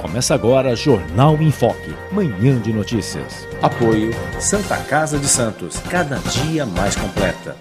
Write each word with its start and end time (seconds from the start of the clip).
Começa 0.00 0.34
agora 0.34 0.74
Jornal 0.74 1.36
em 1.42 1.52
Foque, 1.52 1.94
manhã 2.10 2.58
de 2.58 2.72
notícias. 2.72 3.46
Apoio 3.60 4.10
Santa 4.40 4.78
Casa 4.78 5.18
de 5.18 5.28
Santos, 5.28 5.76
cada 5.90 6.16
dia 6.16 6.64
mais 6.64 6.96
completa. 6.96 7.54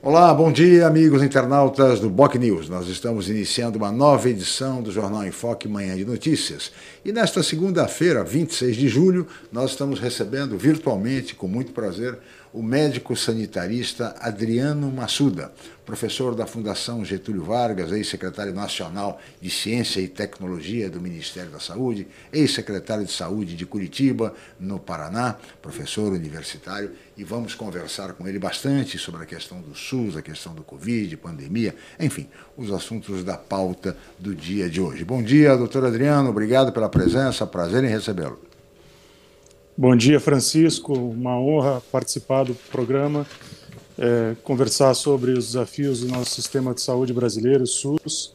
Olá, 0.00 0.32
bom 0.32 0.50
dia, 0.50 0.86
amigos 0.86 1.22
internautas 1.22 2.00
do 2.00 2.08
Boc 2.08 2.34
News. 2.36 2.68
Nós 2.68 2.88
estamos 2.88 3.28
iniciando 3.28 3.76
uma 3.76 3.92
nova 3.92 4.28
edição 4.28 4.82
do 4.82 4.90
Jornal 4.90 5.24
em 5.24 5.30
Foque 5.30 5.68
Manhã 5.68 5.94
de 5.94 6.04
Notícias. 6.04 6.72
E 7.04 7.12
nesta 7.12 7.42
segunda-feira, 7.42 8.24
26 8.24 8.74
de 8.74 8.88
julho, 8.88 9.28
nós 9.52 9.70
estamos 9.70 10.00
recebendo 10.00 10.56
virtualmente, 10.56 11.34
com 11.34 11.46
muito 11.46 11.72
prazer, 11.72 12.18
o 12.52 12.62
médico 12.62 13.16
sanitarista 13.16 14.14
Adriano 14.20 14.90
Massuda, 14.90 15.52
professor 15.86 16.34
da 16.34 16.46
Fundação 16.46 17.04
Getúlio 17.04 17.44
Vargas, 17.44 17.90
ex-secretário 17.90 18.52
nacional 18.52 19.18
de 19.40 19.50
Ciência 19.50 20.00
e 20.00 20.06
Tecnologia 20.06 20.90
do 20.90 21.00
Ministério 21.00 21.50
da 21.50 21.58
Saúde, 21.58 22.06
ex-secretário 22.32 23.04
de 23.04 23.12
Saúde 23.12 23.56
de 23.56 23.64
Curitiba, 23.64 24.34
no 24.60 24.78
Paraná, 24.78 25.36
professor 25.62 26.12
universitário, 26.12 26.92
e 27.16 27.24
vamos 27.24 27.54
conversar 27.54 28.12
com 28.12 28.28
ele 28.28 28.38
bastante 28.38 28.98
sobre 28.98 29.22
a 29.22 29.26
questão 29.26 29.60
do 29.60 29.74
SUS, 29.74 30.16
a 30.16 30.22
questão 30.22 30.54
do 30.54 30.62
Covid, 30.62 31.16
pandemia, 31.16 31.74
enfim, 31.98 32.28
os 32.56 32.70
assuntos 32.70 33.24
da 33.24 33.36
pauta 33.36 33.96
do 34.18 34.34
dia 34.34 34.68
de 34.68 34.80
hoje. 34.80 35.04
Bom 35.04 35.22
dia, 35.22 35.56
doutor 35.56 35.86
Adriano, 35.86 36.28
obrigado 36.28 36.70
pela 36.70 36.88
presença, 36.88 37.46
prazer 37.46 37.82
em 37.82 37.88
recebê-lo. 37.88 38.51
Bom 39.76 39.96
dia, 39.96 40.20
Francisco. 40.20 40.92
Uma 40.92 41.38
honra 41.38 41.82
participar 41.90 42.44
do 42.44 42.54
programa, 42.54 43.26
é, 43.98 44.36
conversar 44.44 44.92
sobre 44.92 45.32
os 45.32 45.46
desafios 45.46 46.00
do 46.00 46.08
nosso 46.08 46.30
sistema 46.34 46.74
de 46.74 46.82
saúde 46.82 47.12
brasileiro, 47.12 47.66
SUS. 47.66 48.34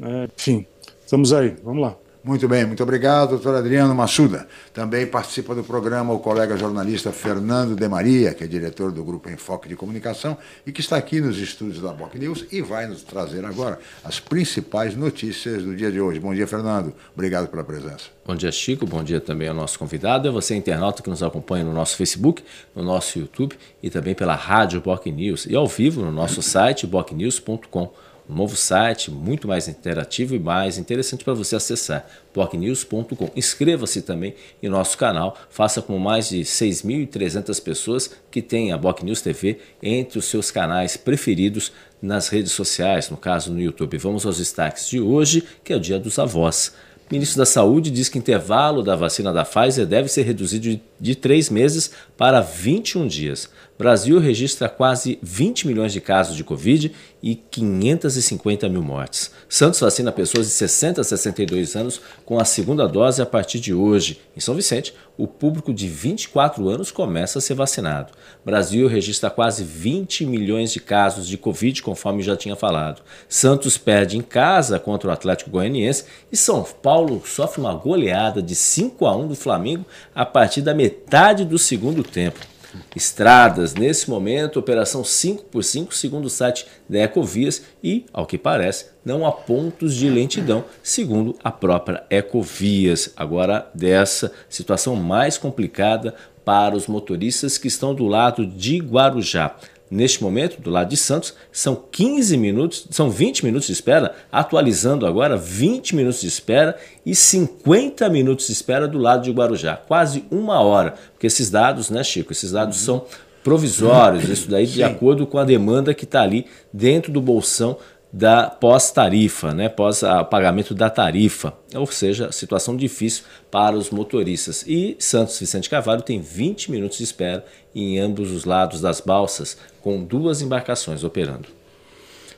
É, 0.00 0.28
enfim, 0.36 0.66
estamos 1.04 1.32
aí. 1.32 1.56
Vamos 1.64 1.82
lá. 1.82 1.96
Muito 2.28 2.46
bem, 2.46 2.66
muito 2.66 2.82
obrigado, 2.82 3.30
doutor 3.30 3.54
Adriano 3.54 3.94
Massuda. 3.94 4.46
Também 4.74 5.06
participa 5.06 5.54
do 5.54 5.64
programa 5.64 6.12
o 6.12 6.18
colega 6.18 6.58
jornalista 6.58 7.10
Fernando 7.10 7.74
De 7.74 7.88
Maria, 7.88 8.34
que 8.34 8.44
é 8.44 8.46
diretor 8.46 8.92
do 8.92 9.02
Grupo 9.02 9.30
Enfoque 9.30 9.66
de 9.66 9.74
Comunicação 9.74 10.36
e 10.66 10.70
que 10.70 10.82
está 10.82 10.98
aqui 10.98 11.22
nos 11.22 11.38
estúdios 11.38 11.80
da 11.80 11.90
Boc 11.90 12.14
News 12.16 12.44
e 12.52 12.60
vai 12.60 12.86
nos 12.86 13.02
trazer 13.02 13.46
agora 13.46 13.78
as 14.04 14.20
principais 14.20 14.94
notícias 14.94 15.62
do 15.62 15.74
dia 15.74 15.90
de 15.90 16.02
hoje. 16.02 16.20
Bom 16.20 16.34
dia, 16.34 16.46
Fernando. 16.46 16.92
Obrigado 17.14 17.48
pela 17.48 17.64
presença. 17.64 18.10
Bom 18.26 18.36
dia, 18.36 18.52
Chico. 18.52 18.84
Bom 18.84 19.02
dia 19.02 19.22
também 19.22 19.48
ao 19.48 19.54
nosso 19.54 19.78
convidado. 19.78 20.28
É 20.28 20.30
você, 20.30 20.54
internauta, 20.54 21.02
que 21.02 21.08
nos 21.08 21.22
acompanha 21.22 21.64
no 21.64 21.72
nosso 21.72 21.96
Facebook, 21.96 22.44
no 22.76 22.82
nosso 22.82 23.18
YouTube 23.18 23.56
e 23.82 23.88
também 23.88 24.14
pela 24.14 24.34
Rádio 24.34 24.82
Boc 24.82 25.06
News 25.06 25.46
e 25.46 25.56
ao 25.56 25.66
vivo 25.66 26.02
no 26.02 26.12
nosso 26.12 26.42
site 26.42 26.86
bocnews.com 26.86 27.90
um 28.28 28.34
novo 28.34 28.56
site 28.56 29.10
muito 29.10 29.48
mais 29.48 29.68
interativo 29.68 30.34
e 30.34 30.38
mais 30.38 30.76
interessante 30.76 31.24
para 31.24 31.32
você 31.32 31.56
acessar, 31.56 32.06
blognews.com. 32.34 33.30
Inscreva-se 33.34 34.02
também 34.02 34.34
em 34.62 34.68
nosso 34.68 34.98
canal, 34.98 35.36
faça 35.48 35.80
com 35.80 35.98
mais 35.98 36.28
de 36.28 36.40
6.300 36.40 37.62
pessoas 37.62 38.10
que 38.30 38.42
têm 38.42 38.72
a 38.72 38.78
Block 38.78 39.04
News 39.04 39.22
TV 39.22 39.58
entre 39.82 40.18
os 40.18 40.26
seus 40.26 40.50
canais 40.50 40.96
preferidos 40.96 41.72
nas 42.02 42.28
redes 42.28 42.52
sociais, 42.52 43.08
no 43.10 43.16
caso 43.16 43.52
no 43.52 43.60
YouTube. 43.60 43.96
Vamos 43.98 44.26
aos 44.26 44.38
destaques 44.38 44.88
de 44.88 45.00
hoje, 45.00 45.42
que 45.64 45.72
é 45.72 45.76
o 45.76 45.80
Dia 45.80 45.98
dos 45.98 46.18
Avós. 46.18 46.72
O 47.10 47.14
ministro 47.14 47.38
da 47.38 47.46
Saúde 47.46 47.90
diz 47.90 48.10
que 48.10 48.18
o 48.18 48.20
intervalo 48.20 48.82
da 48.82 48.94
vacina 48.94 49.32
da 49.32 49.42
Pfizer 49.42 49.86
deve 49.86 50.08
ser 50.08 50.24
reduzido 50.24 50.78
de 51.00 51.14
3 51.14 51.48
meses 51.48 51.90
para 52.18 52.42
21 52.42 53.06
dias. 53.06 53.48
Brasil 53.78 54.18
registra 54.18 54.68
quase 54.68 55.20
20 55.22 55.68
milhões 55.68 55.92
de 55.92 56.00
casos 56.00 56.34
de 56.34 56.42
Covid 56.42 56.92
e 57.22 57.36
550 57.36 58.68
mil 58.68 58.82
mortes. 58.82 59.30
Santos 59.48 59.78
vacina 59.78 60.10
pessoas 60.10 60.48
de 60.48 60.52
60 60.52 61.00
a 61.00 61.04
62 61.04 61.76
anos 61.76 62.00
com 62.24 62.40
a 62.40 62.44
segunda 62.44 62.88
dose 62.88 63.22
a 63.22 63.26
partir 63.26 63.60
de 63.60 63.72
hoje. 63.72 64.20
Em 64.36 64.40
São 64.40 64.56
Vicente, 64.56 64.92
o 65.16 65.28
público 65.28 65.72
de 65.72 65.86
24 65.86 66.68
anos 66.68 66.90
começa 66.90 67.38
a 67.38 67.40
ser 67.40 67.54
vacinado. 67.54 68.12
Brasil 68.44 68.88
registra 68.88 69.30
quase 69.30 69.62
20 69.62 70.26
milhões 70.26 70.72
de 70.72 70.80
casos 70.80 71.28
de 71.28 71.38
Covid, 71.38 71.80
conforme 71.80 72.20
já 72.20 72.36
tinha 72.36 72.56
falado. 72.56 73.02
Santos 73.28 73.78
perde 73.78 74.18
em 74.18 74.22
casa 74.22 74.80
contra 74.80 75.08
o 75.08 75.12
Atlético 75.12 75.50
Goianiense 75.50 76.04
e 76.32 76.36
São 76.36 76.64
Paulo 76.64 77.22
sofre 77.24 77.60
uma 77.60 77.74
goleada 77.74 78.42
de 78.42 78.56
5 78.56 79.06
a 79.06 79.16
1 79.16 79.28
do 79.28 79.36
Flamengo 79.36 79.86
a 80.12 80.26
partir 80.26 80.62
da 80.62 80.74
metade 80.74 81.44
do 81.44 81.58
segundo 81.58 82.02
tempo. 82.02 82.57
Estradas, 82.94 83.74
nesse 83.74 84.10
momento, 84.10 84.58
operação 84.58 85.02
5 85.02 85.44
por 85.44 85.64
5 85.64 85.94
segundo 85.94 86.26
o 86.26 86.30
site 86.30 86.66
da 86.88 86.98
Ecovias, 86.98 87.62
e, 87.82 88.04
ao 88.12 88.26
que 88.26 88.36
parece, 88.36 88.86
não 89.04 89.26
há 89.26 89.32
pontos 89.32 89.94
de 89.94 90.08
lentidão, 90.08 90.64
segundo 90.82 91.36
a 91.42 91.50
própria 91.50 92.04
Ecovias. 92.10 93.12
Agora, 93.16 93.70
dessa 93.74 94.32
situação 94.48 94.96
mais 94.96 95.38
complicada 95.38 96.14
para 96.44 96.76
os 96.76 96.86
motoristas 96.86 97.58
que 97.58 97.68
estão 97.68 97.94
do 97.94 98.06
lado 98.06 98.46
de 98.46 98.78
Guarujá. 98.78 99.56
Neste 99.90 100.22
momento, 100.22 100.60
do 100.60 100.70
lado 100.70 100.90
de 100.90 100.96
Santos, 100.96 101.34
são 101.50 101.74
15 101.90 102.36
minutos, 102.36 102.86
são 102.90 103.10
20 103.10 103.44
minutos 103.44 103.66
de 103.66 103.72
espera, 103.72 104.14
atualizando 104.30 105.06
agora 105.06 105.36
20 105.36 105.96
minutos 105.96 106.20
de 106.20 106.28
espera 106.28 106.76
e 107.06 107.14
50 107.14 108.08
minutos 108.10 108.46
de 108.46 108.52
espera 108.52 108.86
do 108.86 108.98
lado 108.98 109.22
de 109.22 109.30
Guarujá, 109.30 109.76
quase 109.76 110.24
uma 110.30 110.60
hora, 110.60 110.94
porque 111.12 111.26
esses 111.26 111.50
dados, 111.50 111.88
né, 111.88 112.04
Chico, 112.04 112.32
esses 112.32 112.52
dados 112.52 112.76
são 112.78 113.04
provisórios, 113.42 114.28
isso 114.28 114.50
daí 114.50 114.66
de 114.66 114.82
acordo 114.82 115.26
com 115.26 115.38
a 115.38 115.44
demanda 115.44 115.94
que 115.94 116.04
está 116.04 116.20
ali 116.22 116.44
dentro 116.72 117.10
do 117.10 117.20
bolsão 117.20 117.78
da 118.12 118.48
pós-tarifa, 118.48 119.52
né, 119.52 119.68
pós 119.68 120.02
o 120.02 120.24
pagamento 120.24 120.74
da 120.74 120.88
tarifa, 120.88 121.52
ou 121.74 121.86
seja, 121.86 122.32
situação 122.32 122.76
difícil 122.76 123.24
para 123.50 123.76
os 123.76 123.90
motoristas. 123.90 124.64
E 124.66 124.96
Santos 124.98 125.38
Vicente 125.38 125.68
Carvalho 125.68 126.02
tem 126.02 126.20
20 126.20 126.70
minutos 126.70 126.98
de 126.98 127.04
espera 127.04 127.44
em 127.74 127.98
ambos 127.98 128.30
os 128.30 128.44
lados 128.44 128.80
das 128.80 129.00
balsas, 129.00 129.58
com 129.82 130.02
duas 130.02 130.40
embarcações 130.40 131.04
operando. 131.04 131.48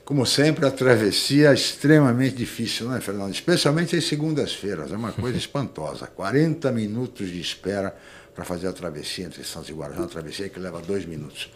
Como 0.05 0.27
sempre, 0.27 0.67
a 0.67 0.73
travessia 0.73 1.51
é 1.51 1.55
extremamente 1.55 2.35
difícil, 2.35 2.89
não 2.89 2.97
é, 2.97 3.01
Fernando? 3.01 3.33
Especialmente 3.33 3.95
às 3.95 4.05
segundas-feiras, 4.05 4.91
é 4.91 4.97
uma 4.97 5.13
coisa 5.13 5.39
espantosa. 5.39 6.09
40 6.09 6.73
minutos 6.73 7.29
de 7.29 7.41
espera 7.41 7.95
para 8.35 8.45
fazer 8.45 8.67
a 8.67 8.73
travessia 8.73 9.27
entre 9.27 9.45
Santos 9.45 9.69
e 9.69 9.73
Guarujá, 9.73 10.01
uma 10.01 10.09
travessia 10.09 10.49
que 10.49 10.59
leva 10.59 10.81
dois 10.81 11.07
minutos. 11.07 11.49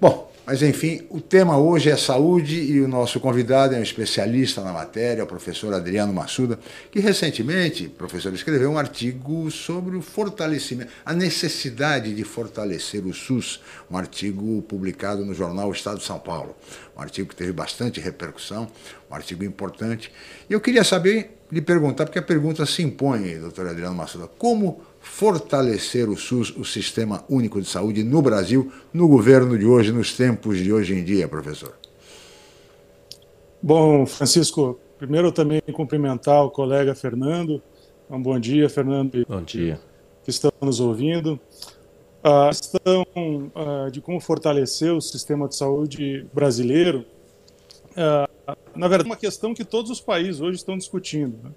Bom, 0.00 0.30
mas 0.46 0.62
enfim, 0.62 1.04
o 1.10 1.20
tema 1.20 1.58
hoje 1.58 1.90
é 1.90 1.96
saúde 1.96 2.54
e 2.54 2.80
o 2.80 2.86
nosso 2.86 3.18
convidado 3.18 3.74
é 3.74 3.78
um 3.78 3.82
especialista 3.82 4.62
na 4.62 4.72
matéria, 4.72 5.24
o 5.24 5.26
professor 5.26 5.74
Adriano 5.74 6.12
Massuda, 6.12 6.56
que 6.92 7.00
recentemente, 7.00 7.88
professor, 7.88 8.32
escreveu 8.32 8.70
um 8.70 8.78
artigo 8.78 9.50
sobre 9.50 9.96
o 9.96 10.00
fortalecimento, 10.00 10.92
a 11.04 11.12
necessidade 11.12 12.14
de 12.14 12.22
fortalecer 12.22 13.04
o 13.04 13.12
SUS, 13.12 13.60
um 13.90 13.98
artigo 13.98 14.62
publicado 14.62 15.24
no 15.24 15.34
jornal 15.34 15.72
Estado 15.72 15.98
de 15.98 16.04
São 16.04 16.20
Paulo, 16.20 16.54
um 16.96 17.02
artigo 17.02 17.28
que 17.28 17.36
teve 17.36 17.52
bastante 17.52 17.98
repercussão, 17.98 18.70
um 19.10 19.14
artigo 19.16 19.42
importante. 19.42 20.12
E 20.48 20.52
eu 20.52 20.60
queria 20.60 20.84
saber, 20.84 21.40
lhe 21.50 21.60
perguntar, 21.60 22.04
porque 22.04 22.20
a 22.20 22.22
pergunta 22.22 22.64
se 22.64 22.84
impõe, 22.84 23.36
doutor 23.38 23.66
Adriano 23.66 23.96
Massuda, 23.96 24.28
como 24.38 24.80
fortalecer 25.08 26.08
o 26.08 26.16
SUS, 26.16 26.54
o 26.56 26.64
Sistema 26.64 27.24
Único 27.28 27.60
de 27.60 27.66
Saúde, 27.66 28.04
no 28.04 28.22
Brasil, 28.22 28.70
no 28.92 29.08
governo 29.08 29.58
de 29.58 29.64
hoje, 29.64 29.90
nos 29.90 30.16
tempos 30.16 30.58
de 30.58 30.72
hoje 30.72 30.94
em 30.94 31.02
dia, 31.02 31.26
professor? 31.26 31.74
Bom, 33.60 34.06
Francisco, 34.06 34.78
primeiro 34.96 35.32
também 35.32 35.60
cumprimentar 35.72 36.44
o 36.44 36.50
colega 36.50 36.94
Fernando. 36.94 37.60
Um 38.08 38.22
bom 38.22 38.38
dia, 38.38 38.68
Fernando. 38.68 39.26
Bom 39.26 39.42
dia. 39.42 39.80
Que 40.22 40.30
estão 40.30 40.52
nos 40.60 40.78
ouvindo. 40.78 41.40
A 42.22 42.48
questão 42.48 43.02
uh, 43.56 43.90
de 43.90 44.00
como 44.00 44.20
fortalecer 44.20 44.92
o 44.92 45.00
sistema 45.00 45.48
de 45.48 45.56
saúde 45.56 46.26
brasileiro, 46.32 47.04
uh, 47.92 48.56
na 48.76 48.86
verdade, 48.86 49.08
é 49.08 49.12
uma 49.12 49.16
questão 49.16 49.52
que 49.52 49.64
todos 49.64 49.90
os 49.90 50.00
países 50.00 50.40
hoje 50.40 50.58
estão 50.58 50.78
discutindo. 50.78 51.52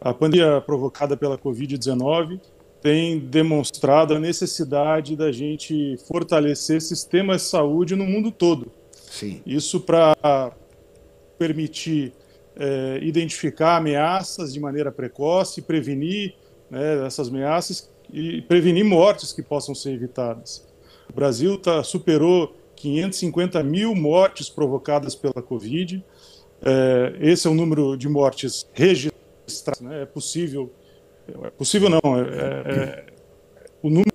A 0.00 0.12
pandemia 0.12 0.60
provocada 0.60 1.16
pela 1.16 1.38
Covid-19 1.38 2.40
tem 2.80 3.18
demonstrado 3.18 4.14
a 4.14 4.20
necessidade 4.20 5.16
da 5.16 5.32
gente 5.32 5.96
fortalecer 6.06 6.80
sistemas 6.80 7.42
de 7.42 7.48
saúde 7.48 7.96
no 7.96 8.04
mundo 8.04 8.30
todo. 8.30 8.70
Sim. 8.92 9.40
Isso 9.46 9.80
para 9.80 10.52
permitir 11.38 12.12
é, 12.54 12.98
identificar 13.02 13.76
ameaças 13.76 14.52
de 14.52 14.60
maneira 14.60 14.92
precoce, 14.92 15.62
prevenir 15.62 16.34
né, 16.70 17.06
essas 17.06 17.28
ameaças 17.28 17.90
e 18.12 18.42
prevenir 18.42 18.84
mortes 18.84 19.32
que 19.32 19.42
possam 19.42 19.74
ser 19.74 19.92
evitadas. 19.92 20.66
O 21.10 21.14
Brasil 21.14 21.58
tá, 21.58 21.82
superou 21.82 22.54
550 22.76 23.62
mil 23.62 23.94
mortes 23.94 24.48
provocadas 24.48 25.14
pela 25.14 25.42
Covid. 25.42 26.04
É, 26.62 27.16
esse 27.20 27.46
é 27.46 27.50
o 27.50 27.54
número 27.54 27.96
de 27.96 28.08
mortes 28.08 28.66
registradas. 28.72 29.16
Né? 29.80 30.02
É 30.02 30.06
possível, 30.06 30.72
é 31.44 31.50
possível 31.50 31.88
não, 31.88 32.00
é, 32.18 32.22
é, 32.22 32.72
é 32.72 33.06
o 33.82 33.88
número 33.88 34.10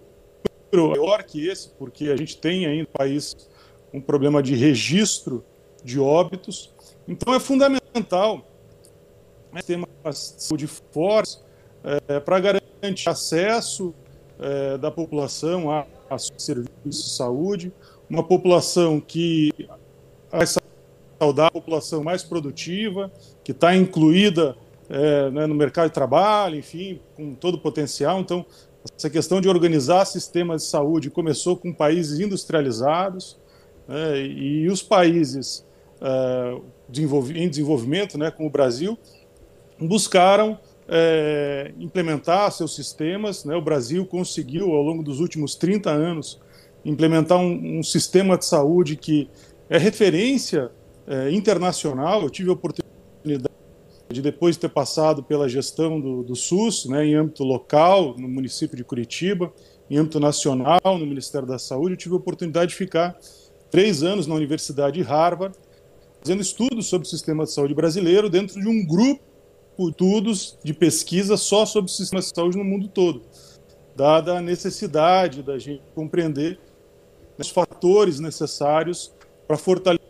é 0.74 0.78
maior 0.78 1.24
que 1.24 1.48
esse, 1.48 1.70
porque 1.70 2.06
a 2.06 2.16
gente 2.16 2.38
tem 2.38 2.66
ainda 2.66 2.84
no 2.84 2.88
país 2.88 3.50
um 3.94 4.00
problema 4.00 4.42
de 4.42 4.56
registro 4.56 5.44
de 5.84 6.00
óbitos. 6.00 6.74
Então 7.08 7.34
é 7.34 7.40
fundamental 7.40 8.46
ter 9.66 9.76
uma 9.76 10.14
saúde 10.14 10.68
forte 10.68 11.40
é, 11.84 12.20
para 12.20 12.40
garantir 12.40 13.10
acesso 13.10 13.94
é, 14.40 14.78
da 14.78 14.90
população 14.90 15.70
a, 15.70 15.86
a 16.10 16.18
serviços 16.18 17.04
de 17.04 17.10
saúde, 17.10 17.74
uma 18.10 18.24
população 18.24 19.00
que 19.00 19.52
vai 20.32 20.46
saudar 21.20 21.48
a 21.48 21.52
população 21.52 22.04
mais 22.04 22.24
produtiva, 22.24 23.12
que 23.44 23.52
está 23.52 23.76
incluída 23.76 24.56
é, 24.92 25.32
né, 25.32 25.48
no 25.48 25.56
mercado 25.56 25.88
de 25.88 25.94
trabalho, 25.94 26.58
enfim, 26.58 27.00
com 27.16 27.34
todo 27.34 27.56
o 27.56 27.58
potencial. 27.58 28.20
Então, 28.20 28.46
essa 28.98 29.10
questão 29.10 29.40
de 29.40 29.48
organizar 29.48 30.04
sistemas 30.06 30.64
de 30.64 30.68
saúde 30.68 31.10
começou 31.10 31.56
com 31.56 31.74
países 31.74 32.20
industrializados 32.20 33.40
né, 33.88 34.20
e 34.20 34.68
os 34.68 34.84
países 34.84 35.66
uh, 36.02 36.62
em 37.34 37.48
desenvolvimento, 37.48 38.18
né, 38.18 38.30
como 38.30 38.50
o 38.50 38.52
Brasil, 38.52 39.00
buscaram 39.80 40.60
é, 40.90 41.72
implementar 41.80 42.52
seus 42.52 42.76
sistemas. 42.76 43.46
Né? 43.46 43.56
O 43.56 43.62
Brasil 43.62 44.06
conseguiu, 44.06 44.74
ao 44.74 44.82
longo 44.82 45.02
dos 45.02 45.22
últimos 45.22 45.56
30 45.56 45.90
anos, 45.90 46.40
implementar 46.84 47.38
um, 47.38 47.80
um 47.80 47.84
sistema 47.84 48.38
de 48.38 48.46
saúde 48.46 48.98
que 48.98 49.30
é 49.70 49.78
referência 49.78 50.70
é, 51.08 51.32
internacional. 51.32 52.24
Eu 52.24 52.30
tive 52.30 52.50
a 52.50 52.54
oportunidade 52.54 53.61
de, 54.12 54.22
depois 54.22 54.56
de 54.56 54.62
ter 54.62 54.70
passado 54.70 55.24
pela 55.24 55.48
gestão 55.48 56.00
do, 56.00 56.24
do 56.24 56.36
SUS, 56.36 56.86
né, 56.86 57.06
em 57.06 57.16
âmbito 57.16 57.44
local, 57.44 58.16
no 58.18 58.28
município 58.28 58.76
de 58.76 58.84
Curitiba, 58.84 59.52
em 59.90 59.98
âmbito 59.98 60.20
nacional, 60.20 60.80
no 60.86 61.06
Ministério 61.06 61.48
da 61.48 61.60
Saúde, 61.60 61.94
eu 61.94 61.98
tive 61.98 62.16
a 62.16 62.18
oportunidade 62.18 62.72
de 62.72 62.78
ficar 62.78 63.18
três 63.70 64.04
anos 64.04 64.28
na 64.28 64.36
Universidade 64.36 64.98
de 64.98 65.04
Harvard, 65.04 65.58
fazendo 66.20 66.42
estudos 66.42 66.88
sobre 66.88 67.08
o 67.08 67.10
sistema 67.10 67.46
de 67.46 67.52
saúde 67.52 67.74
brasileiro 67.74 68.30
dentro 68.30 68.60
de 68.60 68.68
um 68.68 68.86
grupo 68.86 69.22
de 69.78 69.90
estudos 69.90 70.58
de 70.64 70.74
pesquisa 70.74 71.36
só 71.38 71.66
sobre 71.66 71.90
o 71.90 71.94
sistema 71.94 72.22
de 72.22 72.32
saúde 72.36 72.58
no 72.58 72.64
mundo 72.64 72.88
todo, 72.88 73.24
dada 73.96 74.38
a 74.38 74.42
necessidade 74.42 75.42
da 75.42 75.58
gente 75.58 75.82
compreender 75.96 76.60
os 77.38 77.50
fatores 77.50 78.20
necessários 78.20 79.12
para 79.48 79.58
fortalecer 79.58 80.02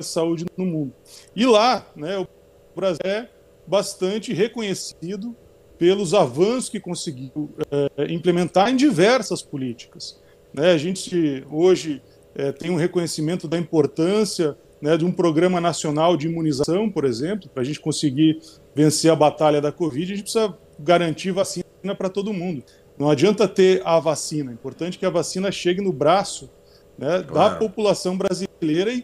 a 0.00 0.02
saúde 0.02 0.46
no 0.56 0.64
mundo. 0.64 0.92
E 1.36 1.44
lá, 1.44 1.86
né, 1.94 2.18
o 2.18 2.26
Brasil 2.74 3.00
é 3.04 3.28
bastante 3.70 4.32
reconhecido 4.32 5.36
pelos 5.78 6.12
avanços 6.12 6.68
que 6.68 6.80
conseguiu 6.80 7.50
é, 7.70 8.12
implementar 8.12 8.68
em 8.68 8.76
diversas 8.76 9.42
políticas. 9.42 10.20
Né, 10.52 10.72
a 10.72 10.76
gente 10.76 11.44
hoje 11.48 12.02
é, 12.34 12.50
tem 12.50 12.68
um 12.72 12.76
reconhecimento 12.76 13.46
da 13.46 13.56
importância 13.56 14.58
né, 14.82 14.96
de 14.96 15.04
um 15.04 15.12
programa 15.12 15.60
nacional 15.60 16.16
de 16.16 16.26
imunização, 16.26 16.90
por 16.90 17.04
exemplo, 17.04 17.48
para 17.48 17.62
a 17.62 17.64
gente 17.64 17.78
conseguir 17.78 18.40
vencer 18.74 19.10
a 19.10 19.14
batalha 19.14 19.60
da 19.60 19.70
Covid, 19.70 20.12
a 20.12 20.16
gente 20.16 20.24
precisa 20.24 20.58
garantir 20.76 21.30
vacina 21.30 21.64
para 21.96 22.08
todo 22.08 22.32
mundo. 22.32 22.64
Não 22.98 23.08
adianta 23.08 23.46
ter 23.46 23.82
a 23.84 24.00
vacina, 24.00 24.50
é 24.50 24.54
importante 24.54 24.98
que 24.98 25.06
a 25.06 25.10
vacina 25.10 25.52
chegue 25.52 25.80
no 25.80 25.92
braço 25.92 26.50
né, 26.98 27.22
claro. 27.22 27.54
da 27.54 27.56
população 27.56 28.18
brasileira 28.18 28.92
e 28.92 29.00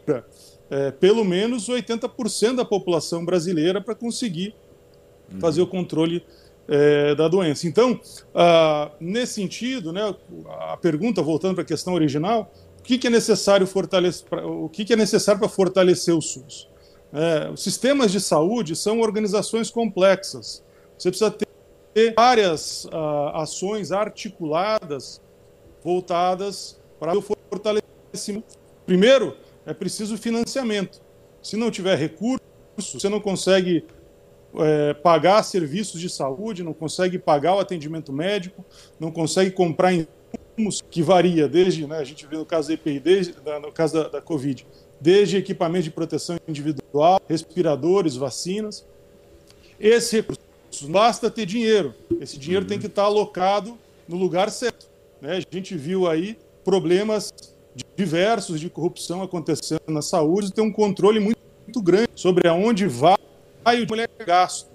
é, 0.70 0.90
pelo 0.90 1.24
menos 1.24 1.68
80% 1.68 2.56
da 2.56 2.64
população 2.64 3.24
brasileira 3.24 3.80
para 3.80 3.94
conseguir 3.94 4.54
uhum. 5.32 5.40
fazer 5.40 5.62
o 5.62 5.66
controle 5.66 6.24
é, 6.68 7.14
da 7.14 7.28
doença. 7.28 7.66
Então, 7.66 8.00
ah, 8.34 8.90
nesse 8.98 9.35
sentido, 9.35 9.92
né, 9.92 10.14
a 10.70 10.76
pergunta, 10.76 11.23
voltando 11.23 11.54
para 11.54 11.62
a 11.62 11.66
questão 11.66 11.94
original, 11.94 12.50
que, 12.87 12.99
que 12.99 13.08
é 13.08 13.11
necessário 13.11 13.66
fortalecer, 13.66 14.26
o 14.44 14.68
que, 14.68 14.85
que 14.85 14.92
é 14.92 14.96
necessário 14.96 15.40
para 15.40 15.49
fortalecer 15.49 16.14
o 16.14 16.23
SUS? 16.23 16.68
É, 17.12 17.50
os 17.50 17.62
sistemas 17.62 18.12
de 18.12 18.20
saúde 18.20 18.76
são 18.76 19.00
organizações 19.00 19.70
complexas. 19.70 20.62
Você 20.96 21.11
precisa 21.11 21.30
ter 21.30 22.14
várias 22.14 22.85
uh, 22.87 23.35
ações 23.35 23.90
articuladas 23.90 25.20
voltadas 25.82 26.80
para 27.00 27.16
o 27.16 27.20
fortalecimento. 27.23 28.56
Primeiro, 28.85 29.37
é 29.66 29.75
preciso 29.75 30.16
financiamento. 30.16 31.02
Se 31.42 31.56
não 31.56 31.70
tiver 31.70 31.99
recurso, 31.99 32.40
você 32.78 33.08
não 33.08 33.20
consegue 33.20 33.85
é, 34.58 34.94
pagar 34.94 35.42
serviços 35.42 36.00
de 36.00 36.08
saúde, 36.08 36.62
não 36.62 36.73
consegue 36.73 37.18
pagar 37.18 37.56
o 37.56 37.58
atendimento 37.58 38.12
médico, 38.12 38.64
não 38.99 39.11
consegue 39.11 39.50
comprar 39.50 39.92
que 40.90 41.02
varia 41.02 41.46
desde, 41.46 41.87
né, 41.87 41.99
a 41.99 42.04
gente 42.04 42.26
vê 42.26 42.37
no 42.37 42.46
caso 42.46 42.68
da 42.68 42.75
EPI, 42.75 42.99
desde, 42.99 43.35
no 43.61 43.70
caso 43.70 43.94
da, 43.94 44.08
da 44.08 44.20
Covid, 44.23 44.66
desde 44.99 45.37
equipamentos 45.37 45.85
de 45.85 45.90
proteção 45.90 46.38
individual, 46.49 47.20
respiradores, 47.28 48.16
vacinas. 48.16 48.87
Esse 49.78 50.16
recurso 50.16 50.40
basta 50.88 51.30
ter 51.30 51.44
dinheiro. 51.44 51.94
Esse 52.20 52.38
dinheiro 52.38 52.64
uhum. 52.64 52.68
tem 52.68 52.78
que 52.78 52.87
estar 52.87 53.02
alocado 53.02 53.76
no 54.08 54.16
lugar 54.16 54.50
certo. 54.50 54.88
Né? 55.20 55.37
A 55.37 55.54
gente 55.54 55.76
viu 55.76 56.08
aí 56.08 56.38
problemas 56.64 57.32
diversos 57.97 58.61
de 58.61 58.71
corrupção 58.71 59.23
acontecendo 59.23 59.83
na 59.88 60.02
saúde, 60.02 60.52
tem 60.52 60.64
um 60.64 60.73
controle 60.73 61.21
muito, 61.21 61.38
muito 61.64 61.83
grande 61.83 62.11
sobre 62.14 62.49
aonde 62.49 62.87
vai 62.87 63.16
o 63.66 63.87
dinheiro 63.87 64.11
gasto. 64.25 64.71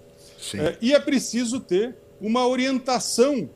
É, 0.55 0.75
e 0.81 0.93
é 0.93 1.00
preciso 1.00 1.60
ter 1.60 1.96
uma 2.20 2.48
orientação 2.48 3.50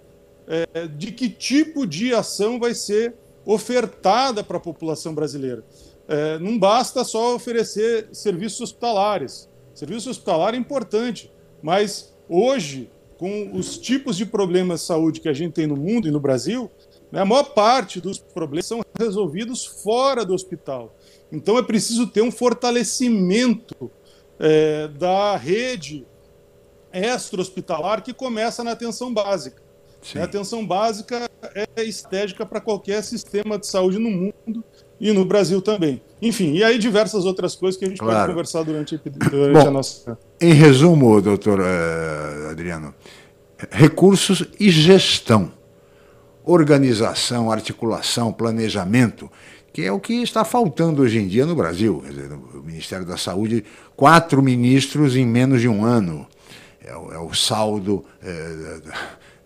é, 0.48 0.88
de 0.88 1.12
que 1.12 1.30
tipo 1.30 1.86
de 1.86 2.14
ação 2.14 2.60
vai 2.60 2.74
ser 2.74 3.16
ofertada 3.46 4.44
para 4.44 4.58
a 4.58 4.60
população 4.60 5.14
brasileira. 5.14 5.64
É, 6.08 6.40
não 6.40 6.58
basta 6.58 7.04
só 7.04 7.36
oferecer 7.36 8.08
serviços 8.12 8.62
hospitalares. 8.62 9.50
Serviço 9.74 10.10
hospitalar 10.10 10.54
é 10.54 10.58
importante, 10.58 11.32
mas 11.62 12.14
hoje, 12.30 12.90
com 13.18 13.52
os 13.54 13.78
tipos 13.78 14.16
de 14.16 14.26
problemas 14.26 14.82
de 14.82 14.88
saúde 14.88 15.20
que 15.20 15.30
a 15.30 15.34
gente 15.34 15.54
tem 15.54 15.68
no 15.68 15.76
mundo 15.76 16.08
e 16.08 16.12
no 16.12 16.20
Brasil, 16.20 16.70
a 17.20 17.26
maior 17.26 17.44
parte 17.44 18.02
dos 18.02 18.18
problemas 18.18 18.66
são 18.66 18.82
resolvidos 18.98 19.66
fora 19.66 20.26
do 20.26 20.34
hospital. 20.34 20.96
Então 21.32 21.58
é 21.58 21.64
preciso 21.64 22.08
ter 22.08 22.22
um 22.22 22.32
fortalecimento 22.32 23.92
é, 24.40 24.88
da 24.88 25.36
rede 25.38 26.06
extra-hospitalar 26.92 28.02
que 28.02 28.14
começa 28.14 28.64
na 28.64 28.72
atenção 28.72 29.14
básica. 29.14 29.62
Sim. 30.02 30.20
A 30.20 30.26
atenção 30.26 30.66
básica 30.66 31.30
é 31.56 31.84
estratégica 31.84 32.46
para 32.46 32.62
qualquer 32.62 33.04
sistema 33.04 33.58
de 33.58 33.66
saúde 33.66 33.98
no 33.98 34.10
mundo 34.10 34.64
e 35.00 35.12
no 35.12 35.26
Brasil 35.26 35.62
também. 35.62 36.02
Enfim, 36.22 36.54
e 36.54 36.64
aí 36.64 36.78
diversas 36.78 37.26
outras 37.26 37.56
coisas 37.56 37.78
que 37.78 37.86
a 37.86 37.90
gente 37.90 37.98
claro. 37.98 38.20
pode 38.20 38.30
conversar 38.30 38.64
durante, 38.64 38.98
durante 38.98 39.64
Bom, 39.64 39.68
a 39.68 39.72
nossa. 39.72 40.18
Em 40.40 40.54
resumo, 40.54 41.20
doutor 41.22 41.60
uh, 41.60 42.50
Adriano, 42.52 42.94
recursos 43.72 44.46
e 44.60 44.70
gestão, 44.70 45.52
organização, 46.46 47.52
articulação, 47.52 48.32
planejamento, 48.32 49.30
que 49.74 49.84
é 49.84 49.92
o 49.92 50.00
que 50.00 50.14
está 50.22 50.46
faltando 50.46 51.02
hoje 51.02 51.20
em 51.20 51.28
dia 51.28 51.46
no 51.46 51.56
Brasil. 51.56 52.04
Dizer, 52.08 52.30
no 52.30 52.64
Ministério 52.64 53.06
da 53.06 53.18
Saúde, 53.18 53.66
quatro 53.96 54.42
ministros 54.42 55.16
em 55.16 55.26
menos 55.26 55.60
de 55.60 55.68
um 55.68 55.84
ano. 55.84 56.28
É 56.82 56.96
o, 56.96 57.12
é 57.12 57.20
o 57.20 57.34
saldo. 57.34 58.06
É, 58.24 58.80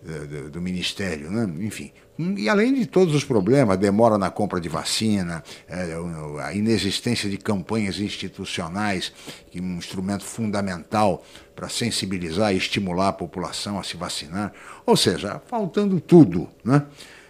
do, 0.02 0.50
do, 0.50 0.62
Ministério, 0.62 1.30
né? 1.30 1.48
enfim. 1.60 1.92
E 2.36 2.48
além 2.48 2.74
de 2.74 2.86
todos 2.86 3.14
os 3.14 3.24
problemas, 3.24 3.78
demora 3.78 4.18
na 4.18 4.30
compra 4.30 4.60
de 4.60 4.68
vacina, 4.68 5.42
é, 5.68 5.96
a 6.42 6.52
inexistência 6.52 7.30
de 7.30 7.38
campanhas 7.38 7.98
institucionais, 7.98 9.12
que 9.50 9.58
é 9.58 9.62
um 9.62 9.76
instrumento 9.76 10.24
fundamental 10.24 11.24
para 11.56 11.68
sensibilizar 11.68 12.52
e 12.52 12.58
estimular 12.58 13.08
a 13.08 13.12
população 13.12 13.78
a 13.78 13.82
se 13.82 13.96
vacinar. 13.96 14.52
Ou 14.84 14.96
seja, 14.96 15.40
faltando 15.46 16.00
tudo. 16.00 16.48
Né? 16.62 16.82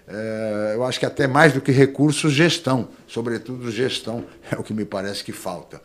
É, 0.08 0.72
eu 0.74 0.84
acho 0.84 0.98
que 0.98 1.06
até 1.06 1.28
mais 1.28 1.52
do 1.52 1.60
que 1.60 1.70
recursos, 1.70 2.32
gestão, 2.32 2.88
sobretudo 3.06 3.70
gestão, 3.70 4.24
é 4.50 4.56
o 4.56 4.62
que 4.64 4.74
me 4.74 4.84
parece 4.84 5.22
que 5.22 5.32
falta 5.32 5.80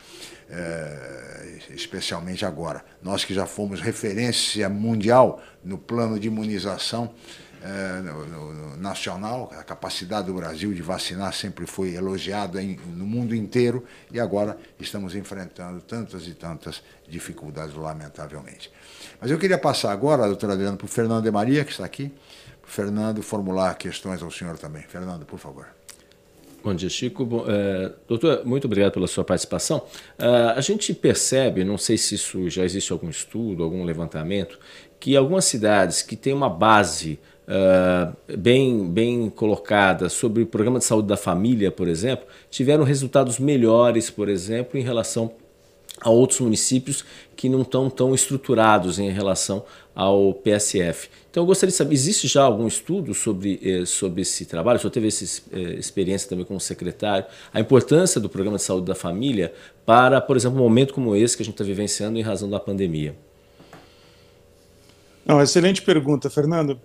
é, 0.50 1.60
especialmente 1.72 2.46
agora. 2.46 2.84
Nós 3.02 3.26
que 3.26 3.34
já 3.34 3.46
fomos 3.46 3.82
referência 3.82 4.68
mundial 4.70 5.42
no 5.64 5.78
plano 5.78 6.20
de 6.20 6.28
imunização, 6.28 7.14
é, 7.64 8.02
no, 8.02 8.26
no, 8.26 8.78
nacional, 8.78 9.52
a 9.58 9.64
capacidade 9.64 10.28
do 10.28 10.34
Brasil 10.34 10.74
de 10.74 10.82
vacinar 10.82 11.34
sempre 11.34 11.66
foi 11.66 11.96
elogiada 11.96 12.62
em, 12.62 12.78
no 12.96 13.06
mundo 13.06 13.34
inteiro 13.34 13.84
e 14.12 14.20
agora 14.20 14.58
estamos 14.80 15.16
enfrentando 15.16 15.82
tantas 15.82 16.28
e 16.28 16.34
tantas 16.34 16.82
dificuldades, 17.08 17.76
lamentavelmente. 17.76 18.72
Mas 19.20 19.32
eu 19.32 19.38
queria 19.38 19.58
passar 19.58 19.92
agora, 19.92 20.28
doutor 20.28 20.52
Adriano, 20.52 20.78
para 20.78 20.86
o 20.86 20.88
Fernando 20.88 21.24
de 21.24 21.32
Maria, 21.32 21.64
que 21.64 21.72
está 21.72 21.86
aqui, 21.86 22.12
para 22.62 22.70
o 22.70 22.72
Fernando 22.72 23.22
formular 23.22 23.76
questões 23.76 24.22
ao 24.22 24.32
senhor 24.32 24.58
também. 24.58 24.84
Fernando, 24.84 25.26
por 25.26 25.40
favor. 25.40 25.68
Bom 26.66 26.74
dia, 26.74 26.90
Chico. 26.90 27.24
Bom, 27.24 27.46
é, 27.48 27.94
doutor, 28.08 28.44
muito 28.44 28.66
obrigado 28.66 28.92
pela 28.92 29.06
sua 29.06 29.24
participação. 29.24 29.86
Uh, 30.18 30.56
a 30.56 30.62
gente 30.62 30.96
percebe, 30.96 31.64
não 31.64 31.78
sei 31.78 31.96
se 31.96 32.16
isso 32.16 32.50
já 32.50 32.64
existe 32.64 32.92
algum 32.92 33.08
estudo, 33.08 33.64
algum 33.64 33.84
levantamento, 33.84 34.58
que 35.00 35.16
algumas 35.16 35.46
cidades 35.46 36.02
que 36.02 36.16
têm 36.16 36.34
uma 36.34 36.50
base 36.50 37.20
uh, 37.48 38.38
bem, 38.38 38.88
bem 38.88 39.30
colocada 39.30 40.10
sobre 40.10 40.44
o 40.44 40.46
programa 40.46 40.80
de 40.80 40.86
saúde 40.86 41.08
da 41.08 41.18
família, 41.18 41.72
por 41.72 41.88
exemplo, 41.88 42.26
tiveram 42.50 42.84
resultados 42.84 43.40
melhores, 43.40 44.10
por 44.10 44.30
exemplo, 44.30 44.80
em 44.80 44.84
relação 44.84 45.32
a 46.02 46.10
outros 46.10 46.42
municípios 46.42 47.06
que 47.36 47.48
não 47.48 47.62
estão 47.62 47.90
tão 47.90 48.14
estruturados 48.14 49.00
em 49.00 49.10
relação 49.12 49.64
ao 49.94 50.34
PSF. 50.34 51.10
Então 51.32 51.44
eu 51.44 51.48
gostaria 51.48 51.72
de 51.72 51.78
saber, 51.78 51.94
existe 51.94 52.28
já 52.28 52.44
algum 52.44 52.68
estudo 52.68 53.14
sobre, 53.14 53.60
eh, 53.64 53.86
sobre 53.86 54.22
esse 54.22 54.46
trabalho? 54.46 54.78
O 54.78 54.80
senhor 54.80 54.92
teve 54.92 55.08
essa 55.08 55.42
eh, 55.54 55.76
experiência 55.78 56.30
também 56.30 56.44
como 56.44 56.60
secretário, 56.60 57.26
a 57.54 57.62
importância 57.62 58.20
do 58.20 58.28
programa 58.28 58.58
de 58.58 58.64
saúde 58.64 58.88
da 58.88 58.96
família 58.96 59.54
para, 59.86 60.20
por 60.20 60.36
exemplo, 60.36 60.60
um 60.60 60.64
momento 60.64 60.94
como 60.94 61.16
esse 61.16 61.36
que 61.36 61.44
a 61.44 61.46
gente 61.46 61.54
está 61.54 61.64
vivenciando 61.64 62.20
em 62.20 62.22
razão 62.22 62.50
da 62.50 62.60
pandemia? 62.60 63.16
Não, 65.26 65.42
excelente 65.42 65.82
pergunta, 65.82 66.30
Fernando. 66.30 66.80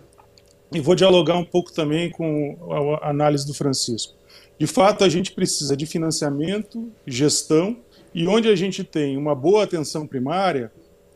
E 0.73 0.81
vou 0.81 0.95
dialogar 0.95 1.37
um 1.37 1.45
pouco 1.45 1.73
também 1.73 2.11
com 2.11 2.99
a 3.03 3.11
análise 3.11 3.47
do 3.47 3.53
Francisco. 3.55 4.15
De 4.59 4.67
fato, 4.67 5.05
a 5.05 5.09
gente 5.09 5.33
precisa 5.33 5.77
de 5.77 5.87
financiamento, 5.87 6.91
gestão, 7.07 7.79
e 8.15 8.27
onde 8.27 8.49
a 8.49 8.55
gente 8.55 8.85
tem 8.85 9.17
uma 9.17 9.35
boa 9.35 9.65
atenção 9.65 10.07
primária, 10.07 10.71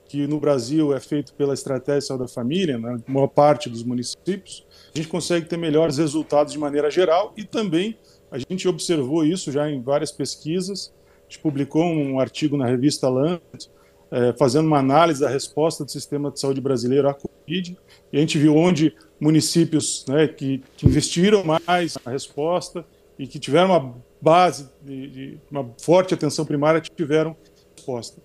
que 0.09 0.27
no 0.27 0.39
Brasil 0.39 0.95
é 0.95 1.01
feito 1.01 1.35
pela 1.35 1.55
Estratégia 1.55 2.01
de 2.01 2.07
Saúde 2.07 2.25
da 2.25 2.29
Família, 2.29 2.79
na 2.79 2.99
maior 3.07 3.27
parte 3.27 3.69
dos 3.69 3.83
municípios, 3.83 4.65
a 4.95 4.99
gente 4.99 5.09
consegue 5.09 5.47
ter 5.47 5.57
melhores 5.57 5.99
resultados 5.99 6.53
de 6.53 6.59
maneira 6.59 6.91
geral 6.91 7.33
e 7.37 7.45
também 7.45 7.99
a 8.31 8.39
gente 8.39 8.67
observou 8.69 9.25
isso 9.25 9.51
já 9.51 9.69
em 9.69 9.83
várias 9.83 10.13
pesquisas. 10.13 10.93
A 11.21 11.25
gente 11.25 11.41
publicou 11.41 11.85
um 11.85 12.21
artigo 12.21 12.57
na 12.57 12.67
revista 12.67 13.09
Lancet, 13.09 13.71
é, 14.11 14.33
fazendo 14.35 14.67
uma 14.67 14.79
análise 14.79 15.21
da 15.21 15.29
resposta 15.29 15.85
do 15.85 15.91
sistema 15.91 16.31
de 16.31 16.39
saúde 16.39 16.61
brasileiro 16.61 17.09
à 17.09 17.15
Covid, 17.15 17.77
e 18.13 18.17
a 18.17 18.21
gente 18.21 18.39
viu 18.39 18.57
onde 18.57 18.95
municípios 19.21 20.05
né, 20.09 20.27
que, 20.29 20.63
que 20.77 20.87
investiram 20.87 21.45
mais 21.45 21.97
na 22.05 22.13
resposta 22.13 22.85
e 23.19 23.27
que 23.27 23.39
tiveram 23.39 23.71
uma 23.71 23.95
base 24.21 24.69
de, 24.83 25.09
de 25.09 25.39
uma 25.51 25.71
forte 25.81 26.15
atenção 26.15 26.45
primária 26.45 26.81
tiveram 26.81 27.37
resposta. 27.77 28.21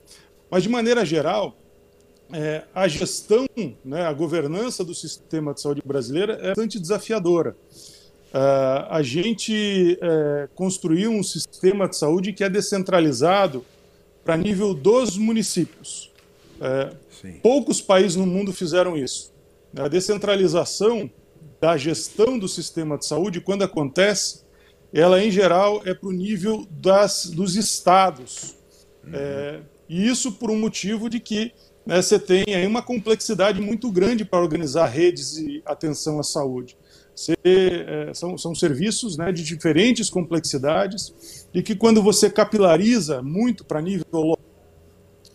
Mas, 0.49 0.63
de 0.63 0.69
maneira 0.69 1.05
geral, 1.05 1.55
é, 2.31 2.63
a 2.73 2.87
gestão, 2.87 3.45
né, 3.83 4.03
a 4.05 4.13
governança 4.13 4.83
do 4.83 4.93
sistema 4.93 5.53
de 5.53 5.61
saúde 5.61 5.81
brasileira 5.83 6.33
é 6.41 6.47
bastante 6.49 6.79
desafiadora. 6.79 7.55
Uh, 8.31 8.85
a 8.91 9.01
gente 9.01 9.97
uh, 10.03 10.47
construiu 10.53 11.09
um 11.11 11.23
sistema 11.23 11.89
de 11.89 11.97
saúde 11.97 12.31
que 12.31 12.43
é 12.43 12.49
descentralizado 12.49 13.65
para 14.23 14.37
nível 14.37 14.75
dos 14.75 15.17
municípios. 15.17 16.11
Uh, 16.61 16.95
poucos 17.41 17.81
países 17.81 18.15
no 18.15 18.27
mundo 18.27 18.53
fizeram 18.53 18.95
isso. 18.95 19.33
A 19.77 19.87
descentralização 19.87 21.09
da 21.59 21.77
gestão 21.77 22.39
do 22.39 22.47
sistema 22.47 22.97
de 22.97 23.05
saúde, 23.05 23.41
quando 23.41 23.63
acontece, 23.63 24.43
ela 24.93 25.23
em 25.23 25.29
geral 25.29 25.81
é 25.85 25.93
para 25.93 26.09
o 26.09 26.11
nível 26.11 26.65
das, 26.71 27.25
dos 27.25 27.55
estados. 27.55 28.55
Uhum. 29.03 29.11
É, 29.13 29.59
e 29.87 30.07
isso 30.07 30.33
por 30.33 30.49
um 30.49 30.57
motivo 30.57 31.09
de 31.09 31.19
que 31.19 31.51
né, 31.85 32.01
você 32.01 32.19
tem 32.19 32.43
aí 32.55 32.65
uma 32.65 32.81
complexidade 32.81 33.61
muito 33.61 33.91
grande 33.91 34.25
para 34.25 34.39
organizar 34.39 34.85
redes 34.87 35.35
de 35.35 35.61
atenção 35.65 36.19
à 36.19 36.23
saúde. 36.23 36.77
Você, 37.15 37.33
é, 37.43 38.13
são, 38.13 38.37
são 38.37 38.55
serviços 38.55 39.17
né, 39.17 39.31
de 39.31 39.43
diferentes 39.43 40.09
complexidades 40.09 41.47
e 41.53 41.61
que 41.61 41.75
quando 41.75 42.01
você 42.01 42.29
capilariza 42.29 43.21
muito 43.21 43.65
para 43.65 43.81
nível 43.81 44.05
local, 44.13 44.45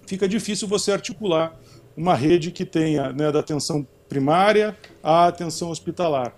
fica 0.06 0.26
difícil 0.26 0.66
você 0.66 0.92
articular 0.92 1.60
uma 1.96 2.14
rede 2.14 2.50
que 2.50 2.64
tenha 2.64 3.12
né, 3.12 3.30
da 3.30 3.40
atenção 3.40 3.86
primária 4.08 4.76
à 5.02 5.26
atenção 5.26 5.70
hospitalar. 5.70 6.34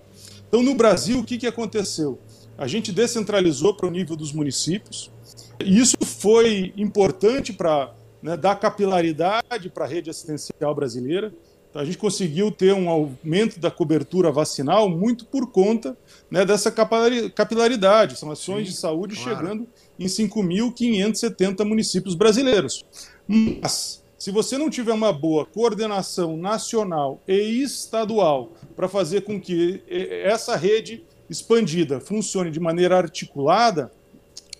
Então, 0.47 0.63
no 0.63 0.75
Brasil, 0.75 1.19
o 1.19 1.23
que, 1.23 1.37
que 1.37 1.47
aconteceu? 1.47 2.19
A 2.57 2.67
gente 2.67 2.91
descentralizou 2.91 3.75
para 3.75 3.87
o 3.87 3.91
nível 3.91 4.15
dos 4.15 4.31
municípios, 4.31 5.11
e 5.59 5.79
isso 5.79 5.97
foi 6.03 6.73
importante 6.77 7.51
para 7.53 7.93
né, 8.21 8.37
dar 8.37 8.55
capilaridade 8.55 9.69
para 9.73 9.85
a 9.85 9.87
rede 9.87 10.09
assistencial 10.09 10.73
brasileira. 10.73 11.33
Então, 11.69 11.81
a 11.81 11.85
gente 11.85 11.97
conseguiu 11.97 12.49
ter 12.49 12.73
um 12.73 12.89
aumento 12.89 13.59
da 13.59 13.69
cobertura 13.69 14.31
vacinal 14.31 14.89
muito 14.89 15.25
por 15.25 15.51
conta 15.51 15.97
né, 16.31 16.45
dessa 16.45 16.71
capilaridade. 16.71 18.17
São 18.17 18.31
ações 18.31 18.67
Sim, 18.67 18.73
de 18.73 18.77
saúde 18.77 19.15
claro. 19.15 19.37
chegando 19.37 19.67
em 19.99 20.05
5.570 20.05 21.65
municípios 21.65 22.15
brasileiros. 22.15 22.85
Mas, 23.27 24.01
se 24.17 24.31
você 24.31 24.57
não 24.57 24.69
tiver 24.69 24.93
uma 24.93 25.13
boa 25.13 25.45
coordenação 25.45 26.35
nacional 26.35 27.21
e 27.27 27.61
estadual 27.61 28.51
para 28.75 28.87
fazer 28.87 29.21
com 29.21 29.39
que 29.39 29.81
essa 30.23 30.55
rede 30.55 31.03
expandida 31.29 31.99
funcione 31.99 32.49
de 32.49 32.59
maneira 32.59 32.97
articulada, 32.97 33.91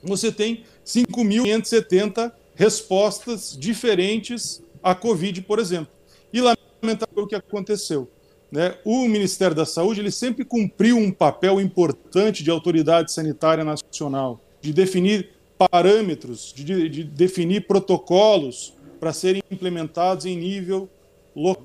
você 0.03 0.31
tem 0.31 0.63
5.570 0.85 2.31
respostas 2.53 3.57
diferentes 3.57 4.61
à 4.83 4.93
Covid, 4.93 5.41
por 5.41 5.57
exemplo. 5.59 5.91
E 6.31 6.39
lamentável 6.39 7.23
o 7.23 7.27
que 7.27 7.35
aconteceu. 7.35 8.07
Né? 8.51 8.75
O 8.85 9.07
Ministério 9.07 9.55
da 9.55 9.65
Saúde 9.65 10.01
ele 10.01 10.11
sempre 10.11 10.45
cumpriu 10.45 10.97
um 10.97 11.11
papel 11.11 11.59
importante 11.59 12.43
de 12.43 12.51
autoridade 12.51 13.11
sanitária 13.11 13.63
nacional, 13.63 14.39
de 14.61 14.71
definir 14.71 15.31
parâmetros, 15.57 16.53
de, 16.55 16.89
de 16.89 17.03
definir 17.03 17.65
protocolos 17.67 18.76
para 18.99 19.13
serem 19.13 19.41
implementados 19.49 20.25
em 20.25 20.37
nível, 20.37 20.89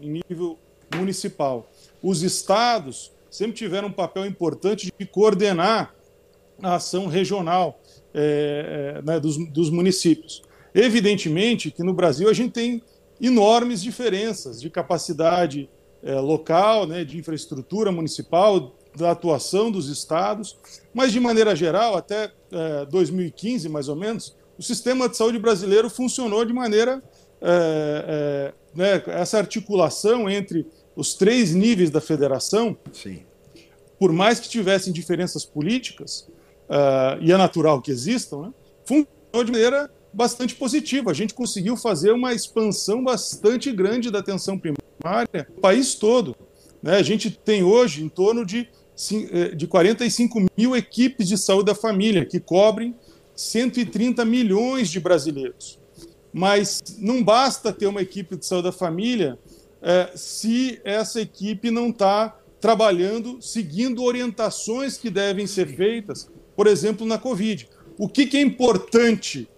em 0.00 0.22
nível 0.28 0.58
municipal. 0.94 1.68
Os 2.02 2.22
estados 2.22 3.10
sempre 3.30 3.56
tiveram 3.56 3.88
um 3.88 3.92
papel 3.92 4.26
importante 4.26 4.92
de 4.96 5.06
coordenar 5.06 5.94
a 6.62 6.74
ação 6.74 7.06
regional 7.06 7.80
é, 8.14 8.98
é, 8.98 9.02
né, 9.02 9.18
dos, 9.18 9.36
dos 9.50 9.70
municípios. 9.70 10.42
Evidentemente 10.74 11.70
que 11.70 11.82
no 11.82 11.92
Brasil 11.92 12.28
a 12.28 12.32
gente 12.32 12.52
tem 12.52 12.82
enormes 13.20 13.82
diferenças 13.82 14.60
de 14.60 14.68
capacidade 14.68 15.68
é, 16.02 16.14
local, 16.16 16.86
né, 16.86 17.04
de 17.04 17.16
infraestrutura 17.18 17.90
municipal, 17.90 18.74
da 18.94 19.12
atuação 19.12 19.70
dos 19.70 19.88
estados, 19.88 20.58
mas 20.92 21.12
de 21.12 21.20
maneira 21.20 21.56
geral, 21.56 21.96
até 21.96 22.30
é, 22.50 22.84
2015 22.86 23.68
mais 23.68 23.88
ou 23.88 23.96
menos, 23.96 24.36
o 24.58 24.62
sistema 24.62 25.08
de 25.08 25.16
saúde 25.16 25.38
brasileiro 25.38 25.88
funcionou 25.88 26.44
de 26.44 26.52
maneira 26.52 27.02
é, 27.42 28.52
é 28.52 28.62
né, 28.74 29.02
essa 29.06 29.38
articulação 29.38 30.28
entre 30.30 30.66
os 30.96 31.14
três 31.14 31.52
níveis 31.52 31.90
da 31.90 32.00
federação, 32.00 32.76
Sim. 32.92 33.22
por 33.98 34.12
mais 34.12 34.40
que 34.40 34.48
tivessem 34.48 34.92
diferenças 34.92 35.44
políticas, 35.44 36.28
uh, 36.68 37.20
e 37.20 37.32
é 37.32 37.36
natural 37.36 37.80
que 37.80 37.90
existam, 37.90 38.42
né, 38.42 38.52
funcionou 38.84 39.44
de 39.44 39.52
maneira 39.52 39.90
bastante 40.12 40.54
positiva. 40.54 41.10
A 41.10 41.14
gente 41.14 41.34
conseguiu 41.34 41.76
fazer 41.76 42.12
uma 42.12 42.34
expansão 42.34 43.02
bastante 43.02 43.72
grande 43.72 44.10
da 44.10 44.18
atenção 44.18 44.58
primária 44.58 45.46
no 45.48 45.60
país 45.60 45.94
todo. 45.94 46.36
Né? 46.82 46.96
A 46.96 47.02
gente 47.02 47.30
tem 47.30 47.62
hoje 47.62 48.04
em 48.04 48.08
torno 48.08 48.44
de, 48.44 48.68
eh, 49.30 49.54
de 49.54 49.66
45 49.66 50.46
mil 50.56 50.76
equipes 50.76 51.28
de 51.28 51.38
saúde 51.38 51.66
da 51.66 51.74
família, 51.74 52.26
que 52.26 52.38
cobrem 52.38 52.94
130 53.34 54.24
milhões 54.24 54.90
de 54.90 55.00
brasileiros. 55.00 55.80
Mas 56.32 56.82
não 56.98 57.22
basta 57.22 57.72
ter 57.72 57.86
uma 57.86 58.00
equipe 58.00 58.36
de 58.36 58.46
saúde 58.46 58.64
da 58.64 58.72
família 58.72 59.38
é, 59.82 60.10
se 60.14 60.80
essa 60.84 61.20
equipe 61.20 61.70
não 61.70 61.90
está 61.90 62.38
trabalhando, 62.60 63.42
seguindo 63.42 64.02
orientações 64.04 64.96
que 64.96 65.10
devem 65.10 65.46
ser 65.46 65.66
feitas, 65.66 66.30
por 66.56 66.66
exemplo, 66.66 67.06
na 67.06 67.18
Covid. 67.18 67.68
O 67.98 68.08
que, 68.08 68.26
que 68.26 68.36
é 68.36 68.40
importante 68.40 69.48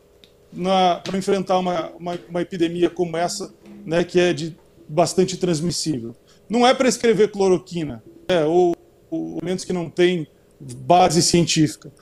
para 1.02 1.18
enfrentar 1.18 1.58
uma, 1.58 1.90
uma, 1.90 2.18
uma, 2.28 2.42
epidemia 2.42 2.88
como 2.88 3.16
essa, 3.16 3.52
né, 3.84 4.04
que 4.04 4.20
é 4.20 4.32
de 4.32 4.56
bastante 4.88 5.36
transmissível. 5.36 6.14
Não 6.48 6.66
é 6.66 6.72
prescrever 6.72 7.30
cloroquina, 7.30 8.02
né, 8.28 8.44
ou, 8.44 8.76
ou 9.10 9.38
elementos 9.38 9.64
que 9.64 9.72
não 9.72 9.90
têm 9.90 10.26
base 10.60 11.22
científica. 11.22 11.92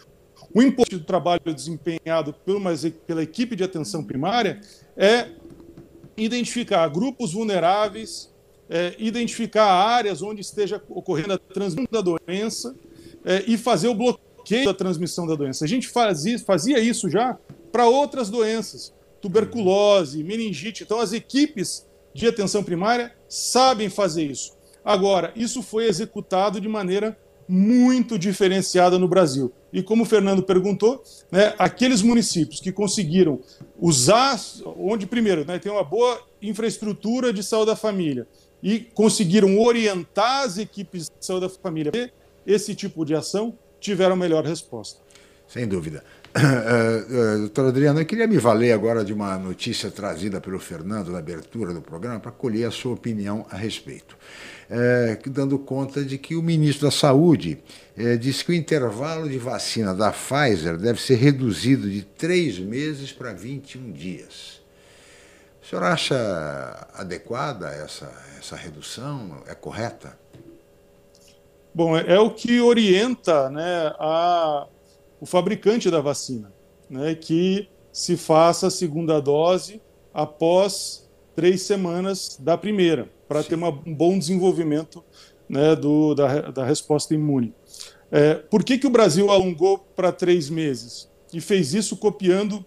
O 0.55 0.63
importante 0.63 0.99
do 0.99 1.05
trabalho 1.05 1.41
desempenhado 1.55 2.35
pela 3.07 3.23
equipe 3.23 3.57
de 3.57 3.65
atenção 3.65 4.05
primária 4.05 4.61
é 4.97 5.29
identificar 6.17 6.87
grupos 6.89 7.33
vulneráveis 7.33 8.33
é, 8.73 8.95
identificar 8.99 9.67
áreas 9.67 10.23
onde 10.23 10.41
esteja 10.41 10.83
ocorrendo 10.89 11.35
a 11.35 11.39
transmissão 11.39 11.87
da 11.91 12.01
doença 12.01 12.75
é, 13.23 13.45
e 13.47 13.59
fazer 13.59 13.89
o 13.89 13.95
bloqueio 13.95 14.65
da 14.65 14.73
transmissão 14.73 15.27
da 15.27 15.35
doença. 15.35 15.67
A 15.67 15.69
gente 15.69 15.89
fazia, 15.89 16.39
fazia 16.39 16.81
isso 16.81 17.11
já 17.11 17.39
para 17.71 17.87
outras 17.87 18.31
doenças, 18.31 18.95
tuberculose, 19.21 20.25
meningite. 20.25 20.85
Então, 20.85 21.01
as 21.01 21.13
equipes 21.13 21.87
de 22.15 22.27
atenção 22.27 22.65
primária 22.65 23.15
sabem 23.29 23.91
fazer 23.91 24.25
isso. 24.25 24.57
Agora, 24.83 25.33
isso 25.37 25.63
foi 25.63 25.85
executado 25.87 26.59
de 26.59 26.69
maneira 26.69 27.17
muito 27.47 28.19
diferenciada 28.19 28.99
no 28.99 29.07
Brasil. 29.07 29.53
E 29.73 29.83
como 29.83 30.03
o 30.03 30.07
Fernando 30.07 30.43
perguntou, 30.43 31.03
né, 31.31 31.55
aqueles 31.59 32.03
municípios 32.03 32.61
que 32.61 32.71
conseguiram 32.71 33.41
usar, 33.81 34.39
onde 34.77 35.07
primeiro 35.07 35.45
né, 35.47 35.59
tem 35.59 35.73
uma 35.73 35.83
boa 35.85 36.21
infraestrutura 36.43 37.33
de 37.33 37.43
saúde 37.43 37.67
da 37.67 37.77
família 37.77 38.27
e 38.63 38.81
conseguiram 38.81 39.59
orientar 39.59 40.43
as 40.43 40.59
equipes 40.59 41.05
de 41.05 41.27
saúde 41.27 41.47
da 41.47 41.53
família 41.53 42.13
esse 42.47 42.75
tipo 42.75 43.05
de 43.05 43.15
ação, 43.15 43.57
tiveram 43.81 44.17
melhor 44.17 44.45
resposta. 44.45 45.01
Sem 45.49 45.67
dúvida. 45.67 46.05
Uh, 46.35 47.37
uh, 47.37 47.39
doutor 47.41 47.67
Adriano, 47.67 48.01
eu 48.01 48.07
queria 48.07 48.27
me 48.27 48.39
valer 48.39 48.73
agora 48.73 49.05
de 49.05 49.13
uma 49.13 49.37
notícia 49.39 49.91
trazida 49.91 50.41
pelo 50.41 50.59
Fernando 50.59 51.11
na 51.11 51.19
abertura 51.19 51.75
do 51.75 51.83
programa 51.83 52.19
para 52.19 52.31
colher 52.31 52.67
a 52.67 52.71
sua 52.71 52.95
opinião 52.95 53.47
a 53.51 53.57
respeito. 53.57 54.17
Uh, 54.73 55.29
dando 55.29 55.59
conta 55.59 56.03
de 56.03 56.17
que 56.17 56.35
o 56.35 56.43
ministro 56.43 56.87
da 56.87 56.91
Saúde 56.91 57.59
disse 58.19 58.43
que 58.43 58.53
o 58.53 58.55
intervalo 58.55 59.29
de 59.29 59.37
vacina 59.37 59.95
da 59.95 60.11
Pfizer 60.11 60.79
deve 60.79 60.99
ser 60.99 61.17
reduzido 61.17 61.91
de 61.91 62.03
três 62.03 62.59
meses 62.59 63.13
para 63.13 63.35
21 63.35 63.93
dias. 63.93 64.63
O 65.63 65.67
senhor 65.67 65.85
acha 65.85 66.89
adequada 66.95 67.69
essa, 67.69 68.11
essa 68.39 68.57
redução? 68.57 69.43
É 69.47 69.55
correta? 69.55 70.19
Bom, 71.75 71.95
é, 71.95 72.15
é 72.15 72.19
o 72.19 72.31
que 72.31 72.59
orienta 72.59 73.51
né, 73.51 73.93
a 73.99 74.67
o 75.23 75.27
fabricante 75.27 75.89
da 75.89 76.01
vacina, 76.01 76.53
né, 76.91 77.15
que 77.15 77.69
se 77.93 78.17
faça 78.17 78.67
a 78.67 78.71
segunda 78.73 79.21
dose 79.21 79.81
após 80.13 81.09
três 81.37 81.63
semanas 81.63 82.37
da 82.41 82.59
primeira, 82.59 83.09
para 83.33 83.43
ter 83.43 83.55
uma, 83.55 83.71
um 83.87 83.95
bom 83.95 84.19
desenvolvimento 84.19 85.03
né, 85.49 85.75
do, 85.75 86.15
da, 86.15 86.51
da 86.51 86.65
resposta 86.67 87.15
imune. 87.15 87.55
É, 88.11 88.35
por 88.35 88.63
que, 88.63 88.77
que 88.77 88.87
o 88.87 88.91
Brasil 88.91 89.31
alongou 89.31 89.79
para 89.79 90.13
três 90.13 90.51
meses? 90.51 91.11
E 91.33 91.41
fez 91.41 91.73
isso 91.73 91.97
copiando 91.97 92.63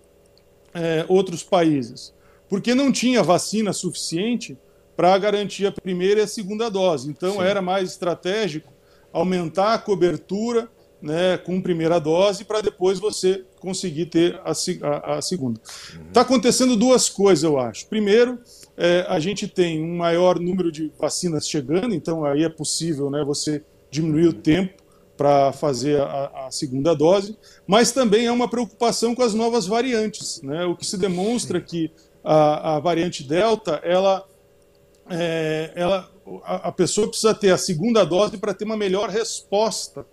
é, 0.73 1.05
outros 1.07 1.43
países? 1.43 2.15
Porque 2.49 2.73
não 2.73 2.91
tinha 2.91 3.21
vacina 3.21 3.71
suficiente 3.73 4.57
para 4.95 5.15
garantir 5.19 5.67
a 5.67 5.71
primeira 5.71 6.21
e 6.21 6.23
a 6.23 6.27
segunda 6.27 6.67
dose. 6.67 7.11
Então 7.11 7.33
Sim. 7.33 7.41
era 7.41 7.61
mais 7.61 7.91
estratégico 7.91 8.73
aumentar 9.13 9.75
a 9.75 9.77
cobertura 9.77 10.67
né, 10.99 11.37
com 11.37 11.61
primeira 11.61 11.99
dose 11.99 12.43
para 12.43 12.61
depois 12.61 12.99
você 12.99 13.45
conseguir 13.65 14.05
ter 14.05 14.39
a, 14.45 14.51
a, 14.87 15.17
a 15.17 15.21
segunda. 15.21 15.59
Está 16.07 16.21
acontecendo 16.21 16.75
duas 16.75 17.09
coisas, 17.09 17.43
eu 17.43 17.59
acho. 17.59 17.87
Primeiro, 17.87 18.39
é, 18.77 19.05
a 19.09 19.19
gente 19.19 19.47
tem 19.47 19.83
um 19.83 19.97
maior 19.97 20.39
número 20.39 20.71
de 20.71 20.91
vacinas 20.99 21.49
chegando, 21.49 21.95
então 21.95 22.23
aí 22.23 22.43
é 22.43 22.49
possível 22.49 23.09
né, 23.09 23.23
você 23.25 23.63
diminuir 23.89 24.27
o 24.27 24.33
tempo 24.33 24.83
para 25.17 25.51
fazer 25.53 25.99
a, 26.01 26.45
a, 26.45 26.51
segunda 26.51 26.93
dose, 26.93 27.37
mas 27.65 27.91
também 27.91 28.25
é 28.25 28.31
uma 28.31 28.49
preocupação 28.49 29.15
com 29.15 29.23
as 29.23 29.33
novas 29.33 29.65
variantes, 29.65 30.41
né? 30.41 30.65
O 30.65 30.75
que 30.75 30.85
se 30.85 30.97
demonstra 30.97 31.61
que 31.61 31.89
a, 32.21 32.75
a 32.75 32.79
variante 32.79 33.23
Delta, 33.23 33.79
ela, 33.81 34.27
é, 35.09 35.71
ela, 35.73 36.11
a, 36.43 36.67
a 36.67 36.71
pessoa 36.71 37.07
precisa 37.07 37.33
ter 37.33 37.51
a 37.51 37.57
segunda 37.57 38.03
dose 38.03 38.37
para 38.37 38.53
ter 38.53 38.65
uma 38.65 38.75
melhor 38.75 39.09
resposta 39.09 40.05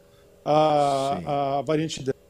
a, 0.45 1.59
a 1.59 1.63
variante 1.63 2.01
Delta. 2.01 2.22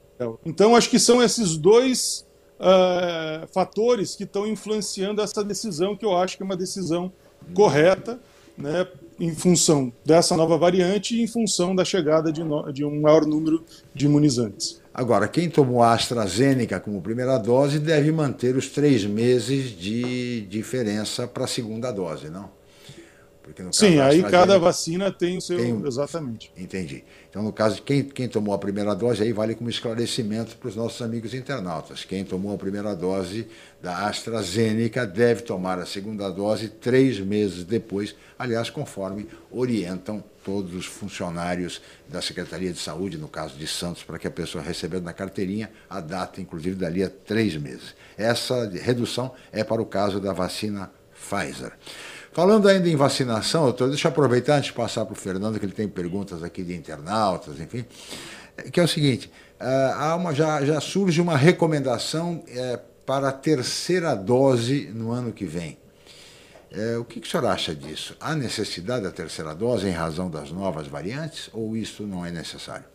Então, 0.45 0.77
acho 0.77 0.91
que 0.91 0.99
são 0.99 1.23
esses 1.23 1.57
dois 1.57 2.27
uh, 2.59 3.47
fatores 3.53 4.15
que 4.15 4.25
estão 4.25 4.47
influenciando 4.47 5.21
essa 5.21 5.43
decisão, 5.43 5.97
que 5.97 6.05
eu 6.05 6.17
acho 6.17 6.37
que 6.37 6.43
é 6.43 6.47
uma 6.47 6.57
decisão 6.57 7.13
correta, 7.55 8.21
né, 8.57 8.87
em 9.19 9.35
função 9.35 9.93
dessa 10.05 10.37
nova 10.37 10.57
variante 10.59 11.17
e 11.17 11.23
em 11.23 11.27
função 11.27 11.75
da 11.75 11.85
chegada 11.85 12.33
de, 12.33 12.45
no, 12.45 12.73
de 12.73 12.85
um 12.85 13.01
maior 13.01 13.27
número 13.27 13.65
de 13.95 14.07
imunizantes. 14.07 14.81
Agora, 14.95 15.27
quem 15.27 15.49
tomou 15.49 15.83
a 15.83 15.95
AstraZeneca 15.95 16.79
como 16.79 17.01
primeira 17.01 17.39
dose 17.39 17.79
deve 17.79 18.13
manter 18.13 18.57
os 18.57 18.69
três 18.69 19.05
meses 19.05 19.71
de 19.71 20.43
diferença 20.43 21.27
para 21.27 21.45
a 21.45 21.49
segunda 21.49 21.91
dose, 21.91 22.29
não? 22.29 22.51
Sim, 23.73 23.99
aí 24.01 24.23
cada 24.23 24.59
vacina 24.59 25.11
tem 25.11 25.39
o 25.39 25.41
seu. 25.41 25.59
Tem, 25.59 25.87
exatamente. 25.87 26.53
Entendi. 26.57 27.05
Então, 27.29 27.43
no 27.43 27.53
caso 27.53 27.77
de 27.77 27.83
quem, 27.83 28.03
quem 28.05 28.29
tomou 28.29 28.55
a 28.55 28.59
primeira 28.59 28.95
dose, 28.95 29.23
aí 29.23 29.33
vale 29.33 29.55
como 29.55 29.71
esclarecimento 29.71 30.57
para 30.57 30.69
os 30.69 30.77
nossos 30.77 31.01
amigos 31.03 31.35
internautas. 31.35 32.05
Quem 32.05 32.25
tomou 32.25 32.55
a 32.55 32.59
primeira 32.59 32.95
dose 32.95 33.47
da 33.81 34.07
AstraZeneca 34.07 35.07
deve 35.07 35.43
tomar 35.43 35.79
a 35.79 35.87
segunda 35.87 36.29
dose 36.31 36.69
três 36.69 37.19
meses 37.19 37.65
depois, 37.65 38.15
aliás, 38.39 38.71
conforme 38.71 39.27
orientam 39.51 40.23
todos 40.45 40.75
os 40.75 40.87
funcionários 40.87 41.81
da 42.09 42.21
Secretaria 42.21 42.73
de 42.73 42.79
Saúde, 42.79 43.17
no 43.17 43.29
caso 43.29 43.57
de 43.57 43.67
Santos, 43.67 44.03
para 44.03 44.19
que 44.19 44.27
a 44.27 44.31
pessoa 44.31 44.63
recebendo 44.63 45.05
na 45.05 45.13
carteirinha 45.13 45.71
a 45.89 46.01
data, 46.01 46.41
inclusive, 46.41 46.77
dali 46.77 47.03
a 47.03 47.09
três 47.09 47.57
meses. 47.57 47.95
Essa 48.17 48.69
redução 48.69 49.33
é 49.53 49.63
para 49.65 49.81
o 49.81 49.87
caso 49.87 50.21
da 50.21 50.33
vacina 50.33 50.91
Pfizer. 51.15 51.73
Falando 52.33 52.67
ainda 52.67 52.89
em 52.89 52.97
vacinação, 52.97 53.65
doutor, 53.65 53.91
deixa 53.91 54.09
eu 54.09 54.11
aproveitar 54.11 54.57
antes 54.57 54.69
de 54.69 54.73
passar 54.73 55.05
para 55.05 55.13
o 55.13 55.17
Fernando, 55.17 55.61
que 55.61 55.67
ele 55.67 55.75
tem 55.75 55.87
perguntas 55.87 56.43
aqui 56.43 56.63
de 56.63 56.75
internautas, 56.75 57.61
enfim, 57.61 57.85
que 58.73 58.81
é 58.81 58.83
o 58.83 58.89
seguinte: 58.89 59.31
uh, 59.61 59.93
há 59.95 60.17
uma, 60.17 60.35
já, 60.35 60.65
já 60.65 60.81
surge 60.81 61.21
uma 61.21 61.37
recomendação 61.37 62.37
uh, 62.37 62.79
para 63.05 63.29
a 63.29 63.33
terceira 63.33 64.15
dose 64.15 64.91
no 64.95 65.13
ano 65.13 65.31
que 65.31 65.45
vem. 65.45 65.77
Uh, 66.75 67.01
o 67.01 67.05
que, 67.05 67.21
que 67.21 67.29
o 67.29 67.31
senhor 67.31 67.45
acha 67.45 67.75
disso? 67.75 68.17
Há 68.19 68.35
necessidade 68.35 69.05
da 69.05 69.11
terceira 69.11 69.55
dose 69.55 69.87
em 69.87 69.93
razão 69.93 70.31
das 70.31 70.51
novas 70.51 70.87
variantes 70.87 71.51
ou 71.53 71.77
isso 71.77 72.05
não 72.05 72.25
é 72.25 72.31
necessário? 72.31 72.87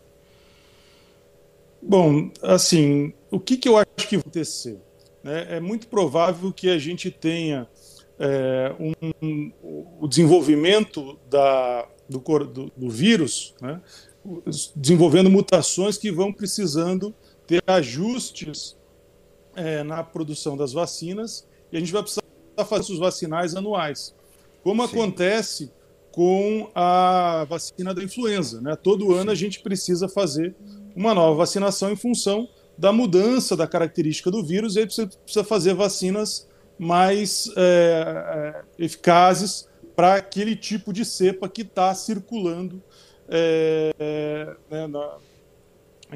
Bom, 1.80 2.32
assim, 2.42 3.14
o 3.30 3.38
que, 3.38 3.56
que 3.56 3.68
eu 3.68 3.76
acho 3.76 3.86
que 4.08 4.16
vai 4.16 4.20
acontecer? 4.20 4.80
É, 5.24 5.58
é 5.58 5.60
muito 5.60 5.86
provável 5.86 6.52
que 6.52 6.68
a 6.68 6.76
gente 6.76 7.08
tenha 7.08 7.68
é, 8.18 8.74
um, 8.80 9.52
o 10.00 10.08
desenvolvimento 10.08 11.18
da, 11.30 11.88
do, 12.08 12.18
do, 12.18 12.72
do 12.76 12.90
vírus, 12.90 13.54
né, 13.60 13.80
desenvolvendo 14.74 15.30
mutações 15.30 15.96
que 15.96 16.10
vão 16.10 16.32
precisando 16.32 17.14
ter 17.46 17.62
ajustes 17.66 18.76
é, 19.54 19.82
na 19.82 20.02
produção 20.02 20.56
das 20.56 20.72
vacinas 20.72 21.46
e 21.72 21.76
a 21.76 21.80
gente 21.80 21.92
vai 21.92 22.02
precisar 22.02 22.22
fazer 22.68 22.92
os 22.92 22.98
vacinais 22.98 23.54
anuais, 23.54 24.14
como 24.62 24.86
Sim. 24.86 24.88
acontece 24.92 25.72
com 26.10 26.68
a 26.74 27.46
vacina 27.48 27.94
da 27.94 28.02
influenza. 28.02 28.60
Né? 28.60 28.74
Todo 28.74 29.14
ano 29.14 29.30
a 29.30 29.34
gente 29.34 29.60
precisa 29.60 30.08
fazer 30.08 30.54
uma 30.96 31.14
nova 31.14 31.36
vacinação 31.36 31.92
em 31.92 31.96
função 31.96 32.48
da 32.76 32.92
mudança 32.92 33.56
da 33.56 33.66
característica 33.66 34.30
do 34.30 34.44
vírus 34.44 34.74
e 34.74 34.80
aí 34.80 34.86
precisa 34.86 35.44
fazer 35.44 35.74
vacinas 35.74 36.47
mais 36.78 37.50
é, 37.56 38.62
é, 38.78 38.84
eficazes 38.84 39.68
para 39.96 40.14
aquele 40.14 40.54
tipo 40.54 40.92
de 40.92 41.04
cepa 41.04 41.48
que 41.48 41.62
está 41.62 41.92
circulando, 41.94 42.80
é, 43.28 44.56
né, 44.70 44.86
na, 44.86 45.18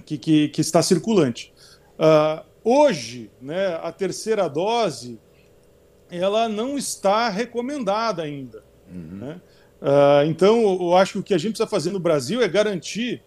que, 0.00 0.16
que, 0.16 0.48
que, 0.48 0.60
está 0.60 0.80
circulante. 0.82 1.52
Uh, 1.98 2.44
hoje, 2.62 3.30
né, 3.40 3.74
a 3.82 3.90
terceira 3.90 4.48
dose 4.48 5.18
ela 6.10 6.48
não 6.48 6.78
está 6.78 7.28
recomendada 7.28 8.22
ainda. 8.22 8.62
Uhum. 8.88 9.18
Né? 9.18 9.40
Uh, 9.80 10.26
então, 10.26 10.60
eu 10.80 10.96
acho 10.96 11.14
que 11.14 11.18
o 11.18 11.22
que 11.22 11.34
a 11.34 11.38
gente 11.38 11.52
precisa 11.52 11.68
fazer 11.68 11.90
no 11.90 11.98
Brasil 11.98 12.40
é 12.40 12.48
garantir 12.48 13.22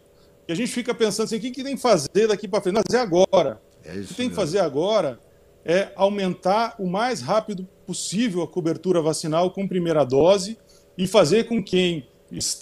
que 0.46 0.54
a 0.54 0.56
gente 0.56 0.72
fica 0.72 0.94
pensando 0.94 1.26
assim, 1.26 1.38
o 1.38 1.40
que, 1.42 1.52
que 1.52 1.64
tem 1.64 1.76
que 1.76 1.82
fazer 1.82 2.28
daqui 2.28 2.48
para 2.48 2.62
frente? 2.62 2.80
Fazer 2.88 3.00
agora. 3.00 3.60
É 3.84 3.94
o 3.94 4.04
que 4.04 4.14
tem 4.14 4.30
que 4.30 4.36
fazer 4.36 4.60
agora 4.60 5.20
é 5.66 5.92
aumentar 5.96 6.76
o 6.78 6.88
mais 6.88 7.22
rápido 7.22 7.68
possível 7.88 8.44
a 8.44 8.48
cobertura 8.48 9.02
vacinal 9.02 9.50
com 9.50 9.68
primeira 9.68 10.04
dose 10.04 10.58
e 10.96 11.08
fazer 11.08 11.48
com 11.48 11.62
quem, 11.62 12.08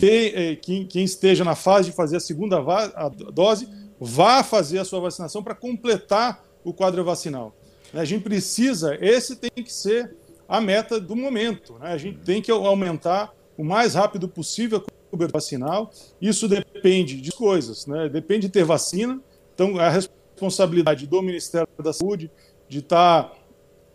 eh, 0.01 0.55
quem, 0.55 0.87
quem 0.87 1.03
esteja 1.03 1.43
na 1.43 1.55
fase 1.55 1.89
de 1.89 1.95
fazer 1.95 2.17
a 2.17 2.21
segunda 2.21 2.57
a 2.95 3.09
dose 3.09 3.67
vá 3.99 4.43
fazer 4.43 4.79
a 4.79 4.85
sua 4.85 5.01
vacinação 5.01 5.43
para 5.43 5.53
completar 5.53 6.43
o 6.63 6.73
quadro 6.73 7.03
vacinal. 7.03 7.53
A 7.93 8.05
gente 8.05 8.23
precisa, 8.23 8.97
esse 8.99 9.35
tem 9.35 9.51
que 9.63 9.71
ser 9.71 10.15
a 10.47 10.59
meta 10.59 10.99
do 10.99 11.15
momento. 11.15 11.77
Né? 11.79 11.89
A 11.89 11.97
gente 11.97 12.19
tem 12.19 12.41
que 12.41 12.51
aumentar 12.51 13.33
o 13.57 13.63
mais 13.63 13.93
rápido 13.93 14.27
possível 14.27 14.79
a 14.79 14.81
cobertura 14.81 15.27
vacinal. 15.31 15.91
Isso 16.19 16.47
depende 16.47 17.21
de 17.21 17.31
coisas, 17.31 17.85
né? 17.85 18.09
depende 18.09 18.47
de 18.47 18.53
ter 18.53 18.63
vacina. 18.63 19.21
Então, 19.53 19.77
a 19.77 19.89
responsabilidade 19.89 21.05
do 21.05 21.21
Ministério 21.21 21.67
da 21.83 21.93
Saúde 21.93 22.31
de 22.73 22.79
estar 22.79 23.23
tá, 23.23 23.35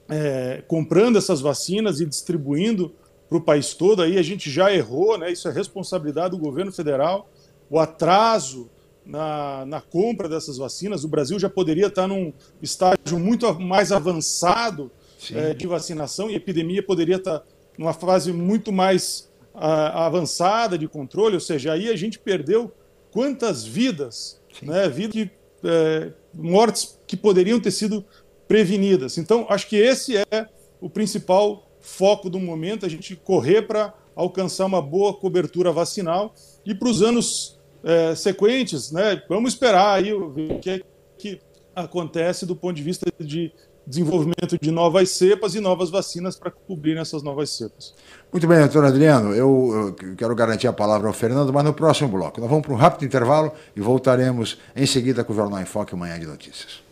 é, 0.09 0.62
comprando 0.69 1.19
essas 1.19 1.41
vacinas 1.41 2.01
e 2.01 2.07
distribuindo 2.07 2.95
para 3.29 3.38
o 3.38 3.41
país 3.41 3.75
todo. 3.75 4.03
Aí 4.03 4.17
a 4.17 4.23
gente 4.23 4.51
já 4.51 4.73
errou, 4.73 5.19
né? 5.19 5.31
Isso 5.31 5.49
é 5.49 5.53
responsabilidade 5.53 6.31
do 6.31 6.38
governo 6.38 6.73
federal. 6.73 7.29
O 7.69 7.79
atraso 7.79 8.71
na, 9.05 9.67
na 9.67 9.81
compra 9.81 10.29
dessas 10.29 10.57
vacinas, 10.59 11.03
o 11.03 11.09
Brasil 11.09 11.38
já 11.38 11.51
poderia 11.51 11.88
estar 11.88 12.07
num 12.07 12.33
estágio 12.62 13.19
muito 13.19 13.53
mais 13.59 13.91
avançado 13.91 14.91
é, 15.35 15.55
de 15.55 15.67
vacinação 15.67 16.31
e 16.31 16.35
a 16.35 16.37
epidemia 16.37 16.83
poderia 16.83 17.17
estar 17.17 17.43
numa 17.77 17.93
fase 17.93 18.33
muito 18.33 18.71
mais 18.71 19.29
a, 19.55 20.07
avançada 20.07 20.79
de 20.79 20.87
controle, 20.87 21.35
ou 21.35 21.41
seja, 21.41 21.73
aí 21.73 21.88
a 21.88 21.97
gente 21.97 22.19
perdeu 22.19 22.73
quantas 23.11 23.64
vidas, 23.64 24.41
né, 24.62 24.88
vidas 24.88 25.12
que, 25.14 25.31
é, 25.64 26.12
mortes 26.33 26.99
que 27.07 27.17
poderiam 27.17 27.59
ter 27.59 27.71
sido 27.71 28.05
prevenidas. 28.48 29.18
Então, 29.18 29.46
acho 29.48 29.68
que 29.68 29.76
esse 29.76 30.16
é 30.16 30.48
o 30.80 30.88
principal 30.88 31.70
foco 31.80 32.28
do 32.28 32.40
momento, 32.40 32.84
a 32.84 32.88
gente 32.88 33.14
correr 33.14 33.62
para 33.62 33.94
alcançar 34.16 34.66
uma 34.66 34.82
boa 34.82 35.14
cobertura 35.14 35.70
vacinal 35.70 36.34
e 36.66 36.74
para 36.74 36.88
os 36.88 37.02
anos 37.02 37.58
é, 37.84 38.14
sequentes, 38.14 38.90
né, 38.90 39.22
vamos 39.28 39.52
esperar 39.52 39.94
aí 39.94 40.12
o 40.12 40.58
que, 40.61 40.70
é 40.70 40.80
que 41.16 41.40
acontece 41.74 42.44
do 42.44 42.56
ponto 42.56 42.74
de 42.74 42.82
vista 42.82 43.06
de 43.20 43.52
desenvolvimento 43.87 44.58
de 44.61 44.70
novas 44.70 45.11
cepas 45.11 45.54
e 45.54 45.61
novas 45.61 45.88
vacinas 45.88 46.37
para 46.37 46.50
cobrir 46.50 46.98
essas 46.98 47.22
novas 47.22 47.50
cepas. 47.50 47.94
Muito 48.30 48.46
bem, 48.46 48.58
doutor 48.58 48.84
Adriano, 48.84 49.32
eu, 49.32 49.94
eu, 50.02 50.14
quero 50.14 50.34
garantir 50.34 50.66
a 50.66 50.72
palavra 50.72 51.08
ao 51.08 51.14
Fernando, 51.14 51.52
mas 51.52 51.64
no 51.64 51.72
próximo 51.72 52.08
bloco. 52.08 52.40
Nós 52.40 52.50
vamos 52.50 52.66
para 52.66 52.74
um 52.74 52.76
rápido 52.76 53.06
intervalo 53.06 53.52
e 53.74 53.80
voltaremos 53.80 54.58
em 54.76 54.84
seguida 54.84 55.24
com 55.24 55.32
o 55.32 55.37
Jornal 55.37 55.61
em 55.61 55.64
Foque 55.64 55.96
Manhã 55.96 56.18
de 56.20 56.26
Notícias. 56.26 56.88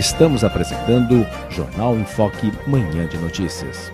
Estamos 0.00 0.42
apresentando 0.42 1.26
Jornal 1.50 1.94
em 1.94 2.06
Foque 2.06 2.50
Manhã 2.66 3.06
de 3.06 3.18
Notícias. 3.18 3.92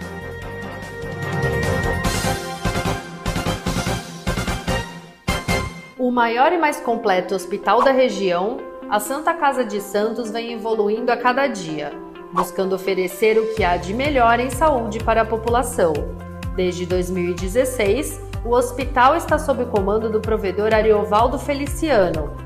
O 5.99 6.13
maior 6.13 6.53
e 6.53 6.59
mais 6.59 6.79
completo 6.79 7.35
hospital 7.35 7.83
da 7.83 7.91
região 7.91 8.59
a 8.89 9.01
Santa 9.01 9.35
Casa 9.35 9.65
de 9.65 9.81
Santos 9.81 10.31
vem 10.31 10.53
evoluindo 10.53 11.11
a 11.11 11.17
cada 11.17 11.49
dia, 11.49 11.91
buscando 12.33 12.77
oferecer 12.77 13.37
o 13.37 13.53
que 13.57 13.65
há 13.65 13.77
de 13.77 13.93
melhor 13.93 14.39
em 14.39 14.49
saúde 14.49 15.01
para 15.01 15.23
a 15.23 15.27
população. 15.27 15.93
Desde 16.55 16.87
2016, 16.87 18.21
o 18.45 18.51
hospital 18.51 19.17
está 19.17 19.41
sob 19.41 19.65
o 19.65 19.67
comando 19.67 20.09
do 20.09 20.21
provedor 20.21 20.73
Ariovaldo 20.73 21.37
Feliciano, 21.37 22.46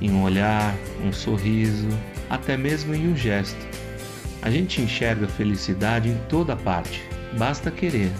em 0.00 0.10
um 0.10 0.22
olhar, 0.22 0.74
um 1.04 1.12
sorriso, 1.12 1.88
até 2.28 2.56
mesmo 2.56 2.94
em 2.94 3.08
um 3.08 3.16
gesto. 3.16 3.58
A 4.40 4.50
gente 4.50 4.80
enxerga 4.80 5.26
felicidade 5.26 6.08
em 6.08 6.16
toda 6.28 6.54
parte, 6.56 7.02
basta 7.36 7.70
querer. 7.70 8.10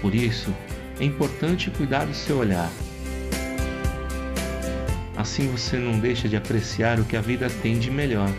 Por 0.00 0.14
isso, 0.14 0.52
é 1.00 1.04
importante 1.04 1.70
cuidar 1.70 2.04
do 2.04 2.14
seu 2.14 2.38
olhar. 2.38 2.70
Assim 5.16 5.48
você 5.48 5.76
não 5.76 5.98
deixa 5.98 6.28
de 6.28 6.36
apreciar 6.36 7.00
o 7.00 7.04
que 7.04 7.16
a 7.16 7.20
vida 7.20 7.48
tem 7.62 7.78
de 7.78 7.90
melhor. 7.90 8.30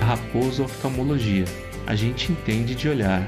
Raposo 0.00 0.64
Oftalmologia 0.64 1.44
a 1.88 1.94
gente 1.94 2.30
entende 2.30 2.74
de 2.74 2.86
olhar. 2.86 3.26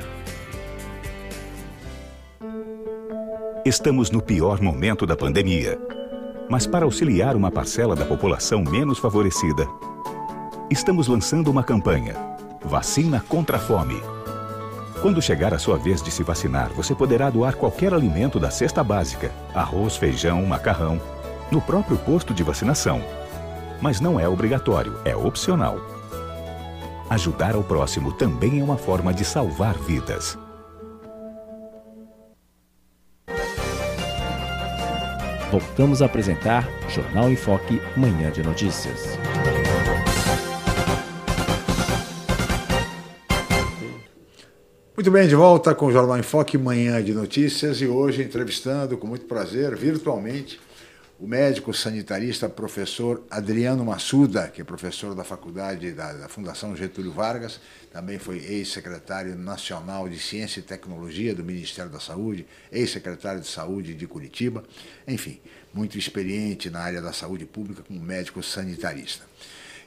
Estamos 3.64 4.11
no 4.11 4.20
pior 4.20 4.61
momento 4.61 5.06
da 5.06 5.16
pandemia. 5.16 5.78
Mas 6.51 6.67
para 6.67 6.85
auxiliar 6.85 7.37
uma 7.37 7.49
parcela 7.49 7.95
da 7.95 8.05
população 8.05 8.65
menos 8.65 8.99
favorecida, 8.99 9.69
estamos 10.69 11.07
lançando 11.07 11.49
uma 11.49 11.63
campanha: 11.63 12.17
Vacina 12.65 13.25
contra 13.29 13.57
a 13.57 13.61
Fome. 13.61 14.03
Quando 15.01 15.23
chegar 15.23 15.55
a 15.55 15.61
sua 15.61 15.79
vez 15.79 16.03
de 16.03 16.11
se 16.11 16.25
vacinar, 16.25 16.71
você 16.71 16.93
poderá 16.93 17.31
doar 17.31 17.55
qualquer 17.55 17.95
alimento 17.95 18.41
da 18.41 18.51
cesta 18.51 18.83
básica, 18.83 19.31
arroz, 19.55 19.97
feijão, 19.97 20.45
macarrão, 20.45 21.01
no 21.53 21.61
próprio 21.61 21.97
posto 21.97 22.35
de 22.35 22.43
vacinação. 22.43 23.01
Mas 23.81 24.01
não 24.01 24.19
é 24.19 24.29
obrigatório, 24.29 24.99
é 25.05 25.15
opcional. 25.15 25.79
Ajudar 27.09 27.55
ao 27.55 27.63
próximo 27.63 28.13
também 28.13 28.59
é 28.59 28.65
uma 28.65 28.77
forma 28.77 29.15
de 29.15 29.25
salvar 29.25 29.75
vidas. 29.75 30.37
Voltamos 35.51 36.01
a 36.01 36.07
apresentar 36.07 36.71
Jornal 36.89 37.29
em 37.29 37.35
Foque, 37.35 37.81
Manhã 37.97 38.31
de 38.31 38.41
Notícias. 38.41 39.19
Muito 44.97 45.11
bem, 45.11 45.27
de 45.27 45.35
volta 45.35 45.75
com 45.75 45.87
o 45.87 45.93
Jornal 45.93 46.17
em 46.19 46.23
Foque, 46.23 46.57
Manhã 46.57 47.03
de 47.03 47.13
Notícias, 47.13 47.81
e 47.81 47.87
hoje 47.89 48.23
entrevistando 48.23 48.97
com 48.97 49.09
muito 49.09 49.27
prazer, 49.27 49.75
virtualmente, 49.75 50.61
o 51.20 51.26
médico 51.26 51.74
sanitarista 51.74 52.48
professor 52.48 53.22
Adriano 53.30 53.85
Massuda, 53.85 54.48
que 54.48 54.62
é 54.62 54.64
professor 54.64 55.14
da 55.14 55.22
faculdade 55.22 55.92
da, 55.92 56.14
da 56.14 56.28
Fundação 56.30 56.74
Getúlio 56.74 57.12
Vargas, 57.12 57.61
também 57.92 58.18
foi 58.18 58.38
ex-secretário 58.38 59.37
nacional 59.37 60.09
de 60.09 60.18
Ciência 60.18 60.61
e 60.61 60.62
Tecnologia 60.62 61.35
do 61.35 61.44
Ministério 61.44 61.92
da 61.92 62.00
Saúde, 62.00 62.46
ex-secretário 62.72 63.42
de 63.42 63.48
Saúde 63.48 63.92
de 63.92 64.06
Curitiba, 64.06 64.64
enfim, 65.06 65.38
muito 65.74 65.98
experiente 65.98 66.70
na 66.70 66.80
área 66.80 67.02
da 67.02 67.12
saúde 67.12 67.44
pública 67.44 67.83
como 67.87 68.00
médico 68.00 68.42
sanitarista. 68.42 69.26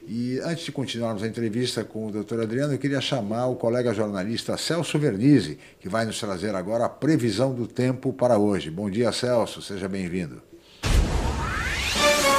E 0.06 0.38
antes 0.38 0.66
de 0.66 0.70
continuarmos 0.70 1.24
a 1.24 1.26
entrevista 1.26 1.82
com 1.82 2.06
o 2.06 2.12
doutor 2.12 2.42
Adriano, 2.42 2.74
eu 2.74 2.78
queria 2.78 3.00
chamar 3.00 3.48
o 3.48 3.56
colega 3.56 3.92
jornalista 3.92 4.56
Celso 4.56 5.00
Vernizzi, 5.00 5.58
que 5.80 5.88
vai 5.88 6.04
nos 6.04 6.20
trazer 6.20 6.54
agora 6.54 6.84
a 6.84 6.88
previsão 6.88 7.52
do 7.52 7.66
tempo 7.66 8.12
para 8.12 8.38
hoje. 8.38 8.70
Bom 8.70 8.88
dia, 8.88 9.10
Celso, 9.10 9.60
seja 9.60 9.88
bem-vindo. 9.88 10.53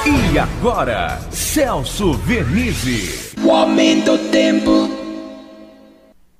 E 0.08 0.38
agora, 0.38 1.18
Celso 1.32 2.12
Vernizzi. 2.12 3.34
O 3.44 3.50
aumento 3.50 4.16
do 4.16 4.30
tempo. 4.30 4.70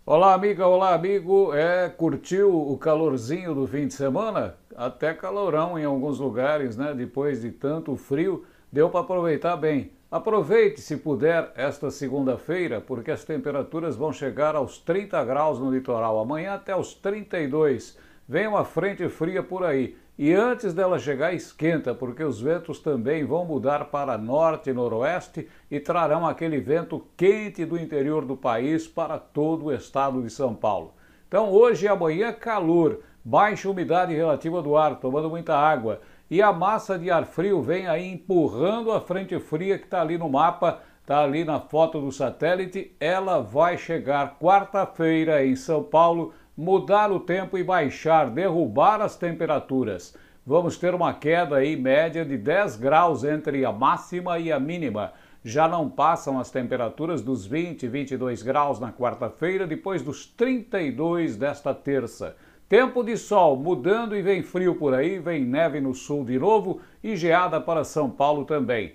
Olá, 0.06 0.34
amiga, 0.34 0.68
olá, 0.68 0.94
amigo. 0.94 1.52
É, 1.52 1.88
curtiu 1.88 2.54
o 2.54 2.78
calorzinho 2.78 3.56
do 3.56 3.66
fim 3.66 3.88
de 3.88 3.94
semana? 3.94 4.54
Até 4.76 5.12
calorão 5.12 5.76
em 5.76 5.84
alguns 5.84 6.20
lugares, 6.20 6.76
né? 6.76 6.94
Depois 6.94 7.40
de 7.40 7.50
tanto 7.50 7.96
frio, 7.96 8.44
deu 8.70 8.88
para 8.88 9.00
aproveitar 9.00 9.56
bem. 9.56 9.90
Aproveite, 10.08 10.80
se 10.80 10.96
puder, 10.96 11.50
esta 11.56 11.90
segunda-feira, 11.90 12.80
porque 12.80 13.10
as 13.10 13.24
temperaturas 13.24 13.96
vão 13.96 14.12
chegar 14.12 14.54
aos 14.54 14.78
30 14.78 15.24
graus 15.24 15.58
no 15.58 15.72
litoral, 15.72 16.20
amanhã 16.20 16.54
até 16.54 16.70
aos 16.70 16.94
32. 16.94 17.98
Vem 18.28 18.46
uma 18.46 18.64
frente 18.64 19.08
fria 19.08 19.42
por 19.42 19.64
aí. 19.64 19.96
E 20.18 20.32
antes 20.32 20.72
dela 20.72 20.98
chegar, 20.98 21.34
esquenta, 21.34 21.94
porque 21.94 22.24
os 22.24 22.40
ventos 22.40 22.78
também 22.78 23.22
vão 23.22 23.44
mudar 23.44 23.84
para 23.86 24.16
norte 24.16 24.70
e 24.70 24.72
noroeste 24.72 25.46
e 25.70 25.78
trarão 25.78 26.26
aquele 26.26 26.58
vento 26.58 27.06
quente 27.14 27.66
do 27.66 27.78
interior 27.78 28.24
do 28.24 28.34
país 28.34 28.88
para 28.88 29.18
todo 29.18 29.66
o 29.66 29.72
estado 29.72 30.22
de 30.22 30.30
São 30.30 30.54
Paulo. 30.54 30.94
Então, 31.28 31.50
hoje 31.50 31.84
e 31.84 31.88
amanhã, 31.88 32.32
calor, 32.32 33.00
baixa 33.22 33.68
umidade 33.68 34.14
relativa 34.14 34.62
do 34.62 34.74
ar, 34.74 35.00
tomando 35.00 35.28
muita 35.28 35.54
água. 35.54 36.00
E 36.30 36.40
a 36.40 36.50
massa 36.50 36.98
de 36.98 37.10
ar 37.10 37.26
frio 37.26 37.60
vem 37.60 37.86
aí 37.86 38.10
empurrando 38.10 38.92
a 38.92 39.02
frente 39.02 39.38
fria 39.38 39.78
que 39.78 39.84
está 39.84 40.00
ali 40.00 40.16
no 40.16 40.30
mapa, 40.30 40.80
está 41.02 41.22
ali 41.22 41.44
na 41.44 41.60
foto 41.60 42.00
do 42.00 42.10
satélite. 42.10 42.96
Ela 42.98 43.42
vai 43.42 43.76
chegar 43.76 44.38
quarta-feira 44.40 45.44
em 45.44 45.54
São 45.56 45.82
Paulo 45.82 46.32
mudar 46.56 47.12
o 47.12 47.20
tempo 47.20 47.58
e 47.58 47.62
baixar, 47.62 48.30
derrubar 48.30 49.02
as 49.02 49.16
temperaturas. 49.16 50.16
Vamos 50.44 50.78
ter 50.78 50.94
uma 50.94 51.12
queda 51.12 51.56
aí 51.56 51.76
média 51.76 52.24
de 52.24 52.38
10 52.38 52.76
graus 52.76 53.24
entre 53.24 53.64
a 53.64 53.72
máxima 53.72 54.38
e 54.38 54.50
a 54.50 54.58
mínima. 54.58 55.12
já 55.44 55.68
não 55.68 55.88
passam 55.88 56.40
as 56.40 56.50
temperaturas 56.50 57.22
dos 57.22 57.46
20 57.46 57.84
e 57.84 57.88
22 57.88 58.42
graus 58.42 58.80
na 58.80 58.92
quarta-feira, 58.92 59.64
depois 59.64 60.02
dos 60.02 60.26
32 60.26 61.36
desta 61.36 61.72
terça. 61.72 62.34
Tempo 62.68 63.04
de 63.04 63.16
sol 63.16 63.56
mudando 63.56 64.16
e 64.16 64.22
vem 64.22 64.42
frio 64.42 64.74
por 64.74 64.92
aí, 64.92 65.20
vem 65.20 65.44
neve 65.44 65.80
no 65.80 65.94
sul 65.94 66.24
de 66.24 66.36
novo 66.36 66.80
e 67.02 67.14
geada 67.14 67.60
para 67.60 67.84
São 67.84 68.10
Paulo 68.10 68.44
também. 68.44 68.94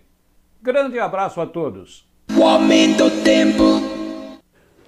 Grande 0.62 1.00
abraço 1.00 1.40
a 1.40 1.46
todos. 1.46 2.06
O 2.38 2.44
aumento 2.44 3.10
do 3.10 3.24
tempo. 3.24 3.81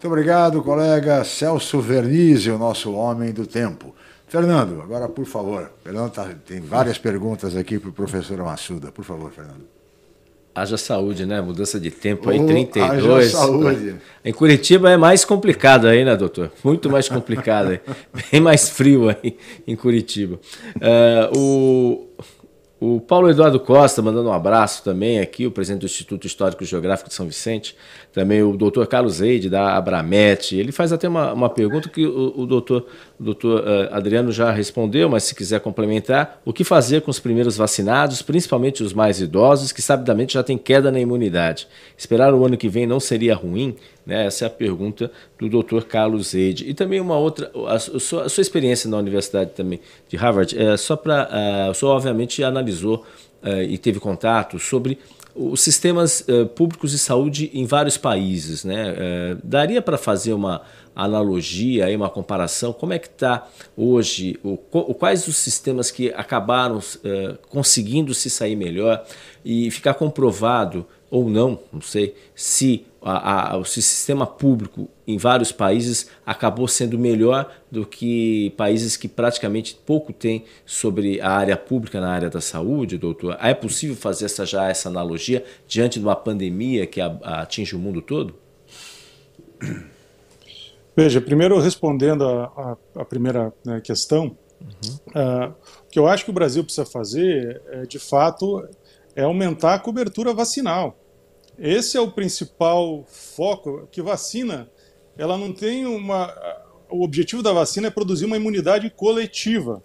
Muito 0.03 0.11
obrigado, 0.11 0.61
colega 0.61 1.23
Celso 1.23 1.79
Vernizzi, 1.79 2.51
o 2.51 2.57
nosso 2.57 2.91
homem 2.91 3.31
do 3.31 3.47
tempo. 3.47 3.95
Fernando, 4.27 4.81
agora 4.81 5.07
por 5.07 5.25
favor. 5.25 5.71
Fernando 5.81 6.11
tá, 6.11 6.27
tem 6.45 6.59
várias 6.59 6.97
perguntas 6.97 7.55
aqui 7.55 7.79
para 7.79 7.89
o 7.89 7.93
professor 7.93 8.37
Massuda. 8.39 8.91
Por 8.91 9.05
favor, 9.05 9.31
Fernando. 9.31 9.63
Haja 10.53 10.75
saúde, 10.75 11.25
né? 11.25 11.39
Mudança 11.39 11.79
de 11.79 11.89
tempo 11.89 12.29
aí, 12.29 12.37
oh, 12.37 12.45
32. 12.45 13.27
Haja 13.27 13.29
saúde. 13.29 13.95
Em 14.25 14.33
Curitiba 14.33 14.91
é 14.91 14.97
mais 14.97 15.23
complicado 15.23 15.87
aí, 15.87 16.03
né, 16.03 16.17
doutor? 16.17 16.51
Muito 16.61 16.89
mais 16.89 17.07
complicado 17.07 17.69
aí. 17.69 17.79
Bem 18.29 18.41
mais 18.41 18.67
frio 18.67 19.07
aí 19.07 19.37
em 19.65 19.77
Curitiba. 19.77 20.37
Uh, 20.75 21.39
o, 21.39 22.07
o 22.85 22.99
Paulo 22.99 23.29
Eduardo 23.29 23.57
Costa, 23.61 24.01
mandando 24.01 24.27
um 24.27 24.33
abraço 24.33 24.83
também 24.83 25.21
aqui, 25.21 25.47
o 25.47 25.51
presidente 25.51 25.79
do 25.79 25.85
Instituto 25.85 26.27
Histórico 26.27 26.61
e 26.61 26.65
Geográfico 26.65 27.07
de 27.07 27.15
São 27.15 27.25
Vicente, 27.25 27.77
também 28.13 28.43
o 28.43 28.55
doutor 28.55 28.85
Carlos 28.85 29.21
Eide, 29.21 29.49
da 29.49 29.75
Abramet. 29.75 30.55
Ele 30.55 30.71
faz 30.71 30.93
até 30.93 31.09
uma, 31.09 31.33
uma 31.33 31.49
pergunta 31.49 31.89
que 31.89 32.05
o, 32.05 32.41
o 32.41 32.45
doutor, 32.45 32.85
o 33.19 33.23
doutor 33.23 33.61
uh, 33.61 33.91
Adriano 33.91 34.31
já 34.31 34.51
respondeu, 34.51 35.09
mas 35.09 35.23
se 35.23 35.33
quiser 35.33 35.59
complementar, 35.59 36.39
o 36.45 36.53
que 36.53 36.63
fazer 36.63 37.01
com 37.01 37.09
os 37.09 37.19
primeiros 37.19 37.57
vacinados, 37.57 38.21
principalmente 38.21 38.83
os 38.83 38.93
mais 38.93 39.19
idosos, 39.19 39.71
que 39.71 39.81
sabidamente 39.81 40.35
já 40.35 40.43
têm 40.43 40.59
queda 40.59 40.91
na 40.91 40.99
imunidade? 40.99 41.67
Esperar 41.97 42.35
o 42.35 42.45
ano 42.45 42.55
que 42.55 42.69
vem 42.69 42.85
não 42.85 42.99
seria 42.99 43.33
ruim? 43.33 43.75
Né? 44.05 44.27
Essa 44.27 44.45
é 44.45 44.47
a 44.47 44.51
pergunta 44.51 45.11
do 45.39 45.49
Dr. 45.49 45.81
Carlos 45.81 46.35
Eide. 46.35 46.69
E 46.69 46.73
também 46.75 47.01
uma 47.01 47.17
outra, 47.17 47.51
a 47.67 47.79
sua, 47.79 48.25
a 48.25 48.29
sua 48.29 48.41
experiência 48.41 48.87
na 48.87 48.97
Universidade 48.97 49.51
também 49.55 49.79
de 50.07 50.15
Harvard, 50.17 50.55
é, 50.55 50.77
só 50.77 50.95
para, 50.95 51.29
uh, 51.67 51.71
o 51.71 51.73
senhor 51.73 51.93
obviamente 51.93 52.43
analisou 52.43 53.03
uh, 53.43 53.63
e 53.67 53.75
teve 53.79 53.99
contato 53.99 54.59
sobre 54.59 54.99
os 55.35 55.61
sistemas 55.61 56.21
uh, 56.21 56.45
públicos 56.47 56.91
de 56.91 56.99
saúde 56.99 57.49
em 57.53 57.65
vários 57.65 57.97
países. 57.97 58.63
Né? 58.63 58.91
Uh, 58.91 59.39
daria 59.43 59.81
para 59.81 59.97
fazer 59.97 60.33
uma 60.33 60.61
analogia, 60.95 61.85
aí, 61.85 61.95
uma 61.95 62.09
comparação? 62.09 62.71
Como 62.71 62.93
é 62.93 62.99
que 62.99 63.07
está 63.07 63.47
hoje? 63.75 64.39
O, 64.43 64.57
quais 64.93 65.27
os 65.27 65.35
sistemas 65.37 65.89
que 65.89 66.13
acabaram 66.13 66.77
uh, 66.77 67.37
conseguindo 67.49 68.13
se 68.13 68.29
sair 68.29 68.55
melhor 68.55 69.03
e 69.43 69.71
ficar 69.71 69.95
comprovado 69.95 70.85
ou 71.13 71.29
não, 71.29 71.59
não 71.71 71.79
sei, 71.79 72.15
se 72.33 72.87
a, 72.99 73.51
a, 73.53 73.57
o 73.57 73.63
sistema 73.63 74.25
público 74.25 74.89
em 75.05 75.15
vários 75.15 75.51
países 75.51 76.09
acabou 76.25 76.67
sendo 76.67 76.97
melhor 76.97 77.53
do 77.69 77.85
que 77.85 78.51
países 78.57 78.97
que 78.97 79.07
praticamente 79.07 79.75
pouco 79.85 80.11
têm 80.11 80.43
sobre 80.65 81.21
a 81.21 81.29
área 81.29 81.55
pública 81.55 82.01
na 82.01 82.09
área 82.09 82.31
da 82.31 82.41
saúde, 82.41 82.97
doutor? 82.97 83.37
É 83.39 83.53
possível 83.53 83.95
fazer 83.95 84.25
essa, 84.25 84.43
já 84.43 84.67
essa 84.67 84.89
analogia 84.89 85.45
diante 85.67 85.99
de 85.99 86.05
uma 86.05 86.15
pandemia 86.15 86.87
que 86.87 86.99
a, 86.99 87.05
atinge 87.41 87.75
o 87.75 87.79
mundo 87.79 88.01
todo? 88.01 88.33
Veja, 90.97 91.21
primeiro 91.21 91.59
respondendo 91.59 92.27
a, 92.27 92.75
a 92.95 93.05
primeira 93.05 93.53
né, 93.63 93.79
questão, 93.81 94.35
uhum. 94.59 94.95
uh, 95.09 95.53
o 95.85 95.91
que 95.91 95.99
eu 95.99 96.07
acho 96.07 96.25
que 96.25 96.31
o 96.31 96.33
Brasil 96.33 96.63
precisa 96.63 96.87
fazer, 96.87 97.61
é, 97.67 97.83
de 97.83 97.99
fato, 97.99 98.67
é 99.15 99.21
aumentar 99.21 99.75
a 99.75 99.79
cobertura 99.79 100.33
vacinal. 100.33 100.97
Esse 101.57 101.97
é 101.97 102.01
o 102.01 102.11
principal 102.11 103.03
foco, 103.07 103.87
que 103.91 104.01
vacina, 104.01 104.69
ela 105.17 105.37
não 105.37 105.53
tem 105.53 105.85
uma... 105.85 106.33
O 106.89 107.03
objetivo 107.03 107.41
da 107.41 107.51
vacina 107.51 107.87
é 107.87 107.91
produzir 107.91 108.25
uma 108.25 108.37
imunidade 108.37 108.89
coletiva, 108.89 109.81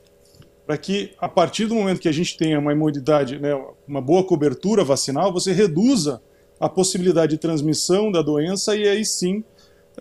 para 0.67 0.77
que, 0.77 1.15
a 1.19 1.29
partir 1.29 1.67
do 1.67 1.75
momento 1.75 2.01
que 2.01 2.09
a 2.09 2.13
gente 2.13 2.37
tenha 2.37 2.59
uma 2.59 2.73
imunidade, 2.73 3.39
né, 3.39 3.55
uma 3.87 4.03
boa 4.03 4.23
cobertura 4.23 4.85
vacinal, 4.85 5.33
você 5.33 5.53
reduza 5.53 6.21
a 6.61 6.69
possibilidade 6.69 7.33
de 7.33 7.39
transmissão 7.39 8.13
da 8.13 8.21
doença 8.21 8.77
e 8.77 8.87
aí 8.87 9.05
sim 9.05 9.43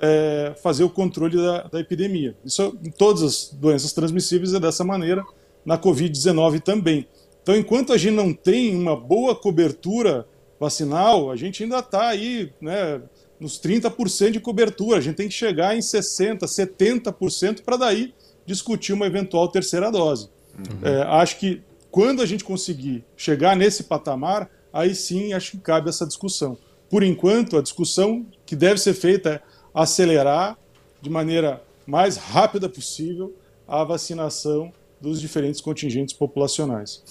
é, 0.01 0.53
fazer 0.61 0.83
o 0.83 0.89
controle 0.89 1.37
da, 1.37 1.63
da, 1.63 1.79
epidemia. 1.79 2.35
Isso 2.43 2.77
em 2.83 2.91
todas 2.91 3.23
as 3.23 3.53
doenças 3.53 3.93
transmissíveis 3.93 4.53
é 4.53 4.59
dessa 4.59 4.83
maneira, 4.83 5.23
na 5.65 5.77
Covid-19 5.77 6.61
também. 6.61 7.07
Então, 7.41 7.55
enquanto 7.55 7.93
a 7.93 7.97
gente 7.97 8.15
não 8.15 8.33
tem 8.33 8.75
uma 8.75 8.95
boa 8.95 9.35
cobertura 9.35 10.27
vacinal, 10.59 11.31
a 11.31 11.35
gente 11.35 11.63
ainda 11.63 11.79
está 11.79 12.07
aí 12.07 12.51
né, 12.59 13.01
nos 13.39 13.59
30% 13.59 14.31
de 14.31 14.39
cobertura. 14.39 14.97
A 14.97 15.01
gente 15.01 15.15
tem 15.15 15.27
que 15.27 15.33
chegar 15.33 15.75
em 15.75 15.79
60%, 15.79 16.39
70% 16.39 17.61
para 17.63 17.77
daí 17.77 18.13
discutir 18.45 18.93
uma 18.93 19.05
eventual 19.05 19.47
terceira 19.49 19.91
dose. 19.91 20.29
Uhum. 20.57 20.87
É, 20.87 21.01
acho 21.03 21.37
que 21.37 21.61
quando 21.91 22.21
a 22.21 22.25
gente 22.25 22.43
conseguir 22.43 23.03
chegar 23.15 23.55
nesse 23.55 23.83
patamar, 23.83 24.49
aí 24.71 24.95
sim 24.95 25.33
acho 25.33 25.51
que 25.51 25.57
cabe 25.57 25.89
essa 25.89 26.05
discussão. 26.05 26.57
Por 26.89 27.03
enquanto, 27.03 27.57
a 27.57 27.61
discussão 27.61 28.25
que 28.45 28.55
deve 28.55 28.79
ser 28.79 28.93
feita 28.93 29.29
é 29.29 29.41
acelerar 29.73 30.57
de 31.01 31.09
maneira 31.09 31.61
mais 31.85 32.17
rápida 32.17 32.67
possível 32.67 33.35
a 33.67 33.83
vacinação 33.83 34.71
dos 34.99 35.21
diferentes 35.21 35.61
contingentes 35.61 36.13
populacionais. 36.13 37.03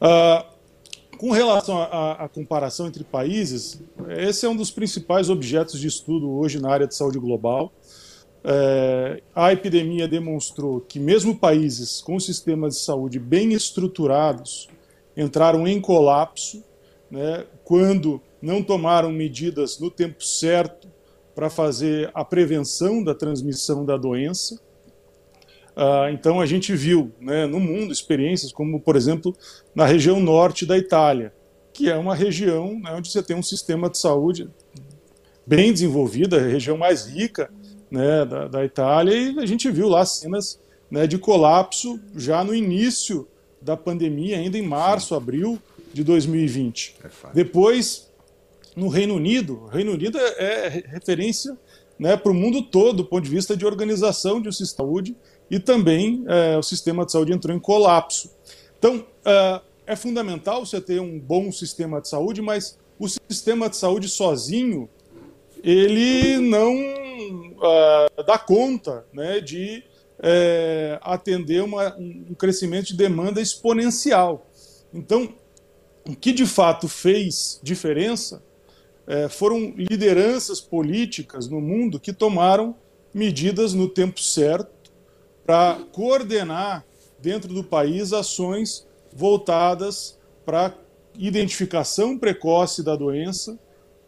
Uh, 0.00 0.51
com 1.18 1.30
relação 1.30 1.80
à 1.80 2.28
comparação 2.28 2.86
entre 2.86 3.04
países, 3.04 3.80
esse 4.18 4.44
é 4.44 4.48
um 4.48 4.56
dos 4.56 4.70
principais 4.70 5.30
objetos 5.30 5.78
de 5.78 5.86
estudo 5.86 6.30
hoje 6.30 6.60
na 6.60 6.70
área 6.70 6.86
de 6.86 6.94
saúde 6.94 7.18
global. 7.18 7.72
É, 8.44 9.22
a 9.34 9.52
epidemia 9.52 10.08
demonstrou 10.08 10.80
que, 10.80 10.98
mesmo 10.98 11.36
países 11.36 12.00
com 12.00 12.18
sistemas 12.18 12.74
de 12.74 12.80
saúde 12.80 13.20
bem 13.20 13.52
estruturados, 13.52 14.68
entraram 15.16 15.66
em 15.66 15.80
colapso 15.80 16.64
né, 17.10 17.44
quando 17.62 18.20
não 18.40 18.62
tomaram 18.62 19.12
medidas 19.12 19.78
no 19.78 19.90
tempo 19.90 20.24
certo 20.24 20.88
para 21.34 21.48
fazer 21.48 22.10
a 22.12 22.24
prevenção 22.24 23.02
da 23.02 23.14
transmissão 23.14 23.84
da 23.84 23.96
doença. 23.96 24.60
Uh, 25.76 26.12
então 26.12 26.40
a 26.40 26.46
gente 26.46 26.74
viu 26.74 27.10
né, 27.18 27.46
no 27.46 27.58
mundo 27.58 27.92
experiências 27.92 28.52
como, 28.52 28.78
por 28.78 28.94
exemplo, 28.94 29.34
na 29.74 29.86
região 29.86 30.20
norte 30.20 30.66
da 30.66 30.76
Itália, 30.76 31.32
que 31.72 31.88
é 31.88 31.96
uma 31.96 32.14
região 32.14 32.78
né, 32.78 32.92
onde 32.94 33.10
você 33.10 33.22
tem 33.22 33.34
um 33.36 33.42
sistema 33.42 33.88
de 33.88 33.96
saúde 33.96 34.48
bem 35.46 35.72
desenvolvido, 35.72 36.36
a 36.36 36.40
região 36.40 36.76
mais 36.76 37.06
rica 37.06 37.50
né, 37.90 38.24
da, 38.24 38.48
da, 38.48 38.64
Itália, 38.64 39.14
e 39.14 39.38
a 39.38 39.46
gente 39.46 39.70
viu 39.70 39.88
lá 39.88 40.04
cenas 40.04 40.60
né, 40.90 41.06
de 41.06 41.18
colapso 41.18 41.98
já 42.14 42.44
no 42.44 42.54
início 42.54 43.26
da 43.60 43.76
pandemia, 43.76 44.36
ainda 44.36 44.58
em 44.58 44.62
março, 44.62 45.14
abril 45.14 45.58
de 45.92 46.04
2020. 46.04 46.96
É 47.02 47.08
Depois, 47.32 48.10
no 48.76 48.88
Reino 48.88 49.14
Unido, 49.14 49.64
o 49.64 49.66
Reino 49.66 49.92
Unido 49.92 50.18
é, 50.18 50.34
é 50.38 50.68
referência 50.86 51.56
né, 51.98 52.16
para 52.16 52.32
o 52.32 52.34
mundo 52.34 52.62
todo 52.62 52.98
do 52.98 53.04
ponto 53.04 53.24
de 53.24 53.30
vista 53.30 53.56
de 53.56 53.64
organização 53.64 54.40
de 54.40 54.48
um 54.48 54.52
sistema 54.52 54.88
de 54.88 54.92
saúde 54.92 55.16
e 55.50 55.58
também 55.58 56.24
é, 56.28 56.56
o 56.56 56.62
sistema 56.62 57.04
de 57.04 57.12
saúde 57.12 57.32
entrou 57.32 57.54
em 57.54 57.60
colapso. 57.60 58.30
Então, 58.78 59.06
é, 59.24 59.60
é 59.86 59.96
fundamental 59.96 60.64
você 60.64 60.80
ter 60.80 61.00
um 61.00 61.18
bom 61.18 61.50
sistema 61.52 62.00
de 62.00 62.08
saúde, 62.08 62.40
mas 62.40 62.78
o 62.98 63.08
sistema 63.08 63.68
de 63.68 63.76
saúde 63.76 64.08
sozinho 64.08 64.88
ele 65.62 66.38
não 66.38 66.74
uh, 66.74 68.22
dá 68.26 68.36
conta 68.36 69.06
né, 69.12 69.40
de 69.40 69.84
é, 70.18 70.98
atender 71.02 71.62
uma, 71.62 71.96
um 71.96 72.34
crescimento 72.34 72.86
de 72.86 72.96
demanda 72.96 73.40
exponencial. 73.40 74.46
Então, 74.92 75.34
o 76.08 76.16
que 76.16 76.32
de 76.32 76.46
fato 76.46 76.88
fez 76.88 77.60
diferença 77.62 78.42
é, 79.06 79.28
foram 79.28 79.74
lideranças 79.76 80.60
políticas 80.60 81.48
no 81.48 81.60
mundo 81.60 81.98
que 81.98 82.12
tomaram 82.12 82.74
medidas 83.12 83.74
no 83.74 83.88
tempo 83.88 84.20
certo 84.20 84.81
para 85.44 85.78
coordenar 85.92 86.84
dentro 87.20 87.52
do 87.52 87.62
país 87.62 88.12
ações 88.12 88.86
voltadas 89.14 90.18
para 90.44 90.74
identificação 91.14 92.18
precoce 92.18 92.82
da 92.82 92.96
doença, 92.96 93.58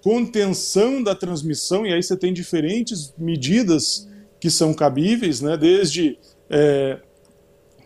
contenção 0.02 1.02
da 1.02 1.14
transmissão, 1.14 1.86
e 1.86 1.92
aí 1.92 2.02
você 2.02 2.16
tem 2.16 2.32
diferentes 2.32 3.14
medidas 3.16 4.08
que 4.40 4.50
são 4.50 4.74
cabíveis, 4.74 5.40
né, 5.40 5.56
desde 5.56 6.18
é, 6.50 6.98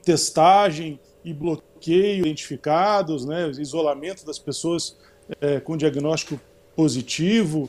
testagem 0.02 0.98
e 1.24 1.32
bloqueio 1.32 2.26
identificados, 2.26 3.24
né, 3.24 3.50
isolamento 3.58 4.24
das 4.24 4.38
pessoas 4.38 4.96
é, 5.40 5.60
com 5.60 5.76
diagnóstico 5.76 6.40
positivo, 6.74 7.68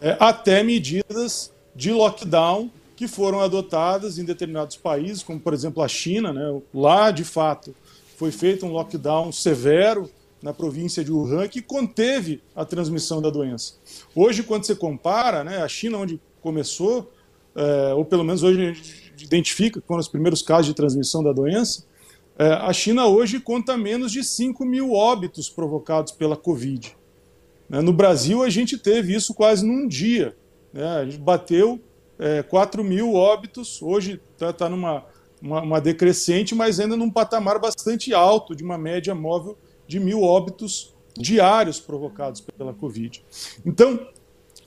é, 0.00 0.16
até 0.18 0.62
medidas 0.62 1.52
de 1.74 1.90
lockdown 1.92 2.70
que 2.96 3.08
foram 3.08 3.40
adotadas 3.40 4.18
em 4.18 4.24
determinados 4.24 4.76
países, 4.76 5.22
como 5.22 5.40
por 5.40 5.54
exemplo 5.54 5.82
a 5.82 5.88
China. 5.88 6.32
Né? 6.32 6.60
Lá, 6.74 7.10
de 7.10 7.24
fato, 7.24 7.74
foi 8.16 8.30
feito 8.30 8.66
um 8.66 8.72
lockdown 8.72 9.32
severo 9.32 10.10
na 10.42 10.52
província 10.52 11.04
de 11.04 11.12
Wuhan, 11.12 11.46
que 11.46 11.62
conteve 11.62 12.42
a 12.54 12.64
transmissão 12.64 13.22
da 13.22 13.30
doença. 13.30 13.74
Hoje, 14.14 14.42
quando 14.42 14.64
você 14.64 14.74
compara, 14.74 15.44
né, 15.44 15.58
a 15.58 15.68
China, 15.68 15.98
onde 15.98 16.20
começou, 16.40 17.12
é, 17.54 17.94
ou 17.94 18.04
pelo 18.04 18.24
menos 18.24 18.42
hoje 18.42 18.60
a 18.60 18.72
gente 18.72 19.12
identifica 19.22 19.80
com 19.80 19.96
os 19.96 20.08
primeiros 20.08 20.42
casos 20.42 20.66
de 20.66 20.74
transmissão 20.74 21.22
da 21.22 21.32
doença, 21.32 21.84
é, 22.36 22.46
a 22.46 22.72
China 22.72 23.06
hoje 23.06 23.38
conta 23.38 23.76
menos 23.76 24.10
de 24.10 24.24
5 24.24 24.64
mil 24.64 24.92
óbitos 24.92 25.48
provocados 25.48 26.12
pela 26.12 26.36
Covid. 26.36 26.96
Né, 27.68 27.80
no 27.80 27.92
Brasil, 27.92 28.42
a 28.42 28.50
gente 28.50 28.76
teve 28.76 29.14
isso 29.14 29.32
quase 29.32 29.64
num 29.64 29.86
dia. 29.86 30.36
Né, 30.72 30.84
a 30.84 31.04
gente 31.04 31.18
bateu 31.18 31.80
é, 32.22 32.42
4 32.42 32.84
mil 32.84 33.14
óbitos, 33.14 33.82
hoje 33.82 34.20
está 34.34 34.52
tá 34.52 34.68
numa 34.68 35.04
uma, 35.42 35.60
uma 35.60 35.80
decrescente, 35.80 36.54
mas 36.54 36.78
ainda 36.78 36.96
num 36.96 37.10
patamar 37.10 37.58
bastante 37.58 38.14
alto, 38.14 38.54
de 38.54 38.62
uma 38.62 38.78
média 38.78 39.14
móvel 39.14 39.58
de 39.88 39.98
mil 39.98 40.22
óbitos 40.22 40.94
diários 41.18 41.80
provocados 41.80 42.40
pela 42.40 42.72
Covid. 42.72 43.22
Então, 43.66 44.06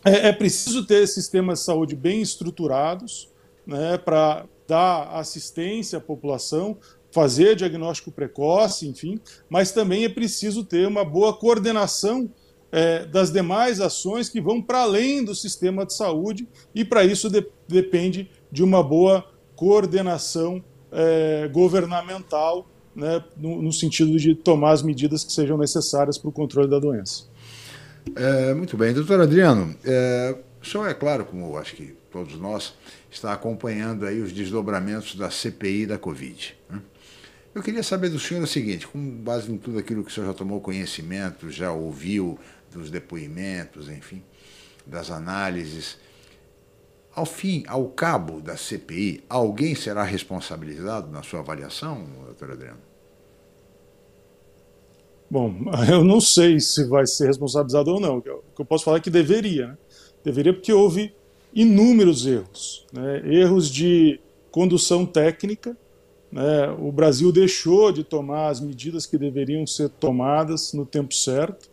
é, 0.04 0.28
é 0.28 0.34
preciso 0.34 0.86
ter 0.86 1.08
sistemas 1.08 1.60
de 1.60 1.66
saúde 1.66 1.96
bem 1.96 2.22
estruturados 2.22 3.30
né, 3.66 3.98
para 3.98 4.46
dar 4.68 5.08
assistência 5.16 5.98
à 5.98 6.02
população, 6.02 6.78
fazer 7.10 7.56
diagnóstico 7.56 8.12
precoce, 8.12 8.88
enfim, 8.88 9.20
mas 9.50 9.72
também 9.72 10.04
é 10.04 10.10
preciso 10.10 10.66
ter 10.66 10.86
uma 10.86 11.06
boa 11.06 11.34
coordenação 11.34 12.30
é, 12.72 13.06
das 13.06 13.32
demais 13.32 13.80
ações 13.80 14.30
que 14.30 14.42
vão 14.42 14.62
para 14.62 14.82
além 14.82 15.24
do 15.24 15.34
sistema 15.34 15.86
de 15.86 15.94
saúde, 15.94 16.48
e 16.74 16.84
para 16.84 17.04
isso 17.04 17.30
de, 17.30 17.46
depende 17.68 18.30
de 18.52 18.64
uma 18.64 18.84
boa 18.84 19.26
coordenação 19.56 20.64
é, 20.92 21.48
governamental, 21.48 22.68
né, 22.96 23.24
no, 23.38 23.62
no, 23.62 23.74
sentido 23.74 24.18
de 24.18 24.34
tomar 24.34 24.72
as 24.72 24.82
medidas 24.82 25.24
que 25.24 25.32
sejam 25.32 25.58
necessárias 25.58 26.18
para 26.18 26.30
o 26.30 26.32
controle 26.32 26.70
da 26.70 26.80
doença. 26.80 27.26
É, 28.16 28.54
muito 28.54 28.78
bem. 28.78 28.94
Doutor 28.94 29.20
Adriano, 29.20 29.76
é, 29.84 30.36
o 30.62 30.66
senhor, 30.66 30.88
é 30.88 30.94
claro, 30.94 31.26
como 31.26 31.58
acho 31.58 31.76
que 31.76 31.96
todos 32.12 32.40
nós, 32.40 32.74
está 33.12 33.34
acompanhando 33.34 34.06
aí 34.06 34.22
os 34.22 34.32
desdobramentos 34.32 35.16
da 35.16 35.30
CPI 35.30 35.86
da 35.86 35.98
Covid. 35.98 36.56
Né? 36.70 36.82
Eu 37.54 37.64
queria 37.64 37.84
saber 37.84 38.10
do 38.10 38.20
senhor 38.20 38.44
o 38.44 38.48
seguinte, 38.48 38.88
com 38.88 39.00
base 39.00 39.52
em 39.52 39.58
tudo 39.58 39.80
aquilo 39.80 40.04
que 40.04 40.12
o 40.12 40.14
senhor 40.14 40.28
já 40.28 40.34
tomou 40.34 40.60
conhecimento, 40.60 41.50
já 41.50 41.72
ouviu 41.72 42.38
dos 42.76 42.90
depoimentos, 42.90 43.90
enfim, 43.90 44.22
das 44.86 45.10
análises, 45.10 45.98
ao 47.16 47.26
fim, 47.26 47.64
ao 47.68 47.88
cabo 47.88 48.42
da 48.42 48.58
CPI, 48.58 49.24
alguém 49.30 49.74
será 49.74 50.04
responsabilizado 50.04 51.10
na 51.10 51.24
sua 51.24 51.40
avaliação, 51.40 52.06
doutor 52.26 52.52
Adriano? 52.52 52.82
Bom, 55.32 55.56
eu 55.90 56.04
não 56.04 56.20
sei 56.20 56.60
se 56.60 56.84
vai 56.84 57.08
ser 57.08 57.28
responsabilizado 57.28 57.92
ou 57.92 58.02
não. 58.02 58.18
O 58.18 58.22
que 58.22 58.30
eu 58.30 58.66
posso 58.66 58.84
falar 58.84 58.98
é 58.98 59.00
que 59.00 59.10
deveria. 59.10 59.68
Né? 59.68 59.78
Deveria 60.26 60.54
porque 60.54 60.74
houve 60.74 61.14
inúmeros 61.54 62.26
erros. 62.26 62.86
Né? 62.92 63.22
Erros 63.26 63.70
de 63.70 64.20
condução 64.52 65.06
técnica. 65.06 65.76
Né? 66.30 66.70
O 66.78 66.92
Brasil 66.92 67.32
deixou 67.32 67.94
de 67.94 68.04
tomar 68.04 68.50
as 68.50 68.60
medidas 68.60 69.06
que 69.06 69.18
deveriam 69.18 69.66
ser 69.66 69.88
tomadas 69.88 70.74
no 70.74 70.86
tempo 70.86 71.14
certo. 71.14 71.70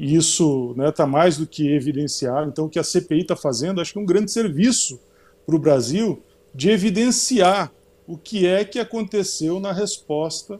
E 0.00 0.14
isso 0.14 0.70
está 0.70 0.82
né, 0.82 0.90
tá 0.92 1.06
mais 1.06 1.36
do 1.36 1.46
que 1.46 1.68
evidenciado. 1.74 2.48
Então, 2.48 2.64
o 2.64 2.70
que 2.70 2.78
a 2.78 2.82
CPI 2.82 3.20
está 3.20 3.36
fazendo, 3.36 3.82
acho 3.82 3.92
que 3.92 3.98
é 3.98 4.02
um 4.02 4.06
grande 4.06 4.32
serviço 4.32 4.98
para 5.44 5.54
o 5.54 5.58
Brasil 5.58 6.22
de 6.54 6.70
evidenciar 6.70 7.70
o 8.06 8.16
que 8.16 8.46
é 8.46 8.64
que 8.64 8.78
aconteceu 8.78 9.60
na 9.60 9.72
resposta 9.72 10.58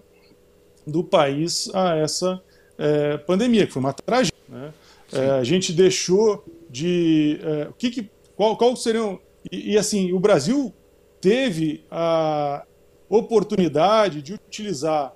do 0.87 1.03
país 1.03 1.71
a 1.73 1.97
essa 1.97 2.39
é, 2.77 3.17
pandemia, 3.17 3.67
que 3.67 3.73
foi 3.73 3.81
uma 3.81 3.95
tragédia. 3.95 4.35
Né? 4.47 4.75
É, 5.11 5.31
a 5.31 5.43
gente 5.43 5.73
deixou 5.73 6.45
de. 6.69 7.41
É, 7.43 7.69
o 7.71 7.73
que, 7.73 7.89
que 7.89 8.11
qual, 8.37 8.59
qual 8.59 8.77
seriam. 8.77 9.19
E, 9.51 9.73
e, 9.73 9.79
assim, 9.79 10.13
o 10.13 10.21
Brasil 10.21 10.71
teve 11.19 11.83
a 11.91 12.67
oportunidade 13.09 14.21
de 14.21 14.35
utilizar 14.35 15.15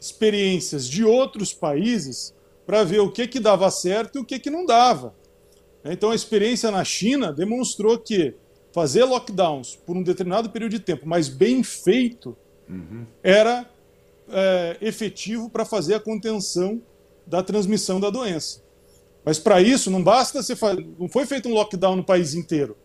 experiências 0.00 0.88
de 0.88 1.04
outros 1.04 1.52
países 1.52 2.32
para 2.66 2.84
ver 2.84 3.00
o 3.00 3.10
que, 3.10 3.26
que 3.26 3.40
dava 3.40 3.70
certo 3.70 4.18
e 4.18 4.20
o 4.20 4.24
que, 4.24 4.38
que 4.38 4.50
não 4.50 4.64
dava. 4.64 5.14
Então, 5.84 6.10
a 6.10 6.14
experiência 6.14 6.70
na 6.70 6.82
China 6.84 7.32
demonstrou 7.32 7.98
que 7.98 8.34
fazer 8.72 9.04
lockdowns 9.04 9.76
por 9.76 9.96
um 9.96 10.02
determinado 10.02 10.50
período 10.50 10.72
de 10.72 10.80
tempo, 10.80 11.06
mas 11.06 11.28
bem 11.28 11.62
feito, 11.62 12.36
uhum. 12.68 13.06
era 13.22 13.68
é, 14.28 14.78
efetivo 14.80 15.50
para 15.50 15.64
fazer 15.64 15.94
a 15.94 16.00
contenção 16.00 16.82
da 17.26 17.42
transmissão 17.42 18.00
da 18.00 18.10
doença. 18.10 18.62
Mas 19.24 19.38
para 19.38 19.60
isso 19.60 19.90
não 19.90 20.02
basta 20.02 20.42
você 20.42 20.56
fazer, 20.56 20.86
não 20.98 21.08
foi 21.08 21.24
feito 21.24 21.48
um 21.48 21.54
lockdown 21.54 21.96
no 21.96 22.04
país 22.04 22.34
inteiro. 22.34 22.76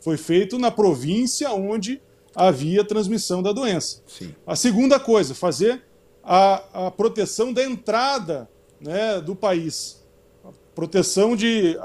Foi 0.00 0.16
feito 0.16 0.58
na 0.58 0.70
província 0.70 1.50
onde 1.50 2.00
havia 2.34 2.84
transmissão 2.84 3.42
da 3.42 3.52
doença. 3.52 4.02
Sim. 4.06 4.34
A 4.46 4.54
segunda 4.54 5.00
coisa, 5.00 5.34
fazer 5.34 5.82
a, 6.22 6.86
a 6.86 6.90
proteção 6.90 7.52
da 7.52 7.64
entrada 7.64 8.48
né, 8.80 9.20
do 9.20 9.34
país. 9.34 10.02
Proteção 10.74 11.34
de. 11.34 11.76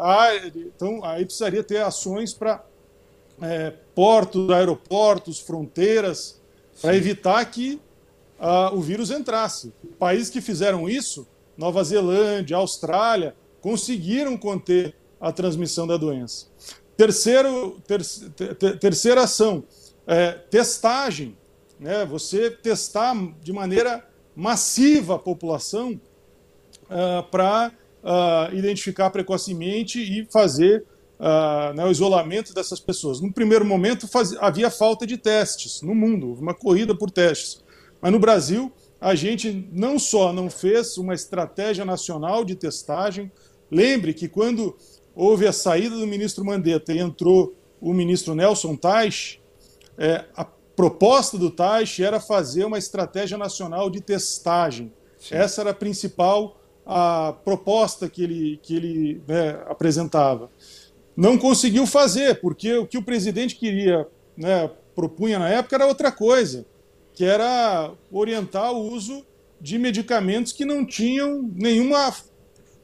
Então, 0.76 1.04
aí 1.04 1.26
precisaria 1.26 1.64
ter 1.64 1.82
ações 1.82 2.34
para 2.34 2.64
é, 3.42 3.74
portos, 3.96 4.50
aeroportos, 4.52 5.40
fronteiras, 5.40 6.40
para 6.82 6.96
evitar 6.96 7.44
que 7.46 7.80
uh, 8.40 8.76
o 8.76 8.82
vírus 8.82 9.10
entrasse. 9.10 9.74
Países 9.98 10.30
que 10.30 10.42
fizeram 10.42 10.88
isso, 10.88 11.28
Nova 11.58 11.84
Zelândia, 11.84 12.58
Austrália, 12.58 13.36
conseguiram 13.62 14.38
conter 14.38 14.96
a 15.20 15.32
transmissão 15.32 15.88
da 15.88 15.98
doença. 15.98 16.48
Terceiro, 16.98 17.82
ter, 17.88 18.04
ter, 18.56 18.78
terceira 18.78 19.24
ação, 19.24 19.64
é, 20.06 20.32
testagem. 20.32 21.38
Né? 21.80 22.06
Você 22.06 22.52
testar 22.52 23.16
de 23.42 23.52
maneira 23.52 24.08
massiva 24.36 25.16
a 25.16 25.20
população 25.20 26.00
uh, 26.94 27.24
para 27.24 27.72
uh, 28.04 28.56
identificar 28.56 29.10
precocemente 29.10 30.00
e 30.00 30.26
fazer 30.32 30.86
uh, 31.20 31.74
né, 31.74 31.86
o 31.86 31.92
isolamento 31.92 32.54
dessas 32.54 32.80
pessoas. 32.80 33.20
No 33.20 33.32
primeiro 33.32 33.66
momento 33.66 34.08
faz, 34.08 34.34
havia 34.40 34.70
falta 34.70 35.08
de 35.08 35.18
testes 35.18 35.82
no 35.82 35.96
mundo, 35.96 36.34
uma 36.34 36.54
corrida 36.54 36.96
por 36.96 37.10
testes. 37.10 37.64
Mas 38.02 38.12
no 38.12 38.20
Brasil, 38.20 38.72
a 39.00 39.16
gente 39.16 39.68
não 39.72 39.98
só 39.98 40.32
não 40.32 40.50
fez 40.50 40.98
uma 40.98 41.14
estratégia 41.14 41.86
nacional 41.86 42.46
de 42.46 42.56
testagem, 42.56 43.32
lembre 43.72 44.14
que 44.14 44.28
quando 44.28 44.78
houve 45.16 45.48
a 45.48 45.54
saída 45.54 45.96
do 45.96 46.08
ministro 46.08 46.46
Mandetta 46.46 46.94
e 46.94 47.00
entrou 47.00 47.56
o 47.80 47.94
ministro 47.94 48.34
Nelson 48.34 48.76
Teich, 48.76 49.42
é, 49.98 50.26
a 50.36 50.46
proposta 50.76 51.38
do 51.38 51.52
Teich 51.52 52.04
era 52.04 52.20
fazer 52.20 52.66
uma 52.66 52.78
estratégia 52.78 53.38
nacional 53.38 53.90
de 53.90 54.02
testagem. 54.02 54.92
Sim. 55.20 55.36
Essa 55.36 55.62
era 55.62 55.70
a 55.70 55.74
principal 55.74 56.58
a 56.86 57.34
proposta 57.44 58.10
que 58.10 58.24
ele, 58.24 58.60
que 58.62 58.76
ele 58.76 59.22
né, 59.28 59.62
apresentava. 59.68 60.50
Não 61.16 61.38
conseguiu 61.38 61.86
fazer, 61.86 62.42
porque 62.42 62.76
o 62.76 62.86
que 62.86 62.98
o 62.98 63.04
presidente 63.04 63.56
queria, 63.56 64.08
né, 64.36 64.70
propunha 64.96 65.40
na 65.40 65.50
época 65.50 65.76
era 65.76 65.88
outra 65.88 66.12
coisa 66.12 66.66
que 67.14 67.24
era 67.24 67.92
orientar 68.12 68.72
o 68.72 68.92
uso 68.92 69.26
de 69.62 69.78
medicamentos 69.78 70.52
que 70.52 70.66
não 70.66 70.86
tinham 70.86 71.50
nenhuma 71.56 72.14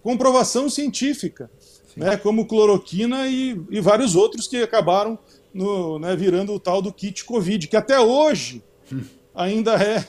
comprovação 0.01 0.69
científica, 0.69 1.49
né, 1.95 2.15
como 2.15 2.45
cloroquina 2.45 3.27
e, 3.27 3.59
e, 3.69 3.81
vários 3.81 4.15
outros 4.15 4.47
que 4.47 4.57
acabaram 4.57 5.19
no, 5.53 5.99
né, 5.99 6.15
virando 6.15 6.53
o 6.53 6.59
tal 6.59 6.81
do 6.81 6.93
kit 6.93 7.25
Covid, 7.25 7.67
que 7.67 7.75
até 7.75 7.99
hoje 7.99 8.63
ainda 9.35 9.73
é 9.73 10.05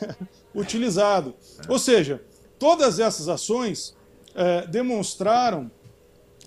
utilizado. 0.55 1.35
Ou 1.69 1.79
seja, 1.79 2.23
todas 2.61 3.01
essas 3.01 3.27
ações 3.27 3.97
é, 4.35 4.67
demonstraram 4.67 5.71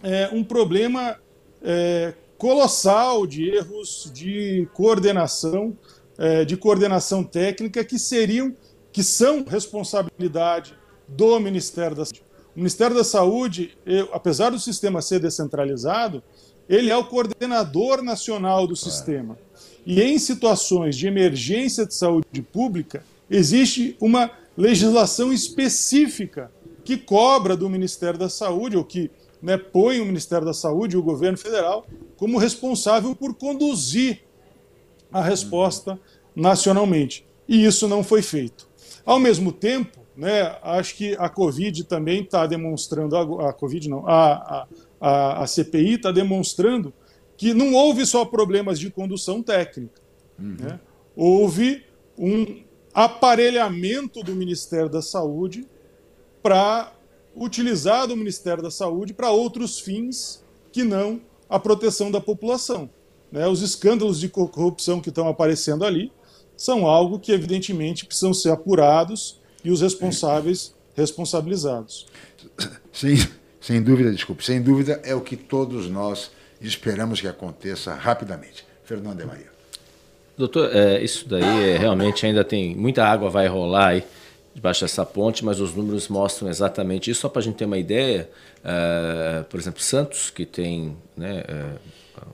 é, 0.03 0.30
um 0.32 0.43
problema 0.43 1.18
é, 1.61 2.14
colossal 2.38 3.26
de 3.26 3.49
erros 3.49 4.11
de 4.14 4.70
coordenação 4.74 5.76
é, 6.16 6.45
de 6.45 6.55
coordenação 6.55 7.24
técnica 7.24 7.84
que 7.84 7.97
seriam, 7.97 8.55
que 8.91 9.01
são 9.01 9.43
responsabilidade 9.43 10.76
do 11.07 11.39
Ministério 11.39 11.95
da 11.95 12.05
Saúde. 12.05 12.24
O 12.55 12.59
Ministério 12.59 12.95
da 12.95 13.03
Saúde, 13.03 13.76
apesar 14.11 14.51
do 14.51 14.59
sistema 14.59 15.01
ser 15.01 15.20
descentralizado, 15.20 16.22
ele 16.70 16.91
é 16.91 16.95
o 16.95 17.03
coordenador 17.03 18.03
nacional 18.03 18.68
do 18.68 18.76
sistema. 18.76 19.36
E 19.84 20.03
em 20.03 20.20
situações 20.20 20.95
de 20.95 21.07
emergência 21.07 21.84
de 21.84 21.95
saúde 21.95 22.43
pública, 22.43 23.03
existe 23.28 23.97
uma 23.99 24.30
legislação 24.57 25.33
específica 25.33 26.51
que 26.83 26.97
cobra 26.97 27.55
do 27.55 27.69
Ministério 27.69 28.19
da 28.19 28.29
Saúde, 28.29 28.77
ou 28.77 28.83
que 28.83 29.09
né, 29.41 29.57
põe 29.57 29.99
o 29.99 30.05
Ministério 30.05 30.45
da 30.45 30.53
Saúde 30.53 30.95
e 30.95 30.99
o 30.99 31.03
governo 31.03 31.37
federal 31.37 31.85
como 32.15 32.37
responsável 32.37 33.15
por 33.15 33.33
conduzir 33.33 34.21
a 35.11 35.21
resposta 35.21 35.99
nacionalmente. 36.35 37.25
E 37.47 37.65
isso 37.65 37.87
não 37.87 38.03
foi 38.03 38.21
feito. 38.21 38.67
Ao 39.05 39.19
mesmo 39.19 39.51
tempo, 39.51 39.99
né, 40.15 40.57
acho 40.61 40.95
que 40.95 41.15
a 41.19 41.27
Covid 41.27 41.83
também 41.83 42.23
está 42.23 42.47
demonstrando, 42.47 43.17
a, 43.17 43.49
a, 43.49 43.53
Covid 43.53 43.89
não, 43.89 44.07
a, 44.07 44.67
a, 44.99 45.43
a 45.43 45.47
CPI 45.47 45.95
está 45.95 46.11
demonstrando 46.11 46.93
que 47.35 47.53
não 47.53 47.73
houve 47.73 48.05
só 48.05 48.23
problemas 48.23 48.79
de 48.79 48.89
condução 48.89 49.43
técnica. 49.43 50.01
Uhum. 50.39 50.55
Né? 50.59 50.79
Houve 51.15 51.83
um 52.17 52.62
aparelhamento 52.93 54.21
do 54.21 54.35
Ministério 54.35 54.89
da 54.89 55.01
Saúde 55.01 55.67
para 56.41 56.91
utilizar 57.35 58.07
do 58.07 58.15
Ministério 58.15 58.61
da 58.61 58.69
Saúde 58.69 59.13
para 59.13 59.31
outros 59.31 59.79
fins 59.79 60.43
que 60.71 60.83
não 60.83 61.21
a 61.49 61.59
proteção 61.59 62.11
da 62.11 62.21
população. 62.21 62.89
Né? 63.31 63.47
Os 63.47 63.61
escândalos 63.61 64.19
de 64.19 64.29
corrupção 64.29 65.01
que 65.01 65.09
estão 65.09 65.27
aparecendo 65.27 65.85
ali 65.85 66.11
são 66.55 66.85
algo 66.85 67.19
que, 67.19 67.31
evidentemente, 67.31 68.05
precisam 68.05 68.33
ser 68.33 68.51
apurados 68.51 69.39
e 69.63 69.71
os 69.71 69.81
responsáveis 69.81 70.75
responsabilizados. 70.95 72.05
Sem, 72.91 73.17
sem 73.59 73.81
dúvida, 73.81 74.11
desculpe, 74.11 74.45
sem 74.45 74.61
dúvida 74.61 75.01
é 75.03 75.15
o 75.15 75.21
que 75.21 75.35
todos 75.35 75.89
nós 75.89 76.29
esperamos 76.61 77.19
que 77.19 77.27
aconteça 77.27 77.93
rapidamente. 77.93 78.65
Fernando 78.83 79.19
de 79.19 79.25
Maria. 79.25 79.52
Doutor, 80.38 80.75
é, 80.75 81.03
isso 81.03 81.27
daí 81.27 81.71
é, 81.71 81.77
realmente 81.77 82.25
ainda 82.25 82.43
tem 82.43 82.75
muita 82.75 83.05
água 83.05 83.29
vai 83.29 83.47
rolar 83.47 83.89
aí 83.89 84.03
debaixo 84.53 84.81
dessa 84.81 85.05
ponte, 85.05 85.43
mas 85.43 85.59
os 85.59 85.73
números 85.73 86.07
mostram 86.07 86.49
exatamente 86.49 87.09
isso. 87.09 87.21
Só 87.21 87.29
para 87.29 87.39
a 87.39 87.43
gente 87.43 87.55
ter 87.55 87.65
uma 87.65 87.77
ideia, 87.77 88.29
uh, 88.59 89.43
por 89.45 89.59
exemplo, 89.59 89.81
Santos, 89.81 90.29
que 90.29 90.45
tem 90.45 90.95
né, 91.17 91.43
uh, 91.49 92.27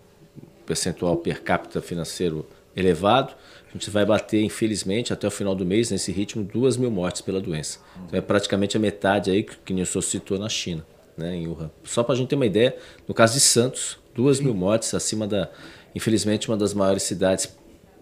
percentual 0.66 1.16
per 1.18 1.42
capita 1.42 1.82
financeiro 1.82 2.46
elevado, 2.76 3.34
a 3.70 3.74
gente 3.74 3.90
vai 3.90 4.06
bater, 4.06 4.42
infelizmente, 4.42 5.14
até 5.14 5.28
o 5.28 5.32
final 5.32 5.54
do 5.54 5.66
mês, 5.66 5.92
nesse 5.92 6.12
ritmo, 6.12 6.44
duas 6.44 6.76
mil 6.76 6.90
mortes 6.90 7.22
pela 7.22 7.40
doença. 7.40 7.80
Então 8.06 8.18
é 8.18 8.22
praticamente 8.22 8.76
a 8.76 8.80
metade 8.80 9.30
aí 9.30 9.44
que, 9.44 9.56
que 9.58 9.74
o 9.74 9.86
senhor 9.86 10.02
citou 10.02 10.40
na 10.40 10.50
China, 10.50 10.86
né, 11.16 11.36
em 11.36 11.48
Wuhan. 11.48 11.70
Só 11.84 12.04
para 12.04 12.16
a 12.16 12.18
gente 12.18 12.30
ter 12.30 12.36
uma 12.36 12.46
ideia, 12.46 12.76
no 13.08 13.14
caso 13.14 13.34
de 13.34 13.40
Santos, 13.40 13.98
duas 14.16 14.40
mil 14.40 14.56
mortes 14.56 14.94
acima 14.94 15.28
da, 15.28 15.50
infelizmente, 15.96 16.50
uma 16.50 16.58
das 16.58 16.74
maiores 16.74 17.04
cidades 17.04 17.56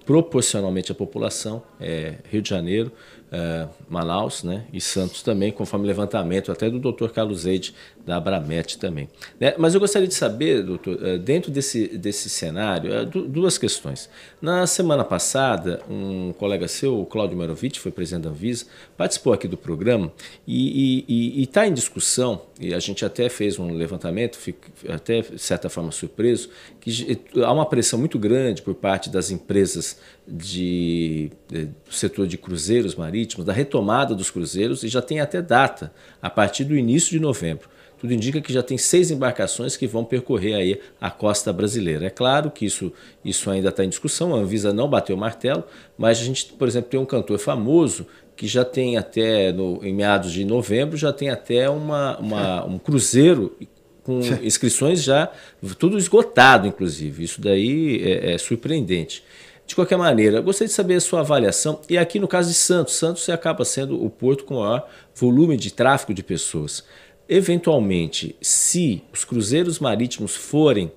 proporcionalmente 0.07 0.89
à 0.89 0.95
população, 0.95 1.61
é 1.81 2.15
Rio 2.31 2.41
de 2.41 2.49
Janeiro, 2.49 2.93
é, 3.29 3.67
Manaus 3.89 4.41
né, 4.41 4.65
e 4.71 4.79
Santos 4.79 5.21
também, 5.21 5.51
conforme 5.51 5.85
levantamento 5.85 6.49
até 6.49 6.69
do 6.69 6.79
Dr. 6.79 7.09
Carlos 7.09 7.45
Eide, 7.45 7.75
da 8.07 8.15
Abramet 8.15 8.77
também. 8.77 9.09
Né? 9.37 9.53
Mas 9.57 9.73
eu 9.73 9.81
gostaria 9.81 10.07
de 10.07 10.13
saber, 10.13 10.63
doutor, 10.63 10.97
é, 11.05 11.17
dentro 11.17 11.51
desse, 11.51 11.89
desse 11.97 12.29
cenário, 12.29 12.93
é, 12.93 13.03
duas 13.05 13.57
questões. 13.57 14.09
Na 14.41 14.65
semana 14.65 15.03
passada, 15.03 15.81
um 15.89 16.31
colega 16.31 16.69
seu, 16.69 17.01
o 17.01 17.05
Cláudio 17.05 17.37
Marovitch, 17.37 17.79
foi 17.79 17.91
presidente 17.91 18.23
da 18.23 18.29
Anvisa, 18.29 18.65
participou 18.95 19.33
aqui 19.33 19.45
do 19.45 19.57
programa 19.57 20.09
e 20.47 21.35
está 21.37 21.67
em 21.67 21.73
discussão, 21.73 22.43
e 22.57 22.73
a 22.73 22.79
gente 22.79 23.03
até 23.03 23.27
fez 23.27 23.59
um 23.59 23.73
levantamento, 23.73 24.37
fico 24.37 24.61
até 24.87 25.19
de 25.19 25.37
certa 25.37 25.69
forma 25.69 25.91
surpreso, 25.91 26.49
que 26.79 27.19
há 27.43 27.51
uma 27.51 27.65
pressão 27.65 27.99
muito 27.99 28.17
grande 28.17 28.61
por 28.61 28.73
parte 28.73 29.09
das 29.09 29.31
empresas 29.31 29.99
de, 30.25 31.29
de, 31.49 31.65
do 31.65 31.93
setor 31.93 32.25
de 32.25 32.37
cruzeiros 32.37 32.95
marítimos, 32.95 33.45
da 33.45 33.51
retomada 33.51 34.15
dos 34.15 34.31
cruzeiros, 34.31 34.83
e 34.83 34.87
já 34.87 35.01
tem 35.01 35.19
até 35.19 35.41
data, 35.41 35.91
a 36.21 36.29
partir 36.29 36.63
do 36.63 36.73
início 36.73 37.11
de 37.11 37.19
novembro. 37.19 37.67
Tudo 37.99 38.13
indica 38.13 38.39
que 38.39 38.53
já 38.53 38.61
tem 38.61 38.77
seis 38.77 39.09
embarcações 39.09 39.75
que 39.75 39.87
vão 39.87 40.05
percorrer 40.05 40.53
aí 40.53 40.79
a 41.01 41.09
costa 41.09 41.51
brasileira. 41.51 42.05
É 42.05 42.09
claro 42.09 42.51
que 42.51 42.65
isso, 42.65 42.93
isso 43.25 43.49
ainda 43.49 43.69
está 43.69 43.83
em 43.83 43.89
discussão, 43.89 44.35
a 44.35 44.37
Anvisa 44.37 44.71
não 44.71 44.89
bateu 44.89 45.15
o 45.15 45.19
martelo, 45.19 45.63
mas 45.97 46.19
a 46.19 46.23
gente, 46.23 46.45
por 46.53 46.67
exemplo, 46.67 46.89
tem 46.89 46.99
um 46.99 47.05
cantor 47.05 47.39
famoso 47.39 48.05
que 48.35 48.47
já 48.47 48.63
tem 48.63 48.97
até, 48.97 49.51
no, 49.51 49.83
em 49.83 49.93
meados 49.93 50.31
de 50.31 50.45
novembro, 50.45 50.95
já 50.95 51.11
tem 51.11 51.29
até 51.29 51.67
uma, 51.69 52.17
uma 52.19 52.65
um 52.65 52.77
cruzeiro 52.77 53.57
com 54.03 54.19
inscrições 54.43 55.01
já 55.01 55.31
tudo 55.79 55.97
esgotado, 55.97 56.67
inclusive. 56.67 57.23
Isso 57.23 57.41
daí 57.41 58.01
é, 58.03 58.33
é 58.33 58.37
surpreendente. 58.37 59.23
De 59.67 59.75
qualquer 59.75 59.97
maneira, 59.97 60.39
gostaria 60.39 60.69
de 60.69 60.73
saber 60.73 60.95
a 60.95 61.01
sua 61.01 61.19
avaliação. 61.19 61.81
E 61.89 61.97
aqui 61.97 62.19
no 62.19 62.27
caso 62.27 62.47
de 62.47 62.55
Santos, 62.55 62.93
Santos 62.93 63.27
acaba 63.27 63.65
sendo 63.65 64.01
o 64.01 64.09
porto 64.09 64.45
com 64.45 64.61
maior 64.61 64.87
volume 65.13 65.57
de 65.57 65.73
tráfego 65.73 66.13
de 66.13 66.23
pessoas. 66.23 66.85
Eventualmente, 67.29 68.35
se 68.41 69.03
os 69.13 69.25
cruzeiros 69.25 69.79
marítimos 69.79 70.35
forem 70.35 70.87
uh, 70.87 70.91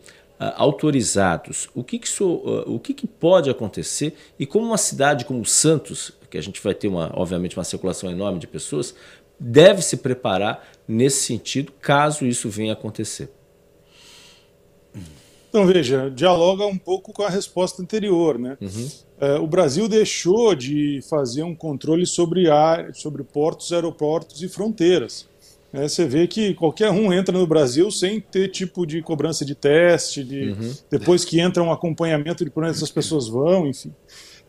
autorizados, 0.57 1.69
o, 1.75 1.83
que, 1.83 1.99
que, 1.99 2.07
isso, 2.07 2.25
uh, 2.25 2.73
o 2.73 2.79
que, 2.79 2.95
que 2.95 3.07
pode 3.07 3.51
acontecer 3.51 4.15
e 4.39 4.47
como 4.47 4.67
uma 4.67 4.79
cidade 4.79 5.25
como 5.25 5.45
Santos, 5.45 6.13
que 6.31 6.39
a 6.39 6.43
gente 6.43 6.63
vai 6.63 6.75
ter 6.75 6.89
uma, 6.89 7.11
obviamente 7.15 7.57
uma 7.57 7.65
circulação 7.65 8.11
enorme 8.11 8.39
de 8.39 8.47
pessoas, 8.47 8.95
deve 9.39 9.83
se 9.83 9.97
preparar 9.97 10.69
nesse 10.87 11.25
sentido, 11.25 11.73
caso 11.81 12.27
isso 12.27 12.49
venha 12.49 12.73
a 12.73 12.75
acontecer. 12.75 13.31
Então, 15.49 15.67
veja, 15.67 16.09
dialoga 16.09 16.65
um 16.65 16.79
pouco 16.79 17.13
com 17.13 17.25
a 17.25 17.29
resposta 17.29 17.83
anterior. 17.83 18.39
Né? 18.39 18.57
Uhum. 18.61 18.89
É, 19.21 19.35
o 19.35 19.49
Brasil 19.49 19.89
deixou 19.89 20.55
de 20.55 21.01
fazer 21.11 21.43
um 21.43 21.57
controle 21.57 22.07
sobre, 22.07 22.49
ar, 22.49 22.95
sobre 22.95 23.25
portos, 23.25 23.73
aeroportos 23.73 24.43
e 24.43 24.49
fronteiras. 24.49 25.29
É, 25.73 25.87
você 25.87 26.05
vê 26.05 26.27
que 26.27 26.55
qualquer 26.55 26.91
um 26.91 27.13
entra 27.13 27.37
no 27.37 27.47
Brasil 27.47 27.91
sem 27.91 28.21
ter 28.21 28.49
tipo 28.49 28.85
de 28.85 29.01
cobrança 29.03 29.45
de 29.45 29.55
teste, 29.55 30.25
de, 30.25 30.51
uhum. 30.51 30.75
depois 30.91 31.25
que 31.25 31.41
entra 31.41 31.63
um 31.63 31.71
acompanhamento 31.71 32.45
de 32.45 32.51
por 32.51 32.65
onde 32.65 32.73
essas 32.73 32.91
pessoas 32.91 33.29
vão, 33.29 33.67
enfim. 33.67 33.95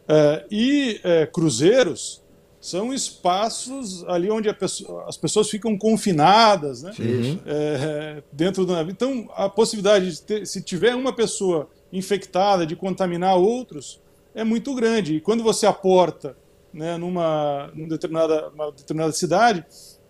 É, 0.07 0.45
e 0.49 0.99
é, 1.03 1.25
cruzeiros 1.27 2.21
são 2.59 2.93
espaços 2.93 4.03
ali 4.07 4.29
onde 4.29 4.51
pessoa, 4.53 5.05
as 5.07 5.17
pessoas 5.17 5.49
ficam 5.49 5.75
confinadas, 5.75 6.83
né? 6.83 6.91
Uhum. 6.99 7.39
É, 7.45 8.23
dentro 8.31 8.65
do 8.65 8.73
navio. 8.73 8.91
Então, 8.91 9.27
a 9.35 9.49
possibilidade 9.49 10.11
de 10.11 10.21
ter, 10.21 10.45
se 10.45 10.61
tiver 10.61 10.95
uma 10.95 11.13
pessoa 11.13 11.69
infectada, 11.91 12.65
de 12.65 12.75
contaminar 12.75 13.35
outros, 13.35 13.99
é 14.35 14.43
muito 14.43 14.73
grande. 14.75 15.15
E 15.15 15.21
quando 15.21 15.43
você 15.43 15.65
aporta 15.65 16.37
né, 16.73 16.97
numa, 16.97 17.71
numa 17.73 17.89
determinada, 17.89 18.49
uma 18.49 18.71
determinada 18.71 19.11
cidade, 19.11 19.65
é, 19.65 20.00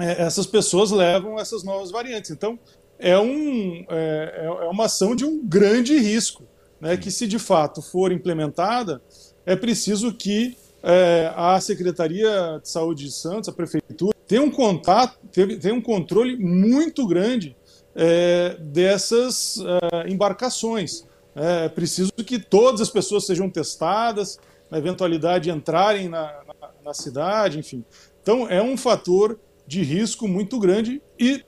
essas 0.00 0.46
pessoas 0.46 0.90
levam 0.90 1.38
essas 1.38 1.62
novas 1.62 1.90
variantes. 1.90 2.30
Então, 2.30 2.58
é, 2.98 3.18
um, 3.18 3.84
é, 3.88 4.44
é 4.44 4.68
uma 4.68 4.86
ação 4.86 5.14
de 5.14 5.24
um 5.24 5.44
grande 5.46 5.96
risco, 5.98 6.44
né, 6.80 6.96
que 6.96 7.10
se 7.10 7.26
de 7.26 7.38
fato 7.38 7.80
for 7.80 8.12
implementada, 8.12 9.00
é 9.46 9.56
preciso 9.56 10.12
que 10.12 10.56
é, 10.82 11.32
a 11.34 11.60
Secretaria 11.60 12.60
de 12.62 12.68
Saúde 12.68 13.04
de 13.04 13.12
Santos, 13.12 13.48
a 13.48 13.52
Prefeitura, 13.52 14.16
tenha 14.26 14.42
um 14.42 14.50
contato, 14.50 15.18
tenha 15.32 15.74
um 15.74 15.80
controle 15.80 16.36
muito 16.36 17.06
grande 17.06 17.56
é, 17.94 18.56
dessas 18.60 19.58
é, 19.58 20.08
embarcações. 20.10 21.06
É 21.34 21.68
preciso 21.68 22.12
que 22.12 22.38
todas 22.38 22.80
as 22.80 22.90
pessoas 22.90 23.26
sejam 23.26 23.48
testadas, 23.48 24.38
na 24.70 24.78
eventualidade 24.78 25.44
de 25.44 25.50
entrarem 25.50 26.08
na, 26.08 26.42
na, 26.46 26.70
na 26.84 26.94
cidade, 26.94 27.58
enfim. 27.58 27.84
Então, 28.22 28.48
é 28.48 28.62
um 28.62 28.76
fator 28.76 29.38
de 29.68 29.82
risco 29.82 30.26
muito 30.26 30.58
grande 30.58 31.02
e, 31.20 31.44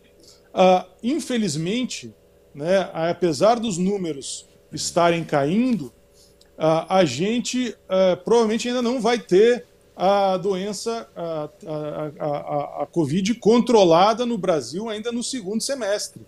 uh, 0.55 0.85
infelizmente, 1.03 2.15
né, 2.55 2.91
apesar 2.93 3.59
dos 3.59 3.79
números 3.79 4.47
estarem 4.71 5.25
caindo, 5.25 5.87
uh, 6.59 6.85
a 6.87 7.03
gente 7.07 7.71
uh, 7.71 8.23
provavelmente 8.23 8.69
ainda 8.69 8.83
não 8.83 9.01
vai 9.01 9.19
ter 9.19 9.65
a 9.97 10.37
doença, 10.37 11.09
a, 11.17 11.49
a, 11.67 12.27
a, 12.27 12.83
a, 12.83 12.87
Covid 12.87 13.35
controlada 13.35 14.25
no 14.25 14.39
Brasil 14.39 14.89
ainda 14.89 15.13
no 15.13 15.23
segundo 15.23 15.61
semestre. 15.63 16.23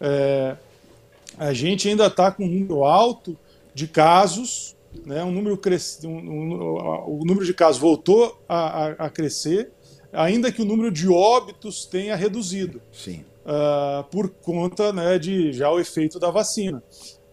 É, 0.00 0.56
a 1.38 1.52
gente 1.52 1.88
ainda 1.88 2.06
está 2.06 2.32
com 2.32 2.44
um 2.44 2.48
número 2.48 2.84
alto 2.84 3.38
de 3.72 3.86
casos, 3.86 4.74
né, 5.04 5.22
um 5.22 5.30
número 5.30 5.56
cres... 5.56 6.00
um, 6.02 6.08
um, 6.08 7.20
o 7.20 7.22
número 7.24 7.46
de 7.46 7.54
casos 7.54 7.80
voltou 7.80 8.42
a, 8.48 9.06
a 9.06 9.08
crescer, 9.08 9.70
ainda 10.16 10.50
que 10.50 10.62
o 10.62 10.64
número 10.64 10.90
de 10.90 11.08
óbitos 11.08 11.84
tenha 11.84 12.16
reduzido. 12.16 12.80
Sim. 12.92 13.24
Uh, 13.44 14.02
por 14.10 14.28
conta 14.28 14.92
né, 14.92 15.18
de 15.18 15.52
já 15.52 15.70
o 15.70 15.78
efeito 15.78 16.18
da 16.18 16.30
vacina. 16.30 16.82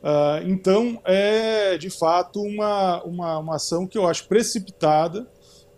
Uh, 0.04 0.48
então, 0.48 1.02
é 1.06 1.78
de 1.78 1.90
fato 1.90 2.42
uma, 2.42 3.02
uma, 3.04 3.40
uma, 3.40 3.56
ação 3.56 3.88
que 3.88 3.98
eu 3.98 4.06
acho 4.06 4.28
precipitada 4.28 5.26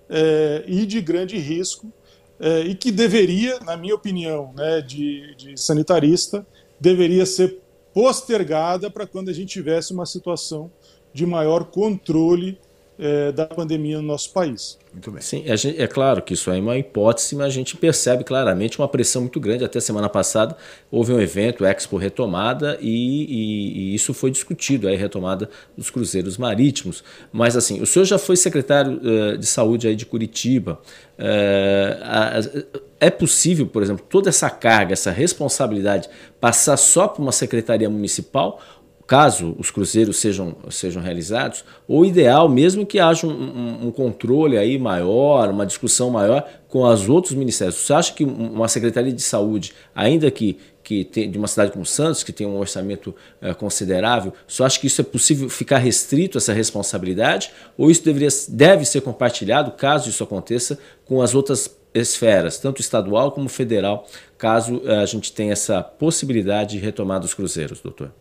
é, 0.09 0.63
e 0.67 0.85
de 0.85 0.99
grande 0.99 1.37
risco, 1.37 1.91
é, 2.39 2.61
e 2.61 2.75
que 2.75 2.91
deveria, 2.91 3.59
na 3.59 3.77
minha 3.77 3.95
opinião, 3.95 4.51
né, 4.55 4.81
de, 4.81 5.35
de 5.35 5.59
sanitarista, 5.59 6.45
deveria 6.79 7.25
ser 7.25 7.59
postergada 7.93 8.89
para 8.89 9.07
quando 9.07 9.29
a 9.29 9.33
gente 9.33 9.49
tivesse 9.49 9.93
uma 9.93 10.05
situação 10.05 10.69
de 11.13 11.25
maior 11.25 11.65
controle 11.65 12.59
é, 12.97 13.31
da 13.31 13.45
pandemia 13.45 13.97
no 13.97 14.03
nosso 14.03 14.31
país. 14.31 14.77
Muito 14.93 15.11
bem. 15.11 15.21
Sim, 15.21 15.43
gente, 15.57 15.81
é 15.81 15.87
claro 15.87 16.21
que 16.21 16.33
isso 16.33 16.49
é 16.49 16.57
uma 16.57 16.77
hipótese, 16.77 17.35
mas 17.35 17.47
a 17.47 17.49
gente 17.49 17.75
percebe 17.75 18.23
claramente 18.23 18.79
uma 18.79 18.87
pressão 18.87 19.23
muito 19.23 19.39
grande. 19.39 19.65
Até 19.65 19.79
semana 19.81 20.07
passada 20.07 20.55
houve 20.89 21.11
um 21.11 21.19
evento, 21.19 21.65
Expo 21.65 21.97
Retomada, 21.97 22.77
e, 22.79 22.87
e, 22.89 23.79
e 23.91 23.95
isso 23.95 24.13
foi 24.13 24.31
discutido, 24.31 24.87
a 24.87 24.95
retomada 24.95 25.49
dos 25.77 25.89
cruzeiros 25.89 26.37
marítimos. 26.37 27.03
Mas 27.33 27.57
assim, 27.57 27.81
o 27.81 27.85
senhor 27.85 28.05
já 28.05 28.17
foi 28.17 28.37
secretário 28.37 29.01
uh, 29.03 29.37
de 29.37 29.45
saúde 29.45 29.87
aí 29.87 29.95
de 29.95 30.05
Curitiba. 30.05 30.79
Uh, 31.19 32.65
é 32.99 33.09
possível, 33.09 33.67
por 33.67 33.83
exemplo, 33.83 34.05
toda 34.09 34.29
essa 34.29 34.49
carga, 34.49 34.93
essa 34.93 35.11
responsabilidade 35.11 36.09
passar 36.39 36.77
só 36.77 37.07
para 37.07 37.21
uma 37.21 37.33
secretaria 37.33 37.89
municipal 37.89 38.61
caso 39.07 39.55
os 39.59 39.69
cruzeiros 39.69 40.17
sejam, 40.17 40.55
sejam 40.69 41.01
realizados, 41.01 41.63
o 41.87 42.03
ideal 42.03 42.49
mesmo 42.49 42.85
que 42.85 42.99
haja 42.99 43.27
um, 43.27 43.31
um, 43.31 43.87
um, 43.87 43.91
controle 43.91 44.57
aí 44.57 44.79
maior, 44.79 45.49
uma 45.49 45.65
discussão 45.65 46.09
maior 46.09 46.47
com 46.67 46.81
os 46.81 47.07
outros 47.07 47.33
ministérios. 47.33 47.75
Você 47.75 47.93
acha 47.93 48.13
que 48.13 48.23
uma 48.23 48.67
Secretaria 48.67 49.13
de 49.13 49.21
Saúde, 49.21 49.73
ainda 49.93 50.29
que, 50.31 50.57
que 50.83 51.03
tem, 51.03 51.29
de 51.29 51.37
uma 51.37 51.47
cidade 51.47 51.71
como 51.71 51.85
Santos, 51.85 52.23
que 52.23 52.33
tem 52.33 52.47
um 52.47 52.57
orçamento 52.57 53.13
é, 53.39 53.53
considerável, 53.53 54.33
você 54.47 54.63
acha 54.63 54.79
que 54.79 54.87
isso 54.87 55.01
é 55.01 55.03
possível 55.03 55.49
ficar 55.49 55.77
restrito, 55.77 56.37
essa 56.37 56.53
responsabilidade, 56.53 57.51
ou 57.77 57.91
isso 57.91 58.03
deveria, 58.03 58.29
deve 58.49 58.85
ser 58.85 59.01
compartilhado, 59.01 59.71
caso 59.71 60.09
isso 60.09 60.23
aconteça, 60.23 60.79
com 61.05 61.21
as 61.21 61.35
outras 61.35 61.77
esferas, 61.93 62.57
tanto 62.57 62.81
estadual 62.81 63.31
como 63.31 63.47
federal, 63.47 64.05
caso 64.37 64.81
eh, 64.83 64.97
a 64.97 65.05
gente 65.05 65.31
tenha 65.31 65.53
essa 65.53 65.81
possibilidade 65.81 66.77
de 66.77 66.83
retomar 66.83 67.21
dos 67.21 67.33
cruzeiros, 67.33 67.79
doutor? 67.79 68.11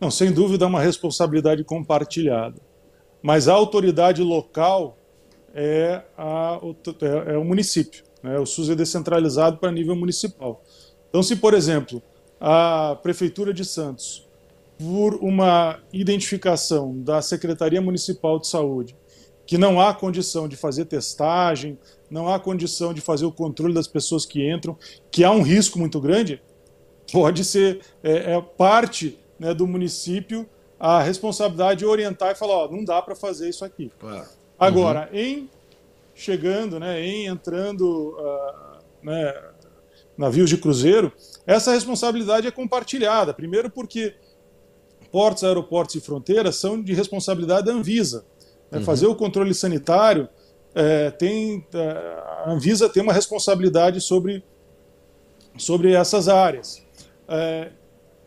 Não, 0.00 0.10
sem 0.10 0.32
dúvida 0.32 0.64
é 0.64 0.68
uma 0.68 0.80
responsabilidade 0.80 1.64
compartilhada. 1.64 2.60
Mas 3.22 3.48
a 3.48 3.54
autoridade 3.54 4.22
local 4.22 4.98
é, 5.54 6.02
a, 6.16 6.60
é, 7.02 7.34
é 7.34 7.38
o 7.38 7.44
município. 7.44 8.04
Né? 8.22 8.38
O 8.38 8.44
SUS 8.44 8.68
é 8.68 8.74
descentralizado 8.74 9.56
para 9.56 9.72
nível 9.72 9.96
municipal. 9.96 10.62
Então, 11.08 11.22
se, 11.22 11.36
por 11.36 11.54
exemplo, 11.54 12.02
a 12.38 12.98
Prefeitura 13.02 13.54
de 13.54 13.64
Santos, 13.64 14.26
por 14.78 15.14
uma 15.14 15.78
identificação 15.92 17.00
da 17.02 17.22
Secretaria 17.22 17.80
Municipal 17.80 18.38
de 18.38 18.46
Saúde, 18.46 18.94
que 19.46 19.56
não 19.56 19.80
há 19.80 19.94
condição 19.94 20.46
de 20.46 20.56
fazer 20.56 20.84
testagem, 20.84 21.78
não 22.10 22.28
há 22.28 22.38
condição 22.38 22.92
de 22.92 23.00
fazer 23.00 23.24
o 23.24 23.32
controle 23.32 23.72
das 23.72 23.86
pessoas 23.86 24.26
que 24.26 24.46
entram, 24.46 24.76
que 25.10 25.24
há 25.24 25.30
um 25.30 25.40
risco 25.40 25.78
muito 25.78 26.00
grande, 26.00 26.42
pode 27.12 27.44
ser 27.44 27.80
é, 28.02 28.34
é 28.34 28.40
parte 28.42 29.18
né, 29.38 29.54
do 29.54 29.66
município 29.66 30.48
a 30.78 31.02
responsabilidade 31.02 31.80
de 31.80 31.86
orientar 31.86 32.32
e 32.32 32.34
falar, 32.34 32.54
ó, 32.54 32.70
não 32.70 32.84
dá 32.84 33.00
para 33.00 33.14
fazer 33.14 33.48
isso 33.48 33.64
aqui. 33.64 33.90
Claro. 33.98 34.26
Agora, 34.58 35.08
uhum. 35.12 35.18
em 35.18 35.50
chegando, 36.14 36.78
né, 36.80 37.00
em 37.02 37.26
entrando 37.26 38.16
uh, 38.18 38.78
né, 39.02 39.34
navios 40.16 40.48
de 40.48 40.56
cruzeiro, 40.56 41.12
essa 41.46 41.72
responsabilidade 41.72 42.46
é 42.46 42.50
compartilhada. 42.50 43.34
Primeiro 43.34 43.70
porque 43.70 44.14
portos, 45.10 45.44
aeroportos 45.44 45.94
e 45.94 46.00
fronteiras 46.00 46.56
são 46.56 46.82
de 46.82 46.92
responsabilidade 46.92 47.66
da 47.66 47.72
Anvisa. 47.72 48.24
Né? 48.70 48.78
Uhum. 48.78 48.84
Fazer 48.84 49.06
o 49.06 49.14
controle 49.14 49.54
sanitário 49.54 50.28
é, 50.74 51.10
tem 51.10 51.66
é, 51.72 51.80
a 52.44 52.50
Anvisa 52.50 52.88
tem 52.88 53.02
uma 53.02 53.12
responsabilidade 53.12 54.00
sobre 54.00 54.44
sobre 55.56 55.92
essas 55.92 56.28
áreas. 56.28 56.84
É, 57.28 57.70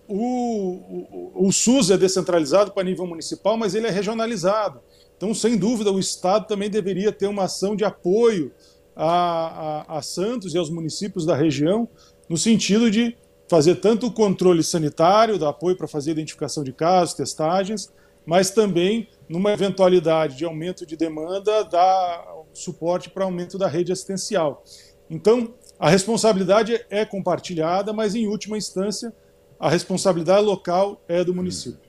o, 0.10 1.36
o, 1.36 1.48
o 1.48 1.52
SUS 1.52 1.92
é 1.92 1.98
descentralizado 1.98 2.72
para 2.72 2.84
nível 2.84 3.06
municipal, 3.06 3.56
mas 3.56 3.76
ele 3.76 3.88
é 3.88 3.92
regionalizado. 3.92 4.82
Então, 5.16 5.34
sem 5.34 5.58
dúvida, 5.58 5.92
o 5.92 6.00
Estado 6.00 6.48
também 6.48 6.70
deveria 6.70 7.12
ter 7.12 7.28
uma 7.28 7.44
ação 7.44 7.76
de 7.76 7.86
apoio 7.86 8.52
a, 8.96 9.86
a, 9.88 9.98
a 9.98 10.02
Santos 10.02 10.54
e 10.54 10.58
aos 10.58 10.70
municípios 10.70 11.26
da 11.26 11.36
região, 11.36 11.88
no 12.28 12.38
sentido 12.38 12.90
de 12.90 13.16
fazer 13.48 13.76
tanto 13.76 14.08
o 14.08 14.12
controle 14.12 14.64
sanitário, 14.64 15.38
dar 15.38 15.50
apoio 15.50 15.76
para 15.76 15.88
fazer 15.88 16.12
identificação 16.12 16.64
de 16.64 16.74
casos, 16.74 17.16
testagens, 17.16 17.92
mas 18.26 18.52
também, 18.52 19.08
numa 19.28 19.52
eventualidade 19.52 20.38
de 20.38 20.46
aumento 20.46 20.86
de 20.86 20.96
demanda, 20.96 21.64
dar 21.64 22.26
suporte 22.54 23.10
para 23.10 23.26
aumento 23.26 23.58
da 23.58 23.68
rede 23.68 23.92
assistencial. 23.92 24.64
Então, 25.10 25.54
a 25.80 25.90
responsabilidade 25.90 26.86
é 26.90 27.06
compartilhada, 27.06 27.92
mas, 27.92 28.16
em 28.16 28.28
última 28.28 28.58
instância, 28.58 29.14
a 29.60 29.70
responsabilidade 29.70 30.42
local 30.42 31.04
é 31.08 31.24
do 31.24 31.36
município. 31.36 31.80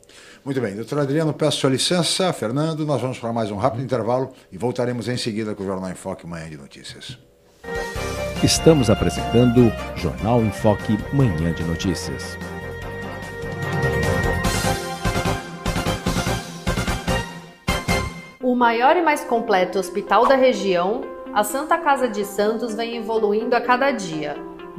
Muito 0.44 0.60
bem, 0.60 0.74
doutor 0.74 0.98
Adriano, 0.98 1.32
peço 1.32 1.58
sua 1.58 1.70
licença. 1.70 2.32
Fernando, 2.32 2.84
nós 2.84 3.00
vamos 3.00 3.18
para 3.18 3.32
mais 3.32 3.50
um 3.50 3.56
rápido 3.56 3.84
intervalo 3.84 4.32
e 4.50 4.58
voltaremos 4.58 5.06
em 5.06 5.16
seguida 5.16 5.54
com 5.54 5.62
o 5.62 5.66
Jornal 5.66 5.90
em 5.90 5.94
Foque 5.94 6.26
Manhã 6.26 6.50
de 6.50 6.56
Notícias. 6.56 7.16
Estamos 8.42 8.90
apresentando 8.90 9.70
Jornal 9.94 10.42
em 10.42 10.50
Foque 10.50 10.98
Manhã 11.14 11.52
de 11.52 11.62
Notícias. 11.62 12.36
O 18.42 18.56
maior 18.56 18.96
e 18.96 19.02
mais 19.02 19.22
completo 19.22 19.78
hospital 19.78 20.26
da 20.26 20.34
região, 20.34 21.02
a 21.32 21.44
Santa 21.44 21.78
Casa 21.78 22.08
de 22.08 22.24
Santos 22.24 22.74
vem 22.74 22.96
evoluindo 22.96 23.54
a 23.54 23.60
cada 23.60 23.92
dia 23.92 24.49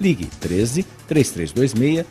Ligue 0.00 0.26
13 0.40 0.84
3326 1.08 2.06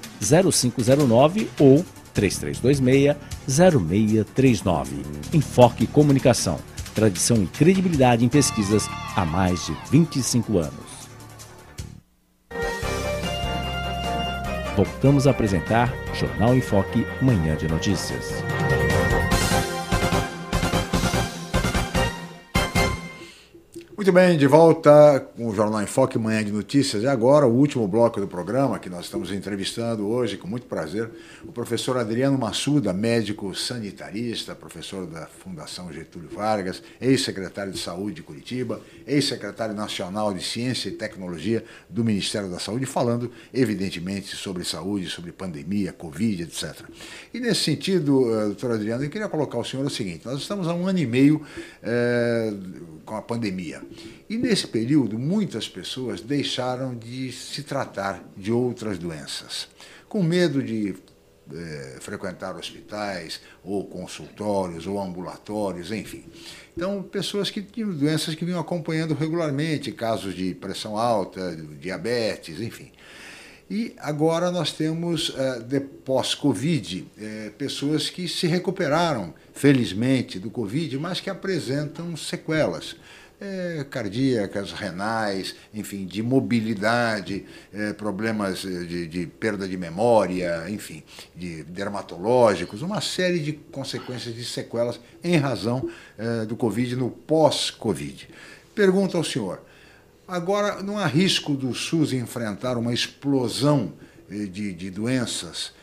0509 0.76 1.50
ou 1.60 1.86
3326 2.14 3.16
0639. 3.48 4.96
Enfoque 5.34 5.88
Comunicação. 5.88 6.60
Tradição 6.94 7.42
e 7.42 7.48
credibilidade 7.48 8.24
em 8.24 8.30
pesquisas 8.30 8.88
há 9.16 9.26
mais 9.26 9.66
de 9.66 9.76
25 9.92 10.60
anos. 10.60 10.94
Voltamos 14.76 15.28
a 15.28 15.32
apresentar 15.32 15.94
Jornal 16.14 16.56
em 16.56 16.62
Foque, 16.62 17.06
Manhã 17.22 17.56
de 17.56 17.68
Notícias. 17.68 18.44
Muito 23.96 24.12
bem, 24.12 24.36
de 24.40 24.48
volta 24.48 25.20
com 25.38 25.48
o 25.48 25.54
Jornal 25.54 25.80
em 25.80 25.86
Foque, 25.86 26.18
Manhã 26.18 26.44
de 26.44 26.52
Notícias. 26.52 27.04
E 27.04 27.08
agora, 27.08 27.46
o 27.46 27.54
último 27.54 27.88
bloco 27.88 28.20
do 28.20 28.28
programa, 28.28 28.80
que 28.80 28.90
nós 28.90 29.06
estamos 29.06 29.32
entrevistando 29.32 30.08
hoje, 30.08 30.36
com 30.36 30.48
muito 30.48 30.66
prazer, 30.66 31.12
o 31.44 31.52
professor 31.52 31.98
Adriano 31.98 32.36
Massuda, 32.36 32.92
médico 32.92 33.54
sanitarista, 33.54 34.56
professor 34.56 35.06
da 35.06 35.28
Fundação 35.28 35.94
Getúlio 35.94 36.28
Vargas, 36.28 36.82
ex-secretário 37.00 37.72
de 37.72 37.78
Saúde 37.78 38.16
de 38.16 38.24
Curitiba, 38.24 38.82
ex-secretário 39.06 39.76
nacional 39.76 40.34
de 40.34 40.44
Ciência 40.44 40.90
e 40.90 40.94
Tecnologia 40.94 41.64
do 41.88 42.04
Ministério 42.04 42.50
da 42.50 42.58
Saúde, 42.58 42.88
falando, 42.88 43.30
evidentemente, 43.54 44.36
sobre 44.36 44.64
saúde, 44.64 45.08
sobre 45.08 45.32
pandemia, 45.32 45.94
Covid, 45.94 46.42
etc. 46.42 46.82
E 47.32 47.40
nesse 47.40 47.62
sentido, 47.62 48.28
eh, 48.34 48.46
doutor 48.46 48.72
Adriano, 48.72 49.04
eu 49.04 49.10
queria 49.12 49.30
colocar 49.30 49.60
ao 49.60 49.64
senhor 49.64 49.86
o 49.86 49.90
seguinte: 49.90 50.26
nós 50.26 50.42
estamos 50.42 50.68
há 50.68 50.74
um 50.74 50.88
ano 50.88 50.98
e 50.98 51.06
meio 51.06 51.46
é, 51.84 52.52
com 53.06 53.16
a 53.16 53.22
pandemia. 53.22 53.84
E 54.30 54.38
nesse 54.38 54.68
período, 54.68 55.18
muitas 55.20 55.68
pessoas 55.68 56.22
deixaram 56.22 56.96
de 56.96 57.32
se 57.32 57.64
tratar 57.64 58.24
de 58.36 58.52
outras 58.52 58.98
doenças, 58.98 59.68
com 60.08 60.24
medo 60.24 60.62
de 60.62 60.96
é, 61.54 61.98
frequentar 62.00 62.56
hospitais, 62.56 63.42
ou 63.64 63.86
consultórios, 63.86 64.88
ou 64.88 65.02
ambulatórios, 65.02 65.92
enfim. 65.92 66.24
Então, 66.76 67.04
pessoas 67.04 67.50
que 67.50 67.62
tinham 67.62 67.92
doenças 67.92 68.34
que 68.34 68.46
vinham 68.46 68.60
acompanhando 68.60 69.14
regularmente, 69.14 69.92
casos 69.92 70.34
de 70.34 70.56
pressão 70.56 70.98
alta, 70.98 71.56
diabetes, 71.80 72.62
enfim. 72.62 72.92
E 73.70 73.94
agora 73.98 74.52
nós 74.52 74.72
temos, 74.72 75.34
de 75.68 75.80
pós-Covid, 75.80 77.08
pessoas 77.58 78.10
que 78.10 78.28
se 78.28 78.46
recuperaram, 78.46 79.34
felizmente, 79.54 80.38
do 80.38 80.50
Covid, 80.50 80.98
mas 80.98 81.20
que 81.20 81.30
apresentam 81.30 82.16
sequelas 82.16 82.96
é, 83.40 83.86
cardíacas, 83.90 84.72
renais, 84.72 85.56
enfim, 85.74 86.06
de 86.06 86.24
mobilidade, 86.24 87.46
é, 87.74 87.94
problemas 87.94 88.60
de, 88.60 89.08
de, 89.08 89.28
perda 89.28 89.68
de 89.68 89.78
memória, 89.78 90.70
enfim, 90.70 91.04
de 91.36 91.64
dermatológicos, 91.64 92.82
uma 92.82 93.02
série 93.02 93.40
de 93.40 93.54
consequências 93.54 94.34
de 94.36 94.46
sequelas 94.46 95.00
em 95.24 95.38
razão 95.38 95.90
é, 96.18 96.46
do 96.46 96.56
Covid 96.56 96.96
no 96.96 97.10
pós-Covid. 97.10 98.30
Pergunta 98.74 99.18
ao 99.18 99.24
senhor, 99.24 99.62
agora 100.28 100.82
não 100.82 100.98
há 100.98 101.06
risco 101.06 101.54
do 101.54 101.74
SUS 101.74 102.14
enfrentar 102.14 102.78
uma 102.78 102.94
explosão 102.94 103.94
de, 104.30 104.74
de 104.74 104.90
doenças 104.90 105.74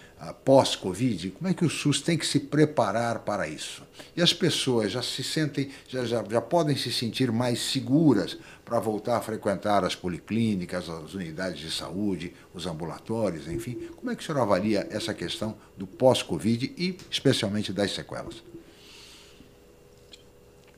pós-Covid, 0.44 1.30
como 1.30 1.48
é 1.48 1.54
que 1.54 1.64
o 1.64 1.70
SUS 1.70 2.02
tem 2.02 2.18
que 2.18 2.26
se 2.26 2.40
preparar 2.40 3.20
para 3.20 3.48
isso? 3.48 3.82
E 4.14 4.20
as 4.20 4.34
pessoas 4.34 4.92
já 4.92 5.02
se 5.02 5.24
sentem, 5.24 5.70
já, 5.88 6.04
já, 6.04 6.22
já 6.28 6.40
podem 6.40 6.76
se 6.76 6.92
sentir 6.92 7.32
mais 7.32 7.60
seguras 7.60 8.36
para 8.64 8.78
voltar 8.78 9.16
a 9.16 9.20
frequentar 9.20 9.82
as 9.82 9.94
policlínicas, 9.94 10.88
as 10.88 11.14
unidades 11.14 11.58
de 11.58 11.70
saúde, 11.70 12.34
os 12.54 12.66
ambulatórios, 12.66 13.48
enfim. 13.48 13.88
Como 13.96 14.10
é 14.10 14.14
que 14.14 14.22
o 14.22 14.26
senhor 14.26 14.40
avalia 14.40 14.86
essa 14.90 15.14
questão 15.14 15.56
do 15.76 15.86
pós-Covid 15.86 16.74
e 16.76 16.96
especialmente 17.10 17.72
das 17.72 17.92
sequelas? 17.92 18.42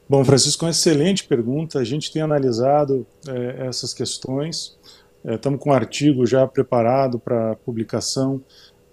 Bom, 0.09 0.25
Francisco, 0.25 0.65
uma 0.65 0.71
excelente 0.71 1.25
pergunta. 1.25 1.79
A 1.79 1.85
gente 1.85 2.13
tem 2.13 2.23
analisado 2.23 3.07
é, 3.27 3.67
essas 3.67 3.93
questões. 3.93 4.77
É, 5.25 5.37
estamos 5.37 5.61
com 5.61 5.71
um 5.71 5.73
artigo 5.73 6.27
já 6.27 6.47
preparado 6.47 7.19
para 7.19 7.57
publicação 7.57 8.43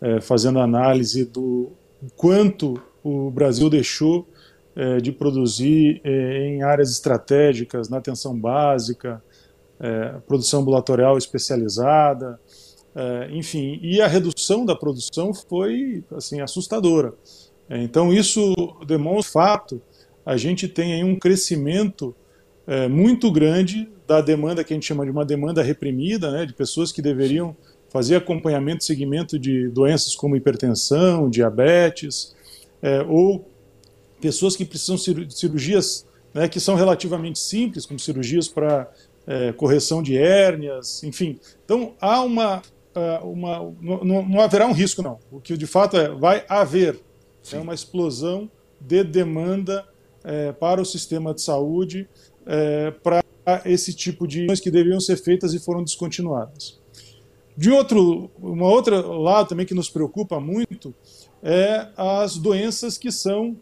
é, 0.02 0.22
fazendo 0.22 0.60
análise 0.60 1.26
do 1.26 1.72
quanto 2.16 2.82
o 3.04 3.30
Brasil 3.30 3.70
deixou 3.70 4.28
é, 4.76 4.98
de 4.98 5.12
produzir 5.12 6.00
é, 6.04 6.48
em 6.48 6.64
áreas 6.64 6.92
estratégicas, 6.92 7.90
na 7.90 7.98
atenção 7.98 8.38
básica, 8.38 9.22
produção 10.28 10.60
ambulatorial 10.60 11.18
especializada, 11.18 12.38
enfim, 13.32 13.80
e 13.82 14.02
a 14.02 14.08
redução 14.08 14.66
da 14.66 14.76
produção 14.76 15.34
foi 15.34 16.04
assim 16.12 16.42
assustadora. 16.42 17.14
Então 17.70 18.12
isso 18.12 18.54
demonstra 18.86 19.32
fato 19.32 19.82
a 20.26 20.36
gente 20.36 20.68
tem 20.68 20.96
aí 20.96 21.04
um 21.06 21.18
crescimento 21.18 22.14
muito 22.90 23.32
grande 23.32 23.88
da 24.06 24.20
demanda 24.20 24.62
que 24.62 24.74
a 24.74 24.76
gente 24.76 24.86
chama 24.86 25.06
de 25.06 25.12
uma 25.12 25.24
demanda 25.24 25.64
reprimida, 25.64 26.30
né, 26.30 26.46
de 26.46 26.54
pessoas 26.54 26.92
que 26.92 27.02
deveriam 27.02 27.56
fazer 27.90 28.16
acompanhamento 28.16 28.84
e 28.84 28.86
seguimento 28.86 29.38
de 29.38 29.68
doenças 29.70 30.16
como 30.16 30.36
hipertensão, 30.36 31.30
diabetes, 31.30 32.36
é, 32.82 33.02
ou 33.02 33.50
pessoas 34.22 34.56
que 34.56 34.66
precisam 34.66 34.96
de 34.96 35.34
cirurgias 35.38 36.06
né, 36.34 36.48
que 36.48 36.60
são 36.60 36.76
relativamente 36.76 37.40
simples, 37.40 37.86
como 37.86 38.00
cirurgias 38.00 38.48
para 38.48 38.90
é, 39.26 39.52
correção 39.52 40.02
de 40.02 40.18
hérnias, 40.18 41.04
enfim. 41.04 41.40
Então, 41.66 41.94
há 42.00 42.22
uma. 42.22 42.62
uma 43.24 43.74
não, 43.82 44.28
não, 44.28 44.40
haverá 44.40 44.66
um 44.68 44.72
risco, 44.72 45.02
não. 45.02 45.20
O 45.32 45.40
que 45.40 45.58
de 45.58 45.68
fato 45.68 45.98
é, 45.98 46.10
vai 46.10 46.44
haver 46.48 47.00
é 47.52 47.58
uma 47.58 47.74
explosão 47.74 48.50
de 48.80 49.04
demanda 49.04 49.86
é, 50.24 50.52
para 50.52 50.82
o 50.82 50.86
sistema 50.86 51.34
de 51.34 51.42
saúde 51.42 52.08
é, 52.46 52.92
para 52.92 53.24
esse 53.66 53.94
tipo 53.94 54.28
de 54.28 54.46
coisas 54.46 54.64
que 54.64 54.70
deveriam 54.70 55.00
ser 55.00 55.18
feitas 55.18 55.54
e 55.54 55.60
foram 55.60 55.84
descontinuadas. 55.84 56.80
De 57.60 57.70
outro, 57.70 58.32
uma 58.42 58.68
outra 58.68 59.06
lado 59.06 59.50
também 59.50 59.66
que 59.66 59.74
nos 59.74 59.90
preocupa 59.90 60.40
muito 60.40 60.96
é 61.44 61.90
as 61.98 62.38
doenças 62.38 62.98
que 62.98 63.12
são 63.12 63.58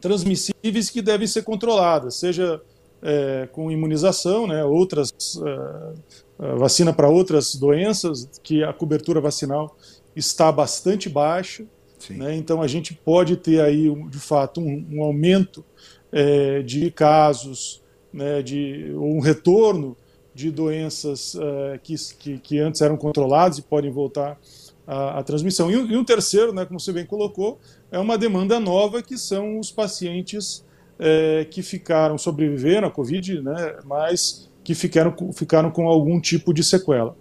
transmissíveis 0.00 0.88
que 0.88 1.02
devem 1.02 1.26
ser 1.26 1.42
controladas, 1.42 2.14
seja 2.14 2.62
é, 3.02 3.48
com 3.50 3.72
imunização, 3.72 4.46
né, 4.46 4.64
outras 4.64 5.12
é, 5.44 6.54
vacina 6.54 6.92
para 6.92 7.08
outras 7.08 7.56
doenças 7.56 8.30
que 8.40 8.62
a 8.62 8.72
cobertura 8.72 9.20
vacinal 9.20 9.76
está 10.14 10.52
bastante 10.52 11.08
baixa, 11.08 11.66
né, 12.10 12.36
então 12.36 12.62
a 12.62 12.68
gente 12.68 12.94
pode 12.94 13.36
ter 13.36 13.60
aí 13.60 13.92
de 14.08 14.20
fato 14.20 14.60
um, 14.60 14.86
um 14.92 15.02
aumento 15.02 15.64
é, 16.12 16.62
de 16.62 16.88
casos, 16.92 17.82
né, 18.12 18.42
de 18.42 18.92
um 18.94 19.18
retorno 19.18 19.96
de 20.38 20.52
doenças 20.52 21.34
uh, 21.34 21.76
que, 21.82 21.96
que, 22.16 22.38
que, 22.38 22.58
antes 22.60 22.80
eram 22.80 22.96
controladas 22.96 23.58
e 23.58 23.62
podem 23.62 23.90
voltar 23.90 24.38
à, 24.86 25.20
transmissão. 25.24 25.68
E, 25.68 25.74
e, 25.74 25.96
um 25.96 26.04
terceiro, 26.04 26.52
né, 26.52 26.64
como 26.64 26.78
você 26.78 26.92
bem 26.92 27.04
colocou, 27.04 27.58
é 27.90 27.98
uma 27.98 28.16
demanda 28.16 28.60
nova 28.60 29.02
que 29.02 29.18
são 29.18 29.58
os 29.58 29.72
pacientes 29.72 30.64
é, 30.96 31.44
que 31.50 31.60
ficaram, 31.60 32.16
sobreviveram 32.16 32.86
à 32.86 32.90
Covid, 32.90 33.42
né, 33.42 33.78
mas 33.84 34.48
que 34.62 34.76
ficaram, 34.76 35.12
ficaram 35.32 35.72
com 35.72 35.88
algum 35.88 36.20
tipo 36.20 36.54
de 36.54 36.62
sequela. 36.62 37.16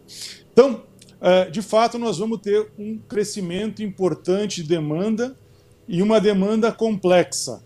Então, 0.53 0.84
é, 1.20 1.49
de 1.49 1.63
fato, 1.63 1.97
nós 1.97 2.20
vamos 2.20 2.39
ter 2.39 2.70
um 2.78 2.99
crescimento 2.99 3.82
importante 3.82 4.61
de 4.61 4.70
demanda 4.70 5.36
e 5.88 6.03
uma 6.03 6.22
demanda 6.22 6.72
complexa, 6.72 7.63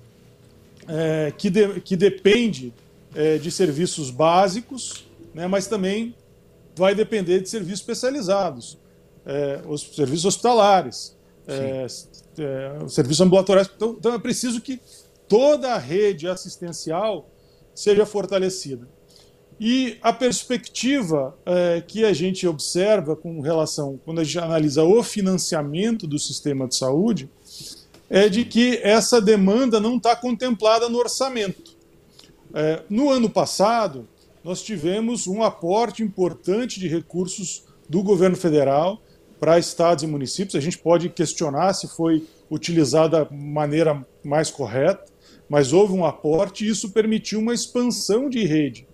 que, 1.37 1.49
de, 1.49 1.79
que 1.79 1.95
depende 1.95 2.73
de 3.41 3.49
serviços 3.49 4.11
básicos, 4.11 5.05
né, 5.33 5.47
mas 5.47 5.67
também 5.67 6.15
vai 6.75 6.95
depender 6.95 7.41
de 7.41 7.49
serviços 7.49 7.79
especializados, 7.79 8.77
é, 9.25 9.61
os 9.67 9.95
serviços 9.95 10.25
hospitalares, 10.25 11.17
é, 11.47 11.85
é, 12.39 12.87
serviços 12.87 13.21
ambulatoriais. 13.21 13.69
Então, 13.75 13.95
então 13.97 14.13
é 14.13 14.19
preciso 14.19 14.61
que 14.61 14.79
toda 15.27 15.73
a 15.73 15.77
rede 15.77 16.27
assistencial 16.27 17.29
seja 17.73 18.05
fortalecida. 18.05 18.87
E 19.59 19.97
a 20.01 20.11
perspectiva 20.11 21.37
é, 21.45 21.81
que 21.81 22.03
a 22.03 22.13
gente 22.13 22.47
observa 22.47 23.15
com 23.15 23.41
relação, 23.41 23.99
quando 24.03 24.19
a 24.19 24.23
gente 24.23 24.39
analisa 24.39 24.83
o 24.83 25.03
financiamento 25.03 26.07
do 26.07 26.17
sistema 26.17 26.67
de 26.67 26.75
saúde, 26.75 27.29
é 28.09 28.27
de 28.27 28.43
que 28.43 28.79
essa 28.81 29.21
demanda 29.21 29.79
não 29.79 29.97
está 29.97 30.15
contemplada 30.15 30.89
no 30.89 30.97
orçamento. 30.97 31.77
É, 32.53 32.81
no 32.89 33.09
ano 33.09 33.29
passado, 33.29 34.07
nós 34.43 34.61
tivemos 34.61 35.27
um 35.27 35.43
aporte 35.43 36.01
importante 36.03 36.79
de 36.79 36.87
recursos 36.87 37.65
do 37.87 38.01
governo 38.01 38.35
federal 38.35 39.01
para 39.39 39.59
estados 39.59 40.03
e 40.03 40.07
municípios. 40.07 40.55
A 40.55 40.59
gente 40.59 40.77
pode 40.77 41.09
questionar 41.09 41.73
se 41.73 41.87
foi 41.95 42.27
utilizada 42.49 43.25
da 43.25 43.31
maneira 43.31 44.05
mais 44.23 44.49
correta, 44.51 45.05
mas 45.49 45.73
houve 45.73 45.93
um 45.93 46.05
aporte 46.05 46.65
e 46.65 46.69
isso 46.69 46.91
permitiu 46.91 47.39
uma 47.39 47.53
expansão 47.53 48.29
de 48.29 48.43
rede. 48.45 48.87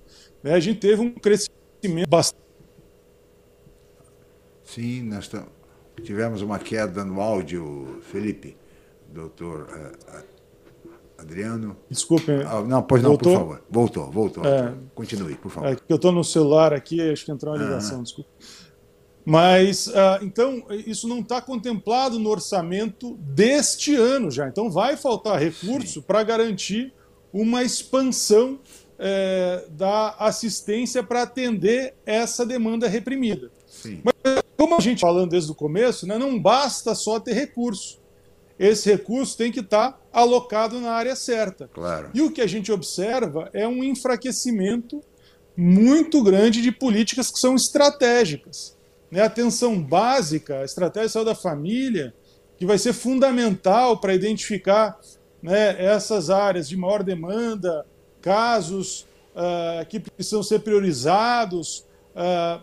Né? 0.44 0.54
A 0.54 0.60
gente 0.60 0.80
teve 0.80 1.02
um 1.02 1.12
crescimento 1.12 2.10
bastante. 2.10 2.48
Sim, 4.64 5.04
nós 5.04 5.30
tivemos 6.04 6.42
uma 6.42 6.60
queda 6.60 7.06
no 7.06 7.22
áudio, 7.22 8.02
Felipe, 8.02 8.58
doutor. 9.10 9.68
Adriano. 11.18 11.76
Desculpe. 11.90 12.32
Ah, 12.46 12.62
não, 12.62 12.84
pois 12.84 13.02
não, 13.02 13.12
voltou? 13.12 13.32
por 13.32 13.40
favor. 13.40 13.64
Voltou, 13.70 14.12
voltou. 14.12 14.46
É, 14.46 14.74
Continue, 14.94 15.36
por 15.36 15.50
favor. 15.50 15.70
É 15.70 15.76
que 15.76 15.82
eu 15.90 15.96
estou 15.96 16.12
no 16.12 16.24
celular 16.24 16.74
aqui, 16.74 17.02
acho 17.02 17.26
que 17.26 17.32
entrou 17.32 17.56
uma 17.56 17.64
ligação, 17.64 18.04
desculpa. 18.04 18.30
Mas, 19.26 19.88
uh, 19.88 20.24
então, 20.24 20.64
isso 20.70 21.06
não 21.08 21.20
está 21.20 21.42
contemplado 21.42 22.18
no 22.18 22.30
orçamento 22.30 23.16
deste 23.16 23.94
ano 23.94 24.32
já. 24.32 24.48
Então, 24.48 24.70
vai 24.70 24.96
faltar 24.96 25.38
recurso 25.38 26.02
para 26.02 26.24
garantir 26.24 26.94
uma 27.34 27.62
expansão 27.62 28.60
é, 28.98 29.66
da 29.72 30.16
assistência 30.18 31.04
para 31.04 31.24
atender 31.24 31.94
essa 32.06 32.46
demanda 32.46 32.88
reprimida. 32.88 33.52
Sim. 33.68 34.02
Mas, 34.04 34.16
como 34.56 34.76
a 34.76 34.80
gente 34.80 35.02
falando 35.02 35.32
desde 35.32 35.52
o 35.52 35.56
começo, 35.56 36.08
né, 36.08 36.18
não 36.18 36.40
basta 36.40 36.96
só 36.96 37.20
ter 37.20 37.34
recurso. 37.34 38.00
Esse 38.60 38.90
recurso 38.92 39.38
tem 39.38 39.52
que 39.52 39.60
estar 39.60 39.92
tá 39.92 40.00
alocado 40.12 40.80
na 40.80 40.92
área 40.92 41.16
certa. 41.16 41.68
Claro. 41.68 42.10
E 42.14 42.22
o 42.22 42.32
que 42.32 42.42
a 42.42 42.48
gente 42.48 42.72
observa 42.72 43.50
é 43.54 43.68
um 43.68 43.84
enfraquecimento 43.84 45.02
muito 45.56 46.24
grande 46.24 46.62
de 46.62 46.72
políticas 46.72 47.32
que 47.32 47.40
são 47.40 47.56
estratégicas. 47.56 48.76
Né? 49.12 49.22
A 49.22 49.26
atenção 49.26 49.82
básica, 49.82 50.60
a 50.60 50.66
estratégia 50.66 51.08
de 51.08 51.14
saúde 51.14 51.30
da 51.30 51.36
família, 51.36 52.14
que 52.58 52.66
vai 52.66 52.78
ser 52.78 52.94
fundamental 52.94 54.00
para 54.00 54.14
identificar 54.14 55.00
né, 55.42 55.84
essas 55.84 56.30
áreas 56.30 56.68
de 56.68 56.76
maior 56.76 57.04
demanda, 57.04 57.86
casos 58.22 59.06
uh, 59.36 59.86
que 59.88 60.00
precisam 60.00 60.42
ser 60.42 60.60
priorizados. 60.60 61.86
Uh, 62.16 62.62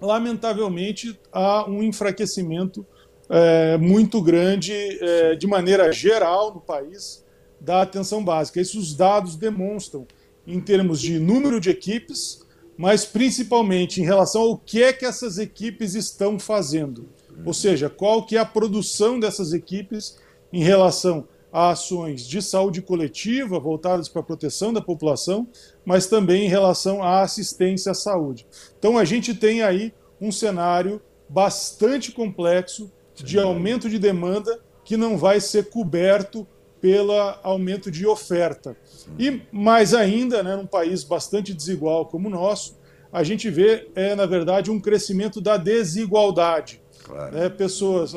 lamentavelmente, 0.00 1.18
há 1.32 1.68
um 1.68 1.82
enfraquecimento 1.82 2.86
uh, 3.28 3.78
muito 3.78 4.20
grande, 4.22 4.72
eh, 4.72 5.34
de 5.36 5.46
maneira 5.46 5.92
geral, 5.92 6.54
no 6.54 6.60
país, 6.60 7.24
da 7.60 7.82
atenção 7.82 8.24
básica. 8.24 8.60
Isso 8.60 8.78
os 8.78 8.94
dados 8.94 9.36
demonstram 9.36 10.06
em 10.46 10.60
termos 10.60 11.00
de 11.00 11.18
número 11.18 11.60
de 11.60 11.70
equipes, 11.70 12.44
mas 12.76 13.04
principalmente 13.04 14.00
em 14.00 14.04
relação 14.04 14.42
ao 14.42 14.58
que 14.58 14.82
é 14.82 14.92
que 14.92 15.04
essas 15.04 15.38
equipes 15.38 15.94
estão 15.94 16.38
fazendo. 16.38 17.08
Ou 17.44 17.52
seja, 17.52 17.90
qual 17.90 18.24
que 18.24 18.36
é 18.36 18.38
a 18.38 18.44
produção 18.44 19.18
dessas 19.18 19.52
equipes 19.52 20.18
em 20.52 20.62
relação 20.62 21.26
a 21.52 21.70
ações 21.70 22.26
de 22.26 22.42
saúde 22.42 22.82
coletiva 22.82 23.58
voltadas 23.58 24.10
para 24.10 24.20
a 24.20 24.24
proteção 24.24 24.74
da 24.74 24.80
população, 24.82 25.48
mas 25.86 26.06
também 26.06 26.44
em 26.44 26.48
relação 26.50 27.02
à 27.02 27.22
assistência 27.22 27.92
à 27.92 27.94
saúde. 27.94 28.46
Então 28.78 28.98
a 28.98 29.06
gente 29.06 29.34
tem 29.34 29.62
aí 29.62 29.94
um 30.20 30.30
cenário 30.30 31.00
bastante 31.28 32.12
complexo 32.12 32.92
de 33.24 33.38
aumento 33.38 33.88
de 33.88 33.98
demanda 33.98 34.60
que 34.84 34.96
não 34.96 35.16
vai 35.18 35.40
ser 35.40 35.68
coberto 35.68 36.46
pelo 36.80 37.12
aumento 37.42 37.90
de 37.90 38.06
oferta. 38.06 38.76
E 39.18 39.42
mais 39.50 39.94
ainda, 39.94 40.42
né, 40.42 40.56
num 40.56 40.66
país 40.66 41.02
bastante 41.02 41.52
desigual 41.52 42.06
como 42.06 42.28
o 42.28 42.30
nosso, 42.30 42.76
a 43.12 43.22
gente 43.22 43.50
vê, 43.50 43.88
é, 43.94 44.14
na 44.14 44.26
verdade, 44.26 44.70
um 44.70 44.78
crescimento 44.78 45.40
da 45.40 45.56
desigualdade. 45.56 46.80
Claro. 47.02 47.34
Né, 47.34 47.48
pessoas, 47.48 48.12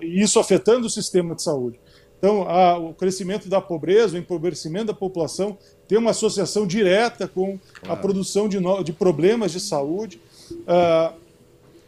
isso 0.00 0.38
afetando 0.38 0.86
o 0.86 0.90
sistema 0.90 1.34
de 1.34 1.42
saúde. 1.42 1.80
Então, 2.18 2.42
a, 2.48 2.78
o 2.78 2.94
crescimento 2.94 3.48
da 3.48 3.60
pobreza, 3.60 4.14
o 4.14 4.18
empobrecimento 4.18 4.86
da 4.86 4.94
população 4.94 5.58
tem 5.88 5.98
uma 5.98 6.12
associação 6.12 6.64
direta 6.64 7.26
com 7.26 7.58
claro. 7.80 7.92
a 7.92 7.96
produção 7.96 8.48
de, 8.48 8.60
no, 8.60 8.84
de, 8.84 8.92
problemas 8.92 9.50
de 9.50 9.58
saúde. 9.58 10.20
Uh, 10.52 11.21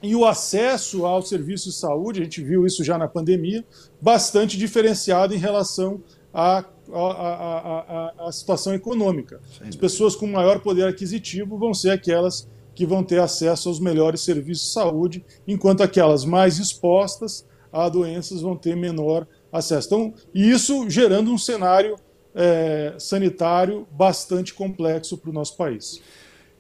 e 0.04 0.14
o 0.14 0.26
acesso 0.26 1.06
ao 1.06 1.22
serviço 1.22 1.70
de 1.70 1.74
saúde, 1.74 2.20
a 2.20 2.24
gente 2.24 2.42
viu 2.42 2.66
isso 2.66 2.84
já 2.84 2.98
na 2.98 3.08
pandemia, 3.08 3.64
bastante 4.00 4.56
diferenciado 4.58 5.34
em 5.34 5.38
relação 5.38 6.02
à, 6.32 6.64
à, 6.92 8.12
à, 8.18 8.28
à 8.28 8.32
situação 8.32 8.74
econômica. 8.74 9.40
As 9.66 9.74
pessoas 9.74 10.14
com 10.14 10.26
maior 10.26 10.60
poder 10.60 10.86
aquisitivo 10.86 11.56
vão 11.56 11.72
ser 11.72 11.90
aquelas 11.90 12.48
que 12.74 12.84
vão 12.84 13.02
ter 13.02 13.20
acesso 13.20 13.68
aos 13.68 13.80
melhores 13.80 14.20
serviços 14.20 14.66
de 14.66 14.72
saúde, 14.72 15.24
enquanto 15.46 15.82
aquelas 15.82 16.24
mais 16.24 16.58
expostas 16.58 17.46
a 17.72 17.88
doenças 17.88 18.42
vão 18.42 18.56
ter 18.56 18.76
menor 18.76 19.26
acesso. 19.50 19.86
Então, 19.86 20.14
isso 20.34 20.88
gerando 20.90 21.32
um 21.32 21.38
cenário 21.38 21.96
é, 22.34 22.94
sanitário 22.98 23.86
bastante 23.90 24.52
complexo 24.52 25.16
para 25.16 25.30
o 25.30 25.32
nosso 25.32 25.56
país. 25.56 26.00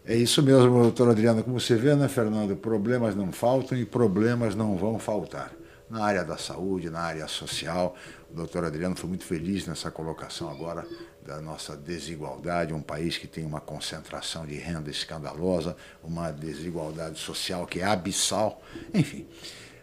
É 0.06 0.14
isso 0.14 0.42
mesmo, 0.42 0.82
doutor 0.82 1.08
Adriano. 1.10 1.42
Como 1.42 1.58
você 1.58 1.76
vê, 1.76 1.94
né, 1.94 2.08
Fernando? 2.08 2.54
Problemas 2.54 3.14
não 3.14 3.32
faltam 3.32 3.76
e 3.78 3.86
problemas 3.86 4.54
não 4.54 4.76
vão 4.76 4.98
faltar. 4.98 5.50
Na 5.88 6.04
área 6.04 6.24
da 6.24 6.36
saúde, 6.36 6.90
na 6.90 7.00
área 7.00 7.26
social. 7.26 7.96
O 8.30 8.34
doutor 8.34 8.64
Adriano 8.64 8.94
foi 8.96 9.08
muito 9.08 9.24
feliz 9.24 9.66
nessa 9.66 9.90
colocação 9.90 10.50
agora 10.50 10.86
da 11.24 11.40
nossa 11.40 11.74
desigualdade, 11.74 12.74
um 12.74 12.82
país 12.82 13.16
que 13.16 13.26
tem 13.26 13.46
uma 13.46 13.60
concentração 13.60 14.44
de 14.44 14.56
renda 14.56 14.90
escandalosa, 14.90 15.74
uma 16.02 16.30
desigualdade 16.30 17.18
social 17.18 17.66
que 17.66 17.80
é 17.80 17.84
abissal. 17.84 18.62
Enfim, 18.92 19.26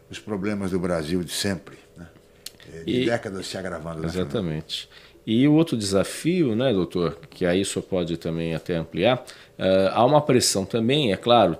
os 0.09 0.19
problemas 0.19 0.69
do 0.69 0.79
Brasil 0.79 1.23
de 1.23 1.31
sempre, 1.31 1.79
né? 1.97 2.07
de 2.85 3.01
e, 3.01 3.05
décadas 3.05 3.47
se 3.47 3.57
agravando. 3.57 4.01
Né, 4.01 4.07
exatamente. 4.07 4.87
E 5.25 5.47
o 5.47 5.53
outro 5.53 5.77
desafio, 5.77 6.55
né, 6.55 6.73
doutor, 6.73 7.17
que 7.29 7.45
aí 7.45 7.61
isso 7.61 7.79
pode 7.81 8.17
também 8.17 8.55
até 8.55 8.75
ampliar, 8.75 9.23
uh, 9.59 9.91
há 9.93 10.03
uma 10.03 10.19
pressão 10.19 10.65
também, 10.65 11.13
é 11.13 11.17
claro, 11.17 11.55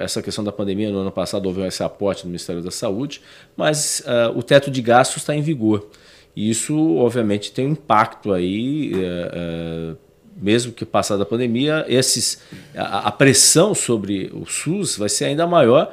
essa 0.00 0.22
questão 0.22 0.44
da 0.44 0.52
pandemia 0.52 0.90
no 0.90 0.98
ano 0.98 1.10
passado 1.10 1.46
houve 1.46 1.66
esse 1.66 1.82
aporte 1.82 2.22
do 2.22 2.28
Ministério 2.28 2.62
da 2.62 2.70
Saúde, 2.70 3.20
mas 3.56 4.04
uh, 4.06 4.38
o 4.38 4.42
teto 4.42 4.70
de 4.70 4.80
gastos 4.80 5.22
está 5.22 5.34
em 5.34 5.42
vigor. 5.42 5.88
E 6.36 6.48
isso, 6.48 6.96
obviamente, 6.96 7.52
tem 7.52 7.66
um 7.66 7.72
impacto 7.72 8.32
aí, 8.32 8.92
uh, 8.94 9.96
mesmo 10.40 10.72
que 10.72 10.84
passada 10.84 11.24
a 11.24 11.26
pandemia, 11.26 11.84
esses, 11.88 12.42
a, 12.76 13.08
a 13.08 13.12
pressão 13.12 13.74
sobre 13.74 14.30
o 14.32 14.46
SUS 14.46 14.96
vai 14.96 15.08
ser 15.08 15.26
ainda 15.26 15.46
maior, 15.46 15.92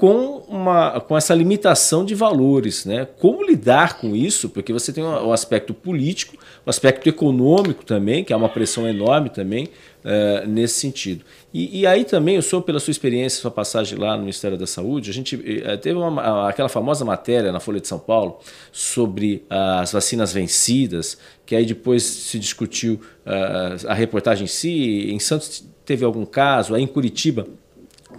com, 0.00 0.42
uma, 0.48 0.98
com 0.98 1.14
essa 1.14 1.34
limitação 1.34 2.06
de 2.06 2.14
valores. 2.14 2.86
Né? 2.86 3.06
Como 3.18 3.44
lidar 3.44 3.98
com 3.98 4.16
isso? 4.16 4.48
Porque 4.48 4.72
você 4.72 4.94
tem 4.94 5.04
o 5.04 5.30
aspecto 5.30 5.74
político, 5.74 6.38
o 6.64 6.70
aspecto 6.70 7.06
econômico 7.06 7.84
também, 7.84 8.24
que 8.24 8.32
é 8.32 8.36
uma 8.36 8.48
pressão 8.48 8.88
enorme 8.88 9.28
também 9.28 9.68
uh, 10.02 10.48
nesse 10.48 10.80
sentido. 10.80 11.22
E, 11.52 11.80
e, 11.80 11.86
aí 11.86 12.06
também, 12.06 12.36
eu 12.36 12.40
sou 12.40 12.62
pela 12.62 12.80
sua 12.80 12.92
experiência, 12.92 13.42
sua 13.42 13.50
passagem 13.50 13.98
lá 13.98 14.14
no 14.14 14.20
Ministério 14.20 14.56
da 14.56 14.66
Saúde, 14.66 15.10
a 15.10 15.12
gente 15.12 15.36
uh, 15.36 15.76
teve 15.76 15.98
uma, 15.98 16.48
aquela 16.48 16.70
famosa 16.70 17.04
matéria 17.04 17.52
na 17.52 17.60
Folha 17.60 17.78
de 17.78 17.86
São 17.86 17.98
Paulo 17.98 18.38
sobre 18.72 19.44
as 19.50 19.92
vacinas 19.92 20.32
vencidas, 20.32 21.18
que 21.44 21.54
aí 21.54 21.66
depois 21.66 22.02
se 22.04 22.38
discutiu 22.38 23.00
a 23.86 23.92
reportagem 23.92 24.44
em 24.44 24.48
si. 24.48 25.10
Em 25.10 25.18
Santos 25.18 25.62
teve 25.84 26.04
algum 26.04 26.24
caso, 26.24 26.74
aí 26.74 26.82
em 26.82 26.86
Curitiba 26.86 27.46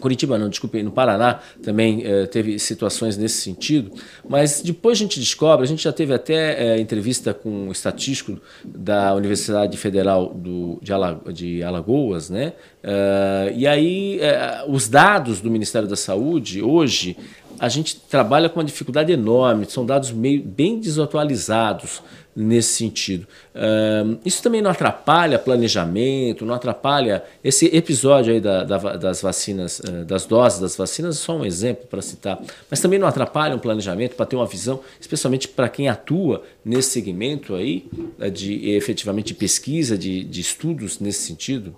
Curitiba 0.02 0.38
não, 0.38 0.50
desculpe, 0.50 0.84
no 0.84 0.92
Paraná 0.92 1.40
também 1.64 2.04
eh, 2.04 2.26
teve 2.26 2.60
situações 2.60 3.18
nesse 3.18 3.42
sentido, 3.42 3.92
mas 4.28 4.62
depois 4.62 4.98
a 4.98 5.02
gente 5.02 5.20
descobre, 5.20 5.64
a 5.64 5.68
gente 5.68 5.84
já 5.84 5.94
teve 5.94 6.14
até 6.14 6.76
eh, 6.76 6.82
entrevista 6.82 7.34
com 7.34 7.68
um 7.68 7.72
estatístico 7.72 8.38
da 8.66 9.14
Universidade 9.16 9.78
Federal 9.78 10.34
do, 10.34 10.80
de, 10.82 10.92
Alago, 10.92 11.32
de 11.32 11.64
Alagoas, 11.64 12.30
né? 12.30 12.54
Uh, 12.84 13.54
e 13.56 13.68
aí 13.68 14.20
os 14.68 14.90
dados 14.90 15.40
do 15.40 15.52
Ministério 15.52 15.88
da 15.88 15.96
Saúde 15.96 16.64
hoje 16.64 17.16
a 17.62 17.70
gente 17.70 17.96
trabalha 17.96 18.50
com 18.50 18.60
uma 18.60 18.66
dificuldade 18.66 19.12
enorme, 19.12 19.68
são 19.70 19.86
dados 19.86 20.12
meio 20.12 20.42
bem 20.42 20.80
desatualizados 20.80 22.02
nesse 22.36 22.74
sentido. 22.74 23.28
Uh, 23.54 24.18
isso 24.26 24.42
também 24.42 24.62
não 24.62 24.72
atrapalha 24.72 25.38
planejamento, 25.38 26.46
não 26.46 26.54
atrapalha. 26.54 27.24
Esse 27.44 27.66
episódio 27.76 28.34
aí 28.34 28.40
da, 28.40 28.64
da, 28.64 28.78
das 28.98 29.22
vacinas, 29.22 29.80
uh, 29.80 30.06
das 30.06 30.26
doses 30.26 30.60
das 30.60 30.76
vacinas, 30.76 31.18
é 31.18 31.20
só 31.20 31.36
um 31.36 31.46
exemplo 31.46 31.86
para 31.88 32.02
citar, 32.02 32.42
mas 32.70 32.80
também 32.80 32.98
não 32.98 33.08
atrapalha 33.08 33.56
o 33.56 33.60
planejamento 33.60 34.16
para 34.16 34.26
ter 34.26 34.36
uma 34.36 34.46
visão, 34.46 34.80
especialmente 35.00 35.48
para 35.48 35.68
quem 35.68 35.90
atua 35.90 36.44
nesse 36.64 36.92
segmento 36.92 37.54
aí, 37.56 37.90
uh, 38.20 38.32
de 38.32 38.70
efetivamente 38.72 39.34
pesquisa, 39.34 39.98
de, 39.98 40.24
de 40.24 40.42
estudos 40.42 41.00
nesse 41.00 41.28
sentido? 41.28 41.76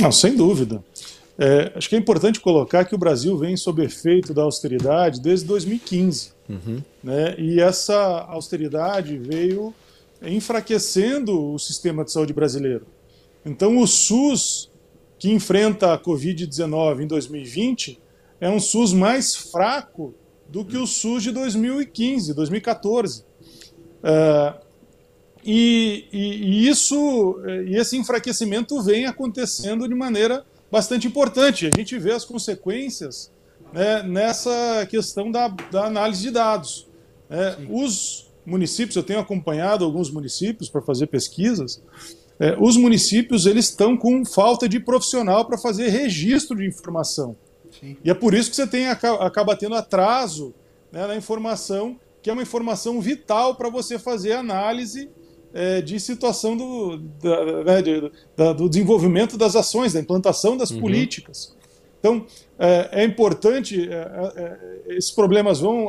Não, 0.00 0.10
sem 0.10 0.34
dúvida. 0.34 0.82
É, 1.38 1.72
acho 1.74 1.88
que 1.88 1.96
é 1.96 1.98
importante 1.98 2.40
colocar 2.40 2.84
que 2.84 2.94
o 2.94 2.98
Brasil 2.98 3.36
vem 3.36 3.56
sob 3.56 3.82
efeito 3.82 4.34
da 4.34 4.42
austeridade 4.42 5.20
desde 5.20 5.46
2015. 5.46 6.32
Uhum. 6.52 6.82
Né? 7.02 7.34
E 7.38 7.60
essa 7.60 7.96
austeridade 8.28 9.16
veio 9.16 9.74
enfraquecendo 10.20 11.52
o 11.52 11.58
sistema 11.58 12.04
de 12.04 12.12
saúde 12.12 12.32
brasileiro. 12.32 12.86
Então, 13.44 13.78
o 13.78 13.86
SUS, 13.86 14.70
que 15.18 15.30
enfrenta 15.30 15.94
a 15.94 15.98
Covid-19 15.98 17.02
em 17.02 17.06
2020, 17.06 17.98
é 18.40 18.48
um 18.48 18.60
SUS 18.60 18.92
mais 18.92 19.34
fraco 19.34 20.14
do 20.48 20.64
que 20.64 20.76
o 20.76 20.86
SUS 20.86 21.22
de 21.22 21.32
2015, 21.32 22.34
2014. 22.34 23.24
Uh, 24.02 24.60
e, 25.44 26.06
e, 26.12 26.18
e, 26.18 26.68
isso, 26.68 27.40
e 27.66 27.76
esse 27.76 27.96
enfraquecimento 27.96 28.80
vem 28.82 29.06
acontecendo 29.06 29.88
de 29.88 29.94
maneira 29.94 30.44
bastante 30.70 31.06
importante. 31.06 31.66
A 31.66 31.70
gente 31.76 31.98
vê 31.98 32.12
as 32.12 32.24
consequências 32.24 33.30
né, 33.72 34.02
nessa 34.02 34.86
questão 34.88 35.30
da, 35.30 35.48
da, 35.48 35.86
análise 35.86 36.22
de 36.22 36.30
dados. 36.30 36.86
É, 37.30 37.56
os 37.70 38.30
municípios, 38.44 38.96
eu 38.96 39.02
tenho 39.02 39.20
acompanhado 39.20 39.84
alguns 39.84 40.10
municípios 40.10 40.68
para 40.68 40.82
fazer 40.82 41.06
pesquisas, 41.06 41.82
é, 42.38 42.56
os 42.58 42.76
municípios 42.76 43.46
eles 43.46 43.68
estão 43.68 43.96
com 43.96 44.24
falta 44.24 44.68
de 44.68 44.80
profissional 44.80 45.44
para 45.44 45.56
fazer 45.56 45.88
registro 45.88 46.56
de 46.56 46.66
informação. 46.66 47.36
Sim. 47.78 47.96
E 48.04 48.10
é 48.10 48.14
por 48.14 48.34
isso 48.34 48.50
que 48.50 48.56
você 48.56 48.66
tem, 48.66 48.88
acaba 48.88 49.56
tendo 49.56 49.74
atraso 49.74 50.54
né, 50.90 51.06
na 51.06 51.16
informação, 51.16 51.98
que 52.20 52.28
é 52.28 52.32
uma 52.32 52.42
informação 52.42 53.00
vital 53.00 53.54
para 53.54 53.68
você 53.68 53.98
fazer 53.98 54.32
análise 54.32 55.08
é, 55.54 55.80
de 55.80 55.98
situação 56.00 56.56
do, 56.56 56.96
da, 56.96 57.64
né, 57.64 57.82
de, 57.82 58.12
da, 58.36 58.52
do 58.52 58.68
desenvolvimento 58.68 59.36
das 59.36 59.54
ações, 59.54 59.92
da 59.92 60.00
implantação 60.00 60.56
das 60.56 60.70
uhum. 60.70 60.80
políticas. 60.80 61.54
Então, 62.02 62.26
é, 62.58 63.02
é 63.02 63.04
importante, 63.04 63.88
é, 63.88 63.94
é, 63.94 64.96
esses 64.96 65.12
problemas 65.12 65.60
vão 65.60 65.88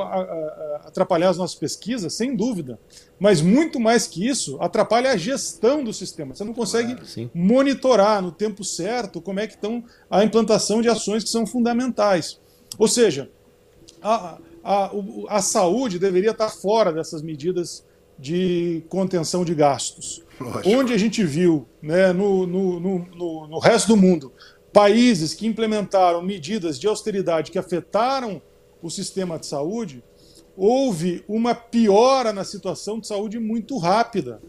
atrapalhar 0.84 1.30
as 1.30 1.36
nossas 1.36 1.56
pesquisas, 1.56 2.14
sem 2.14 2.36
dúvida, 2.36 2.78
mas 3.18 3.40
muito 3.40 3.80
mais 3.80 4.06
que 4.06 4.24
isso, 4.24 4.56
atrapalha 4.60 5.10
a 5.10 5.16
gestão 5.16 5.82
do 5.82 5.92
sistema. 5.92 6.32
Você 6.32 6.44
não 6.44 6.54
consegue 6.54 6.94
claro, 6.94 7.30
monitorar 7.34 8.22
no 8.22 8.30
tempo 8.30 8.62
certo 8.62 9.20
como 9.20 9.40
é 9.40 9.48
que 9.48 9.54
estão 9.54 9.82
a 10.08 10.22
implantação 10.22 10.80
de 10.80 10.88
ações 10.88 11.24
que 11.24 11.30
são 11.30 11.44
fundamentais. 11.44 12.38
Ou 12.78 12.86
seja, 12.86 13.28
a, 14.00 14.38
a, 14.62 14.92
a 15.30 15.42
saúde 15.42 15.98
deveria 15.98 16.30
estar 16.30 16.48
fora 16.48 16.92
dessas 16.92 17.22
medidas 17.22 17.84
de 18.16 18.84
contenção 18.88 19.44
de 19.44 19.52
gastos. 19.52 20.22
Lógico. 20.40 20.68
Onde 20.76 20.92
a 20.92 20.98
gente 20.98 21.24
viu 21.24 21.66
né, 21.82 22.12
no, 22.12 22.46
no, 22.46 22.80
no, 22.80 23.48
no 23.48 23.58
resto 23.58 23.88
do 23.88 23.96
mundo 23.96 24.32
países 24.74 25.32
que 25.32 25.46
implementaram 25.46 26.20
medidas 26.20 26.80
de 26.80 26.88
austeridade 26.88 27.52
que 27.52 27.58
afetaram 27.58 28.42
o 28.82 28.90
sistema 28.90 29.38
de 29.38 29.46
saúde, 29.46 30.02
houve 30.56 31.24
uma 31.28 31.54
piora 31.54 32.32
na 32.32 32.44
situação 32.44 32.98
de 32.98 33.06
saúde 33.06 33.38
muito 33.38 33.78
rápida. 33.78 34.42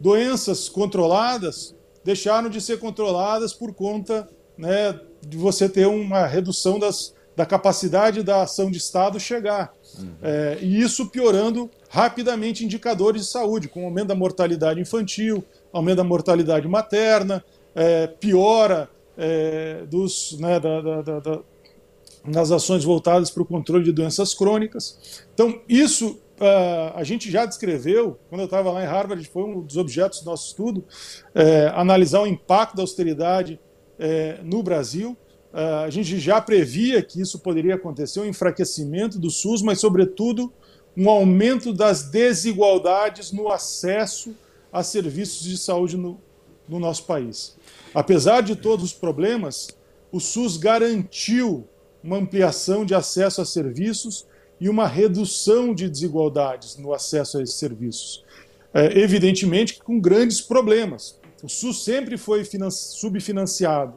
Doenças 0.00 0.68
controladas 0.70 1.74
deixaram 2.02 2.48
de 2.48 2.58
ser 2.60 2.78
controladas 2.78 3.52
por 3.52 3.74
conta 3.74 4.26
né, 4.56 4.98
de 5.20 5.36
você 5.36 5.68
ter 5.68 5.86
uma 5.86 6.26
redução 6.26 6.78
das, 6.78 7.14
da 7.36 7.44
capacidade 7.44 8.22
da 8.22 8.42
ação 8.42 8.70
de 8.70 8.78
Estado 8.78 9.20
chegar. 9.20 9.74
Uhum. 9.98 10.14
É, 10.22 10.58
e 10.62 10.80
isso 10.80 11.10
piorando 11.10 11.70
rapidamente 11.90 12.64
indicadores 12.64 13.26
de 13.26 13.28
saúde, 13.28 13.68
com 13.68 13.84
aumento 13.84 14.08
da 14.08 14.14
mortalidade 14.14 14.80
infantil, 14.80 15.44
aumento 15.70 15.98
da 15.98 16.04
mortalidade 16.04 16.66
materna, 16.66 17.44
é, 17.74 18.06
piora 18.06 18.88
é, 19.16 19.84
dos, 19.86 20.38
né, 20.38 20.60
da, 20.60 20.80
da, 20.80 21.20
da, 21.20 21.40
das 22.28 22.50
ações 22.50 22.84
voltadas 22.84 23.30
para 23.30 23.42
o 23.42 23.46
controle 23.46 23.84
de 23.84 23.92
doenças 23.92 24.34
crônicas. 24.34 25.24
Então, 25.32 25.60
isso 25.68 26.18
uh, 26.40 26.92
a 26.94 27.04
gente 27.04 27.30
já 27.30 27.46
descreveu, 27.46 28.18
quando 28.28 28.40
eu 28.42 28.46
estava 28.46 28.70
lá 28.70 28.82
em 28.82 28.86
Harvard, 28.86 29.24
foi 29.28 29.44
um 29.44 29.60
dos 29.60 29.76
objetos 29.76 30.20
do 30.20 30.26
nosso 30.26 30.48
estudo, 30.48 30.84
é, 31.34 31.68
analisar 31.74 32.20
o 32.20 32.26
impacto 32.26 32.76
da 32.76 32.82
austeridade 32.82 33.60
é, 33.98 34.40
no 34.42 34.62
Brasil. 34.62 35.16
Uh, 35.52 35.84
a 35.84 35.90
gente 35.90 36.18
já 36.18 36.40
previa 36.40 37.02
que 37.02 37.20
isso 37.20 37.38
poderia 37.38 37.76
acontecer, 37.76 38.20
um 38.20 38.26
enfraquecimento 38.26 39.18
do 39.18 39.30
SUS, 39.30 39.62
mas, 39.62 39.80
sobretudo, 39.80 40.52
um 40.96 41.08
aumento 41.08 41.72
das 41.72 42.10
desigualdades 42.10 43.32
no 43.32 43.50
acesso 43.50 44.34
a 44.72 44.82
serviços 44.82 45.44
de 45.44 45.56
saúde 45.56 45.96
no, 45.96 46.20
no 46.68 46.78
nosso 46.78 47.04
país. 47.04 47.55
Apesar 47.96 48.42
de 48.42 48.54
todos 48.54 48.84
os 48.84 48.92
problemas, 48.92 49.68
o 50.12 50.20
SUS 50.20 50.58
garantiu 50.58 51.66
uma 52.04 52.18
ampliação 52.18 52.84
de 52.84 52.94
acesso 52.94 53.40
a 53.40 53.44
serviços 53.46 54.26
e 54.60 54.68
uma 54.68 54.86
redução 54.86 55.74
de 55.74 55.88
desigualdades 55.88 56.76
no 56.76 56.92
acesso 56.92 57.38
a 57.38 57.42
esses 57.42 57.56
serviços. 57.56 58.22
É, 58.74 59.00
evidentemente 59.00 59.82
com 59.82 59.98
grandes 59.98 60.42
problemas. 60.42 61.18
O 61.42 61.48
SUS 61.48 61.84
sempre 61.84 62.18
foi 62.18 62.46
subfinanciado. 62.70 63.94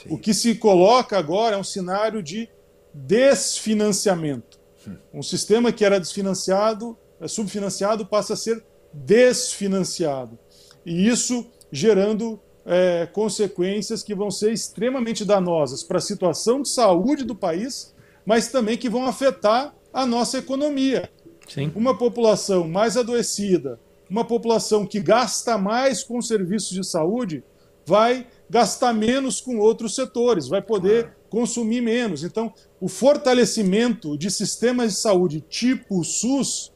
Sim. 0.00 0.10
O 0.10 0.16
que 0.16 0.32
se 0.32 0.54
coloca 0.54 1.18
agora 1.18 1.56
é 1.56 1.58
um 1.58 1.64
cenário 1.64 2.22
de 2.22 2.48
desfinanciamento. 2.94 4.60
Hum. 4.86 4.96
Um 5.14 5.22
sistema 5.24 5.72
que 5.72 5.84
era 5.84 5.98
desfinanciado, 5.98 6.96
é, 7.20 7.26
subfinanciado, 7.26 8.06
passa 8.06 8.34
a 8.34 8.36
ser 8.36 8.62
desfinanciado. 8.92 10.38
E 10.86 11.08
isso 11.08 11.50
gerando 11.72 12.40
é, 12.66 13.06
consequências 13.06 14.02
que 14.02 14.14
vão 14.14 14.30
ser 14.30 14.52
extremamente 14.52 15.24
danosas 15.24 15.82
para 15.82 15.98
a 15.98 16.02
situação 16.02 16.62
de 16.62 16.68
saúde 16.68 17.24
do 17.24 17.34
país, 17.34 17.94
mas 18.24 18.48
também 18.48 18.76
que 18.76 18.88
vão 18.88 19.06
afetar 19.06 19.74
a 19.92 20.06
nossa 20.06 20.38
economia. 20.38 21.10
Sim. 21.48 21.72
Uma 21.74 21.96
população 21.96 22.68
mais 22.68 22.96
adoecida, 22.96 23.80
uma 24.08 24.24
população 24.24 24.86
que 24.86 25.00
gasta 25.00 25.58
mais 25.58 26.02
com 26.02 26.20
serviços 26.20 26.70
de 26.70 26.86
saúde, 26.86 27.42
vai 27.86 28.26
gastar 28.48 28.92
menos 28.92 29.40
com 29.40 29.58
outros 29.58 29.94
setores, 29.94 30.48
vai 30.48 30.62
poder 30.62 31.04
claro. 31.04 31.16
consumir 31.28 31.80
menos. 31.80 32.22
Então, 32.22 32.52
o 32.80 32.88
fortalecimento 32.88 34.16
de 34.16 34.30
sistemas 34.30 34.92
de 34.92 34.98
saúde 34.98 35.44
tipo 35.48 36.04
SUS 36.04 36.72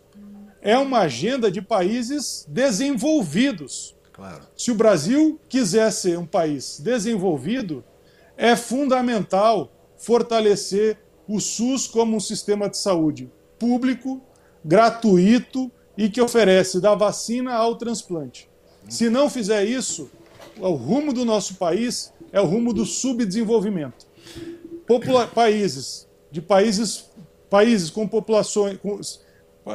é 0.61 0.79
uma 0.79 1.01
agenda 1.01 1.51
de 1.51 1.61
países 1.61 2.47
desenvolvidos. 2.49 3.94
Claro. 4.15 4.43
Se 4.57 4.71
o 4.71 4.77
Brasil 4.77 5.41
quiser 5.49 5.91
ser 5.91 6.17
um 6.17 6.25
país 6.25 6.79
desenvolvido, 6.79 7.85
é 8.37 8.55
fundamental 8.55 9.73
fortalecer 9.99 10.97
o 11.27 11.41
SUS 11.41 11.89
como 11.89 12.17
um 12.17 12.21
sistema 12.21 12.69
de 12.71 12.79
saúde 12.79 13.29
público, 13.59 14.23
gratuito 14.65 15.71
e 15.99 16.09
que 16.09 16.21
oferece 16.21 16.81
da 16.81 16.95
vacina 16.95 17.55
ao 17.55 17.75
transplante. 17.75 18.49
Se 18.89 19.11
não 19.11 19.29
fizer 19.29 19.65
isso, 19.65 20.09
o 20.61 20.71
rumo 20.71 21.13
do 21.13 21.25
nosso 21.25 21.57
país 21.57 22.13
é 22.31 22.41
o 22.41 22.47
rumo 22.47 22.73
do 22.73 22.85
subdesenvolvimento. 22.85 24.07
Popula 24.87 25.27
países 25.27 26.07
de 26.31 26.41
países 26.41 27.11
países 27.51 27.91
com 27.91 28.07
populações 28.07 28.79
com, 28.79 29.01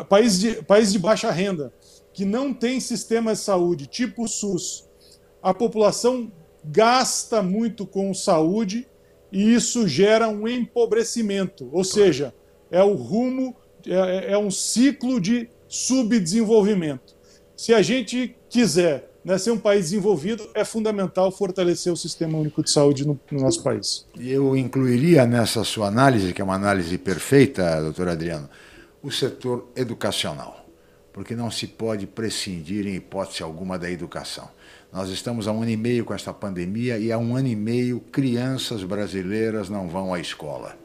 países 0.05 0.39
de, 0.39 0.63
países 0.63 0.93
de 0.93 0.99
baixa 0.99 1.31
renda 1.31 1.73
que 2.19 2.25
não 2.25 2.53
tem 2.53 2.81
sistema 2.81 3.31
de 3.31 3.39
saúde, 3.39 3.87
tipo 3.87 4.25
o 4.25 4.27
SUS, 4.27 4.89
a 5.41 5.53
população 5.53 6.29
gasta 6.65 7.41
muito 7.41 7.85
com 7.85 8.13
saúde 8.13 8.85
e 9.31 9.53
isso 9.53 9.87
gera 9.87 10.27
um 10.27 10.45
empobrecimento, 10.45 11.69
ou 11.71 11.81
seja, 11.81 12.35
é 12.69 12.83
o 12.83 12.93
rumo, 12.93 13.55
é, 13.87 14.33
é 14.33 14.37
um 14.37 14.51
ciclo 14.51 15.21
de 15.21 15.47
subdesenvolvimento. 15.65 17.15
Se 17.55 17.73
a 17.73 17.81
gente 17.81 18.35
quiser 18.49 19.09
né, 19.23 19.37
ser 19.37 19.51
um 19.51 19.57
país 19.57 19.85
desenvolvido, 19.85 20.49
é 20.53 20.65
fundamental 20.65 21.31
fortalecer 21.31 21.93
o 21.93 21.95
sistema 21.95 22.37
único 22.37 22.61
de 22.61 22.69
saúde 22.69 23.07
no, 23.07 23.17
no 23.31 23.39
nosso 23.39 23.63
país. 23.63 24.05
Eu 24.19 24.57
incluiria 24.57 25.25
nessa 25.25 25.63
sua 25.63 25.87
análise, 25.87 26.33
que 26.33 26.41
é 26.41 26.43
uma 26.43 26.55
análise 26.55 26.97
perfeita, 26.97 27.81
doutor 27.81 28.09
Adriano, 28.09 28.49
o 29.01 29.09
setor 29.09 29.69
educacional 29.73 30.58
porque 31.19 31.35
não 31.35 31.51
se 31.51 31.67
pode 31.67 32.07
prescindir, 32.07 32.87
em 32.87 32.95
hipótese 32.95 33.43
alguma, 33.43 33.77
da 33.77 33.91
educação. 33.91 34.49
Nós 34.89 35.09
estamos 35.09 35.49
há 35.49 35.51
um 35.51 35.63
ano 35.63 35.71
e 35.71 35.75
meio 35.75 36.05
com 36.05 36.13
esta 36.13 36.33
pandemia 36.33 36.97
e 36.97 37.11
há 37.11 37.17
um 37.17 37.35
ano 37.35 37.49
e 37.49 37.57
meio 37.57 37.99
crianças 37.99 38.85
brasileiras 38.85 39.69
não 39.69 39.89
vão 39.89 40.13
à 40.13 40.19
escola. 40.21 40.77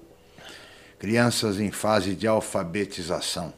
Crianças 0.99 1.61
em 1.61 1.70
fase 1.70 2.16
de 2.16 2.26
alfabetização, 2.26 3.55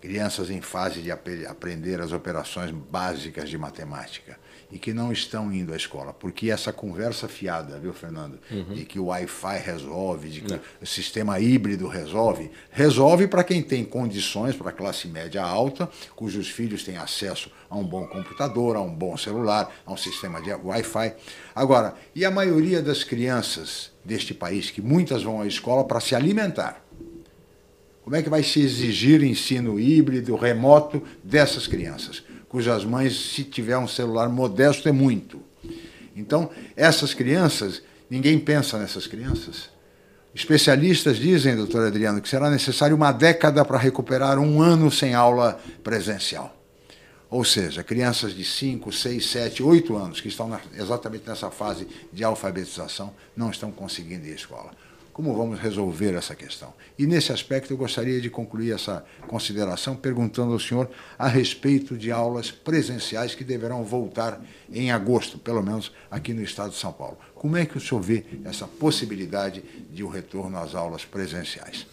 crianças 0.00 0.50
em 0.50 0.60
fase 0.60 1.02
de 1.02 1.10
aprender 1.10 2.00
as 2.00 2.12
operações 2.12 2.70
básicas 2.70 3.50
de 3.50 3.58
matemática 3.58 4.38
e 4.70 4.78
que 4.78 4.92
não 4.92 5.10
estão 5.10 5.52
indo 5.52 5.72
à 5.72 5.76
escola. 5.76 6.12
Porque 6.12 6.50
essa 6.50 6.72
conversa 6.72 7.26
fiada, 7.26 7.78
viu, 7.78 7.92
Fernando? 7.92 8.38
Uhum. 8.50 8.74
De 8.74 8.84
que 8.84 8.98
o 8.98 9.06
Wi-Fi 9.06 9.58
resolve, 9.58 10.28
de 10.28 10.40
que 10.42 10.54
é. 10.54 10.60
o 10.80 10.86
sistema 10.86 11.40
híbrido 11.40 11.88
resolve, 11.88 12.50
resolve 12.70 13.26
para 13.26 13.42
quem 13.42 13.62
tem 13.62 13.84
condições, 13.84 14.54
para 14.54 14.70
a 14.70 14.72
classe 14.72 15.08
média 15.08 15.42
alta, 15.42 15.88
cujos 16.14 16.48
filhos 16.48 16.84
têm 16.84 16.96
acesso 16.96 17.50
a 17.70 17.76
um 17.76 17.84
bom 17.84 18.06
computador, 18.06 18.76
a 18.76 18.80
um 18.80 18.94
bom 18.94 19.16
celular, 19.16 19.72
a 19.86 19.92
um 19.92 19.96
sistema 19.96 20.40
de 20.42 20.52
Wi-Fi. 20.52 21.14
Agora, 21.54 21.94
e 22.14 22.24
a 22.24 22.30
maioria 22.30 22.82
das 22.82 23.02
crianças 23.02 23.90
deste 24.04 24.34
país, 24.34 24.70
que 24.70 24.82
muitas 24.82 25.22
vão 25.22 25.40
à 25.40 25.46
escola 25.46 25.84
para 25.84 26.00
se 26.00 26.14
alimentar? 26.14 26.84
Como 28.02 28.16
é 28.16 28.22
que 28.22 28.30
vai 28.30 28.42
se 28.42 28.60
exigir 28.62 29.22
ensino 29.22 29.78
híbrido, 29.78 30.34
remoto 30.34 31.02
dessas 31.22 31.66
crianças? 31.66 32.22
Cujas 32.48 32.84
mães, 32.84 33.32
se 33.34 33.44
tiver 33.44 33.76
um 33.78 33.88
celular 33.88 34.28
modesto, 34.28 34.88
é 34.88 34.92
muito. 34.92 35.40
Então, 36.16 36.50
essas 36.74 37.14
crianças, 37.14 37.82
ninguém 38.10 38.38
pensa 38.38 38.78
nessas 38.78 39.06
crianças. 39.06 39.70
Especialistas 40.34 41.16
dizem, 41.16 41.56
doutor 41.56 41.86
Adriano, 41.86 42.20
que 42.20 42.28
será 42.28 42.50
necessário 42.50 42.94
uma 42.96 43.12
década 43.12 43.64
para 43.64 43.78
recuperar 43.78 44.38
um 44.38 44.62
ano 44.62 44.90
sem 44.90 45.14
aula 45.14 45.60
presencial. 45.82 46.54
Ou 47.30 47.44
seja, 47.44 47.84
crianças 47.84 48.34
de 48.34 48.44
5, 48.44 48.90
6, 48.90 49.26
7, 49.26 49.62
8 49.62 49.96
anos, 49.96 50.20
que 50.20 50.28
estão 50.28 50.48
na, 50.48 50.60
exatamente 50.74 51.28
nessa 51.28 51.50
fase 51.50 51.86
de 52.12 52.24
alfabetização, 52.24 53.12
não 53.36 53.50
estão 53.50 53.70
conseguindo 53.70 54.26
ir 54.26 54.32
à 54.32 54.34
escola. 54.34 54.70
Como 55.18 55.34
vamos 55.34 55.58
resolver 55.58 56.14
essa 56.14 56.32
questão? 56.32 56.72
E 56.96 57.04
nesse 57.04 57.32
aspecto 57.32 57.72
eu 57.72 57.76
gostaria 57.76 58.20
de 58.20 58.30
concluir 58.30 58.72
essa 58.72 59.04
consideração 59.26 59.96
perguntando 59.96 60.52
ao 60.52 60.60
senhor 60.60 60.88
a 61.18 61.26
respeito 61.26 61.98
de 61.98 62.12
aulas 62.12 62.52
presenciais 62.52 63.34
que 63.34 63.42
deverão 63.42 63.82
voltar 63.82 64.40
em 64.72 64.92
agosto, 64.92 65.36
pelo 65.36 65.60
menos 65.60 65.90
aqui 66.08 66.32
no 66.32 66.40
estado 66.40 66.70
de 66.70 66.76
São 66.76 66.92
Paulo. 66.92 67.18
Como 67.34 67.56
é 67.56 67.66
que 67.66 67.76
o 67.76 67.80
senhor 67.80 68.00
vê 68.00 68.24
essa 68.44 68.68
possibilidade 68.68 69.64
de 69.92 70.04
o 70.04 70.06
um 70.06 70.08
retorno 70.08 70.56
às 70.56 70.76
aulas 70.76 71.04
presenciais? 71.04 71.84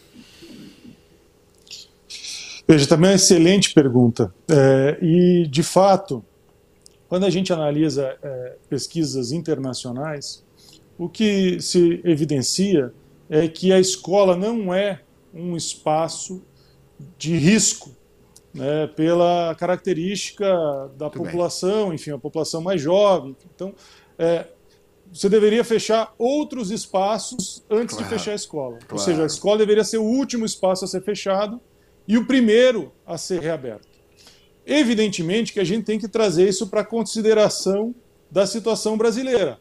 Veja, 2.67 2.85
também 2.85 3.07
é 3.07 3.13
uma 3.13 3.15
excelente 3.15 3.73
pergunta. 3.73 4.31
É, 4.47 4.99
e, 5.01 5.47
de 5.47 5.63
fato, 5.63 6.23
quando 7.09 7.25
a 7.25 7.31
gente 7.31 7.51
analisa 7.51 8.15
é, 8.21 8.57
pesquisas 8.69 9.31
internacionais, 9.31 10.43
o 10.95 11.09
que 11.09 11.59
se 11.59 11.99
evidencia 12.03 12.93
é 13.29 13.47
que 13.47 13.71
a 13.73 13.79
escola 13.79 14.35
não 14.35 14.73
é 14.73 15.01
um 15.33 15.55
espaço 15.55 16.43
de 17.17 17.35
risco 17.35 17.91
né, 18.53 18.87
pela 18.87 19.53
característica 19.55 20.45
da 20.97 21.05
Muito 21.05 21.17
população, 21.17 21.87
bem. 21.87 21.95
enfim, 21.95 22.11
a 22.11 22.17
população 22.17 22.61
mais 22.61 22.81
jovem. 22.81 23.35
Então, 23.53 23.73
é, 24.17 24.47
você 25.11 25.27
deveria 25.27 25.63
fechar 25.63 26.13
outros 26.17 26.71
espaços 26.71 27.63
antes 27.69 27.95
claro, 27.95 28.09
de 28.09 28.17
fechar 28.17 28.31
a 28.31 28.35
escola. 28.35 28.77
Claro. 28.79 28.93
Ou 28.93 28.97
seja, 28.97 29.23
a 29.23 29.25
escola 29.25 29.57
deveria 29.57 29.83
ser 29.83 29.97
o 29.97 30.03
último 30.03 30.45
espaço 30.45 30.85
a 30.85 30.87
ser 30.87 31.01
fechado 31.03 31.59
e 32.07 32.17
o 32.17 32.25
primeiro 32.25 32.91
a 33.05 33.17
ser 33.17 33.41
reaberto. 33.41 33.87
Evidentemente 34.65 35.53
que 35.53 35.59
a 35.59 35.63
gente 35.63 35.85
tem 35.85 35.99
que 35.99 36.07
trazer 36.07 36.47
isso 36.47 36.67
para 36.67 36.83
consideração 36.83 37.93
da 38.31 38.47
situação 38.47 38.97
brasileira. 38.97 39.59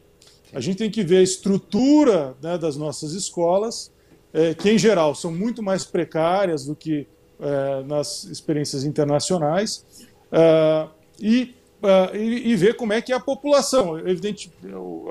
A 0.55 0.61
gente 0.61 0.77
tem 0.77 0.89
que 0.89 1.03
ver 1.03 1.17
a 1.17 1.21
estrutura 1.21 2.33
né, 2.41 2.57
das 2.57 2.77
nossas 2.77 3.11
escolas, 3.11 3.91
é, 4.31 4.53
que 4.53 4.71
em 4.71 4.77
geral 4.77 5.13
são 5.13 5.29
muito 5.29 5.61
mais 5.61 5.83
precárias 5.83 6.65
do 6.65 6.73
que 6.73 7.05
é, 7.37 7.83
nas 7.83 8.23
experiências 8.23 8.85
internacionais, 8.85 9.85
é, 10.31 10.87
e, 11.19 11.53
é, 11.83 12.17
e, 12.17 12.51
e, 12.51 12.55
ver 12.55 12.77
como 12.77 12.93
é 12.93 13.01
que 13.01 13.11
é 13.11 13.15
a 13.17 13.19
população, 13.19 13.99
evidente, 13.99 14.49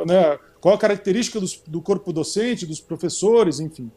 né, 0.06 0.38
qual 0.62 0.74
a 0.76 0.78
característica 0.78 1.38
dos, 1.38 1.62
do 1.66 1.82
corpo 1.82 2.10
docente, 2.10 2.64
dos 2.64 2.80
professores, 2.80 3.60
enfim. 3.60 3.90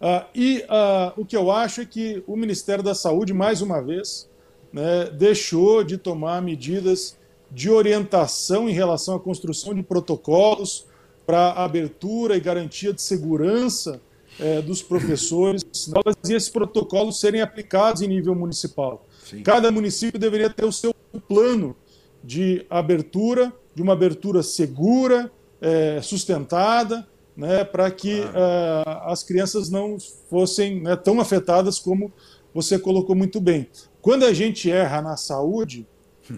Uh, 0.00 0.24
e 0.34 0.60
uh, 0.60 1.20
o 1.20 1.26
que 1.26 1.36
eu 1.36 1.50
acho 1.50 1.82
é 1.82 1.84
que 1.84 2.24
o 2.26 2.34
Ministério 2.34 2.82
da 2.82 2.94
Saúde, 2.94 3.34
mais 3.34 3.60
uma 3.60 3.82
vez, 3.82 4.26
né, 4.72 5.10
deixou 5.12 5.84
de 5.84 5.98
tomar 5.98 6.40
medidas 6.40 7.19
de 7.50 7.70
orientação 7.70 8.68
em 8.68 8.72
relação 8.72 9.16
à 9.16 9.20
construção 9.20 9.74
de 9.74 9.82
protocolos 9.82 10.86
para 11.26 11.52
abertura 11.52 12.36
e 12.36 12.40
garantia 12.40 12.92
de 12.92 13.02
segurança 13.02 14.00
eh, 14.38 14.62
dos 14.62 14.82
professores 14.82 15.62
e 16.28 16.32
esses 16.32 16.48
protocolos 16.48 17.20
serem 17.20 17.40
aplicados 17.40 18.02
em 18.02 18.08
nível 18.08 18.34
municipal. 18.34 19.06
Sim. 19.24 19.42
Cada 19.42 19.70
município 19.70 20.18
deveria 20.18 20.50
ter 20.50 20.64
o 20.64 20.72
seu 20.72 20.94
plano 21.28 21.76
de 22.22 22.64
abertura, 22.68 23.52
de 23.74 23.82
uma 23.82 23.92
abertura 23.92 24.42
segura, 24.42 25.30
eh, 25.60 26.00
sustentada, 26.02 27.06
né, 27.36 27.64
para 27.64 27.90
que 27.90 28.20
uh, 28.20 29.06
as 29.06 29.22
crianças 29.22 29.70
não 29.70 29.96
fossem 30.28 30.82
né, 30.82 30.94
tão 30.94 31.20
afetadas 31.20 31.78
como 31.78 32.12
você 32.52 32.78
colocou 32.78 33.16
muito 33.16 33.40
bem. 33.40 33.66
Quando 34.02 34.24
a 34.24 34.32
gente 34.34 34.70
erra 34.70 35.00
na 35.00 35.16
saúde, 35.16 35.86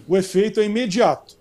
o 0.06 0.16
efeito 0.16 0.60
é 0.60 0.64
imediato. 0.64 1.36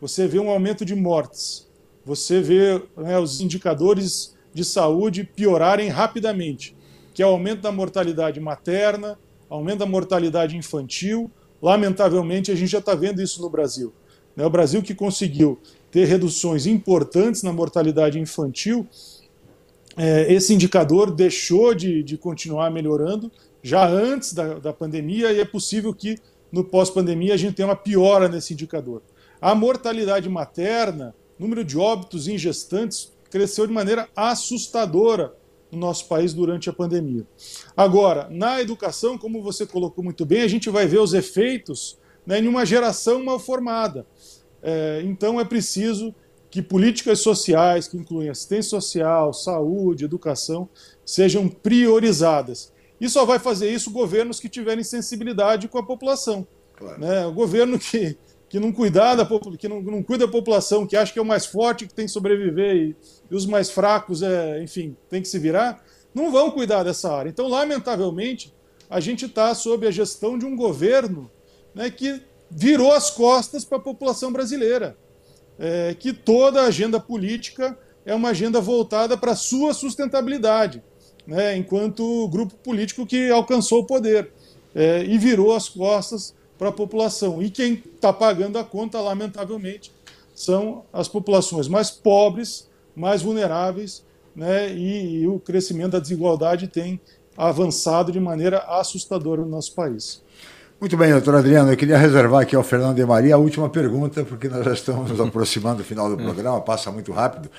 Você 0.00 0.26
vê 0.26 0.38
um 0.38 0.50
aumento 0.50 0.84
de 0.84 0.94
mortes, 0.94 1.66
você 2.04 2.40
vê 2.40 2.80
né, 2.96 3.18
os 3.18 3.40
indicadores 3.40 4.36
de 4.52 4.64
saúde 4.64 5.24
piorarem 5.24 5.88
rapidamente, 5.88 6.76
que 7.12 7.22
é 7.22 7.26
o 7.26 7.30
aumento 7.30 7.62
da 7.62 7.72
mortalidade 7.72 8.38
materna, 8.40 9.18
aumento 9.48 9.78
da 9.78 9.86
mortalidade 9.86 10.56
infantil. 10.56 11.30
Lamentavelmente, 11.60 12.52
a 12.52 12.54
gente 12.54 12.70
já 12.70 12.78
está 12.78 12.94
vendo 12.94 13.20
isso 13.22 13.40
no 13.40 13.50
Brasil. 13.50 13.92
Né, 14.36 14.44
o 14.44 14.50
Brasil 14.50 14.82
que 14.82 14.94
conseguiu 14.94 15.58
ter 15.90 16.04
reduções 16.04 16.66
importantes 16.66 17.42
na 17.42 17.52
mortalidade 17.52 18.18
infantil, 18.18 18.86
é, 19.96 20.32
esse 20.32 20.52
indicador 20.52 21.10
deixou 21.10 21.74
de, 21.74 22.18
continuar 22.18 22.70
melhorando 22.70 23.32
já 23.62 23.88
antes 23.88 24.32
da 24.34 24.72
pandemia 24.72 25.32
e 25.32 25.40
é 25.40 25.44
possível 25.44 25.92
que 25.92 26.18
no 26.50 26.64
pós-pandemia 26.64 27.34
a 27.34 27.36
gente 27.36 27.54
tenha 27.54 27.68
uma 27.68 27.76
piora 27.76 28.28
nesse 28.28 28.52
indicador. 28.52 29.02
A 29.40 29.54
mortalidade 29.54 30.28
materna, 30.28 31.14
número 31.38 31.64
de 31.64 31.76
óbitos 31.76 32.28
em 32.28 32.38
gestantes, 32.38 33.12
cresceu 33.30 33.66
de 33.66 33.72
maneira 33.72 34.08
assustadora 34.16 35.34
no 35.70 35.78
nosso 35.78 36.06
país 36.06 36.32
durante 36.32 36.70
a 36.70 36.72
pandemia. 36.72 37.26
Agora, 37.76 38.28
na 38.30 38.60
educação, 38.60 39.18
como 39.18 39.42
você 39.42 39.66
colocou 39.66 40.02
muito 40.02 40.24
bem, 40.24 40.42
a 40.42 40.48
gente 40.48 40.70
vai 40.70 40.86
ver 40.86 41.00
os 41.00 41.12
efeitos 41.12 41.98
né, 42.24 42.40
em 42.40 42.48
uma 42.48 42.64
geração 42.64 43.24
mal 43.24 43.38
formada. 43.38 44.06
É, 44.62 45.02
então 45.04 45.38
é 45.40 45.44
preciso 45.44 46.14
que 46.50 46.62
políticas 46.62 47.20
sociais, 47.20 47.86
que 47.86 47.96
incluem 47.96 48.30
assistência 48.30 48.70
social, 48.70 49.32
saúde, 49.32 50.04
educação, 50.04 50.68
sejam 51.04 51.48
priorizadas. 51.48 52.72
E 53.00 53.08
só 53.08 53.24
vai 53.24 53.38
fazer 53.38 53.70
isso 53.70 53.90
governos 53.90 54.40
que 54.40 54.48
tiverem 54.48 54.82
sensibilidade 54.82 55.68
com 55.68 55.78
a 55.78 55.82
população. 55.82 56.46
Claro. 56.76 57.00
Né? 57.00 57.26
O 57.26 57.32
governo 57.32 57.78
que, 57.78 58.16
que, 58.48 58.58
não, 58.58 58.72
cuidar 58.72 59.14
da, 59.14 59.26
que 59.58 59.68
não, 59.68 59.82
não 59.82 60.02
cuida 60.02 60.26
da 60.26 60.32
população, 60.32 60.86
que 60.86 60.96
acha 60.96 61.12
que 61.12 61.18
é 61.18 61.22
o 61.22 61.26
mais 61.26 61.46
forte 61.46 61.86
que 61.86 61.94
tem 61.94 62.06
que 62.06 62.12
sobreviver 62.12 62.76
e, 62.76 62.96
e 63.30 63.34
os 63.34 63.46
mais 63.46 63.70
fracos, 63.70 64.22
é, 64.22 64.62
enfim, 64.62 64.96
tem 65.08 65.20
que 65.20 65.28
se 65.28 65.38
virar, 65.38 65.84
não 66.14 66.30
vão 66.30 66.50
cuidar 66.50 66.82
dessa 66.82 67.12
área. 67.12 67.28
Então, 67.28 67.48
lamentavelmente, 67.48 68.54
a 68.88 69.00
gente 69.00 69.26
está 69.26 69.54
sob 69.54 69.86
a 69.86 69.90
gestão 69.90 70.38
de 70.38 70.46
um 70.46 70.56
governo 70.56 71.30
né, 71.74 71.90
que 71.90 72.22
virou 72.50 72.92
as 72.92 73.10
costas 73.10 73.64
para 73.64 73.78
a 73.78 73.80
população 73.80 74.32
brasileira. 74.32 74.96
É, 75.58 75.96
que 75.98 76.12
toda 76.12 76.60
a 76.62 76.66
agenda 76.66 77.00
política 77.00 77.78
é 78.04 78.14
uma 78.14 78.28
agenda 78.28 78.60
voltada 78.60 79.16
para 79.16 79.32
a 79.32 79.36
sua 79.36 79.72
sustentabilidade, 79.72 80.82
né, 81.26 81.56
enquanto 81.56 82.28
grupo 82.28 82.54
político 82.56 83.06
que 83.06 83.30
alcançou 83.30 83.80
o 83.80 83.84
poder 83.84 84.30
é, 84.74 85.04
e 85.04 85.18
virou 85.18 85.54
as 85.54 85.68
costas 85.68 86.34
para 86.58 86.68
a 86.68 86.72
população. 86.72 87.42
E 87.42 87.50
quem 87.50 87.82
está 87.94 88.12
pagando 88.12 88.58
a 88.58 88.64
conta, 88.64 89.00
lamentavelmente, 89.00 89.92
são 90.34 90.84
as 90.92 91.08
populações 91.08 91.68
mais 91.68 91.90
pobres, 91.90 92.68
mais 92.94 93.22
vulneráveis, 93.22 94.04
né, 94.34 94.70
e, 94.72 95.22
e 95.22 95.26
o 95.26 95.38
crescimento 95.40 95.92
da 95.92 95.98
desigualdade 95.98 96.68
tem 96.68 97.00
avançado 97.36 98.12
de 98.12 98.20
maneira 98.20 98.58
assustadora 98.58 99.42
no 99.42 99.48
nosso 99.48 99.74
país. 99.74 100.22
Muito 100.78 100.94
bem, 100.94 101.10
doutor 101.10 101.36
Adriano, 101.36 101.72
eu 101.72 101.76
queria 101.76 101.96
reservar 101.96 102.42
aqui 102.42 102.54
ao 102.54 102.62
Fernando 102.62 102.96
de 102.96 103.04
Maria 103.04 103.34
a 103.34 103.38
última 103.38 103.68
pergunta, 103.68 104.24
porque 104.24 104.46
nós 104.46 104.62
já 104.62 104.74
estamos 104.74 105.10
nos 105.10 105.20
aproximando 105.20 105.78
do 105.78 105.84
final 105.84 106.10
do 106.10 106.18
programa, 106.18 106.60
passa 106.60 106.92
muito 106.92 107.12
rápido. 107.12 107.50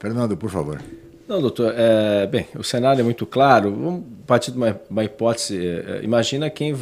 Fernando, 0.00 0.36
por 0.36 0.50
favor. 0.50 0.82
Não, 1.28 1.40
doutor, 1.40 1.74
é, 1.76 2.26
bem, 2.26 2.46
o 2.56 2.62
cenário 2.62 3.00
é 3.00 3.04
muito 3.04 3.26
claro. 3.26 3.70
Vamos 3.70 4.04
partir 4.26 4.52
de 4.52 4.56
uma, 4.56 4.80
uma 4.88 5.04
hipótese. 5.04 5.58
É, 5.58 6.00
imagina 6.02 6.48
quem 6.48 6.72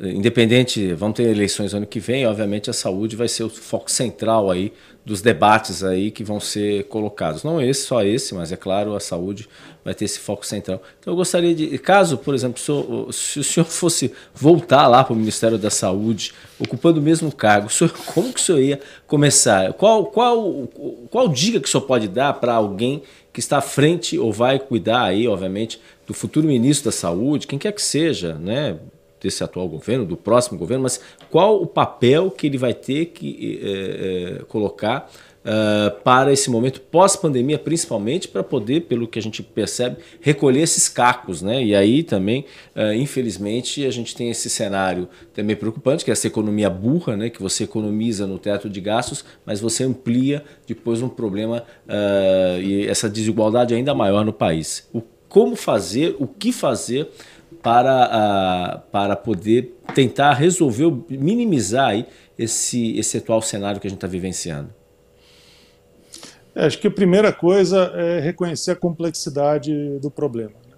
independente, 0.00 0.94
vamos 0.94 1.16
ter 1.16 1.24
eleições 1.24 1.74
ano 1.74 1.86
que 1.86 2.00
vem, 2.00 2.26
obviamente 2.26 2.70
a 2.70 2.72
saúde 2.72 3.16
vai 3.16 3.28
ser 3.28 3.44
o 3.44 3.50
foco 3.50 3.90
central 3.90 4.50
aí 4.50 4.72
dos 5.04 5.20
debates 5.20 5.84
aí 5.84 6.10
que 6.10 6.24
vão 6.24 6.40
ser 6.40 6.84
colocados. 6.84 7.42
Não 7.42 7.60
esse, 7.60 7.82
só 7.82 8.02
esse, 8.02 8.34
mas 8.34 8.50
é 8.50 8.56
claro, 8.56 8.94
a 8.94 9.00
saúde 9.00 9.48
vai 9.84 9.94
ter 9.94 10.06
esse 10.06 10.18
foco 10.18 10.46
central. 10.46 10.82
Então 10.98 11.12
eu 11.12 11.16
gostaria 11.16 11.54
de, 11.54 11.76
caso, 11.78 12.16
por 12.16 12.34
exemplo, 12.34 12.58
se 13.12 13.40
o 13.40 13.44
senhor 13.44 13.66
fosse 13.68 14.12
voltar 14.34 14.86
lá 14.86 15.04
para 15.04 15.12
o 15.12 15.16
Ministério 15.16 15.58
da 15.58 15.70
Saúde, 15.70 16.32
ocupando 16.58 17.00
o 17.00 17.02
mesmo 17.02 17.30
cargo, 17.34 17.66
o 17.66 17.70
senhor, 17.70 17.92
como 18.06 18.32
que 18.32 18.40
o 18.40 18.42
senhor 18.42 18.60
ia 18.60 18.80
começar? 19.06 19.72
Qual, 19.74 20.06
qual, 20.06 20.68
qual 21.10 21.28
dica 21.28 21.60
que 21.60 21.68
o 21.68 21.70
senhor 21.70 21.82
pode 21.82 22.08
dar 22.08 22.34
para 22.34 22.54
alguém 22.54 23.02
que 23.32 23.40
está 23.40 23.58
à 23.58 23.62
frente 23.62 24.18
ou 24.18 24.32
vai 24.32 24.58
cuidar 24.58 25.04
aí, 25.04 25.28
obviamente, 25.28 25.80
do 26.06 26.14
futuro 26.14 26.46
ministro 26.46 26.86
da 26.90 26.96
Saúde, 26.96 27.46
quem 27.46 27.58
quer 27.58 27.72
que 27.72 27.82
seja, 27.82 28.34
né? 28.34 28.78
desse 29.20 29.44
atual 29.44 29.68
governo, 29.68 30.04
do 30.06 30.16
próximo 30.16 30.58
governo, 30.58 30.84
mas 30.84 31.00
qual 31.30 31.60
o 31.60 31.66
papel 31.66 32.30
que 32.30 32.46
ele 32.46 32.56
vai 32.56 32.72
ter 32.72 33.06
que 33.06 33.60
é, 33.62 34.38
é, 34.40 34.44
colocar 34.44 35.10
uh, 35.44 35.90
para 36.02 36.32
esse 36.32 36.50
momento 36.50 36.80
pós-pandemia, 36.80 37.58
principalmente 37.58 38.28
para 38.28 38.42
poder, 38.42 38.82
pelo 38.82 39.06
que 39.06 39.18
a 39.18 39.22
gente 39.22 39.42
percebe, 39.42 39.96
recolher 40.20 40.62
esses 40.62 40.88
cacos, 40.88 41.42
né? 41.42 41.62
E 41.62 41.74
aí 41.74 42.02
também, 42.02 42.44
uh, 42.76 42.92
infelizmente, 42.92 43.84
a 43.86 43.90
gente 43.90 44.14
tem 44.14 44.30
esse 44.30 44.48
cenário 44.48 45.08
também 45.34 45.56
preocupante, 45.56 46.04
que 46.04 46.10
é 46.10 46.12
essa 46.12 46.26
economia 46.26 46.70
burra, 46.70 47.16
né? 47.16 47.30
Que 47.30 47.42
você 47.42 47.64
economiza 47.64 48.26
no 48.26 48.38
teto 48.38 48.68
de 48.68 48.80
gastos, 48.80 49.24
mas 49.44 49.60
você 49.60 49.84
amplia 49.84 50.44
depois 50.66 51.02
um 51.02 51.08
problema 51.08 51.64
uh, 51.86 52.60
e 52.60 52.86
essa 52.86 53.08
desigualdade 53.08 53.74
ainda 53.74 53.94
maior 53.94 54.24
no 54.24 54.32
país. 54.32 54.88
O 54.92 55.02
como 55.30 55.54
fazer, 55.54 56.16
o 56.18 56.26
que 56.26 56.52
fazer 56.52 57.08
para, 57.62 58.82
para 58.90 59.14
poder 59.14 59.76
tentar 59.94 60.32
resolver, 60.34 60.92
minimizar 61.08 61.90
aí 61.90 62.06
esse, 62.36 62.98
esse 62.98 63.18
atual 63.18 63.40
cenário 63.40 63.80
que 63.80 63.86
a 63.86 63.90
gente 63.90 63.98
está 63.98 64.08
vivenciando? 64.08 64.79
É, 66.54 66.66
acho 66.66 66.78
que 66.78 66.86
a 66.86 66.90
primeira 66.90 67.32
coisa 67.32 67.92
é 67.94 68.20
reconhecer 68.20 68.72
a 68.72 68.76
complexidade 68.76 69.98
do 70.00 70.10
problema. 70.10 70.54
Né? 70.68 70.76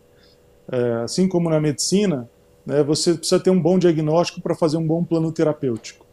É, 0.70 0.92
assim 1.04 1.28
como 1.28 1.48
na 1.48 1.60
medicina, 1.60 2.28
né, 2.64 2.82
você 2.82 3.14
precisa 3.14 3.40
ter 3.40 3.50
um 3.50 3.60
bom 3.60 3.78
diagnóstico 3.78 4.40
para 4.40 4.54
fazer 4.54 4.76
um 4.76 4.86
bom 4.86 5.02
plano 5.02 5.32
terapêutico. 5.32 6.06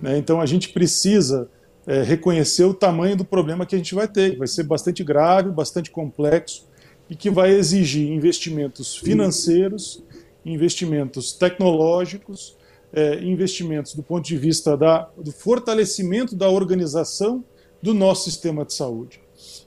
Né? 0.00 0.18
Então 0.18 0.40
a 0.40 0.46
gente 0.46 0.70
precisa 0.70 1.48
é, 1.86 2.02
reconhecer 2.02 2.64
o 2.64 2.74
tamanho 2.74 3.16
do 3.16 3.24
problema 3.24 3.66
que 3.66 3.74
a 3.74 3.78
gente 3.78 3.94
vai 3.94 4.08
ter, 4.08 4.36
vai 4.36 4.48
ser 4.48 4.64
bastante 4.64 5.04
grave, 5.04 5.50
bastante 5.50 5.90
complexo 5.90 6.66
e 7.10 7.14
que 7.14 7.30
vai 7.30 7.50
exigir 7.50 8.10
investimentos 8.10 8.96
financeiros, 8.96 10.02
investimentos 10.44 11.32
tecnológicos, 11.32 12.56
é, 12.92 13.18
investimentos 13.22 13.94
do 13.94 14.02
ponto 14.02 14.24
de 14.24 14.36
vista 14.36 14.76
da, 14.76 15.08
do 15.16 15.32
fortalecimento 15.32 16.36
da 16.36 16.48
organização 16.48 17.44
do 17.82 17.92
nosso 17.92 18.24
sistema 18.30 18.64
de 18.64 18.74
saúde. 18.74 19.20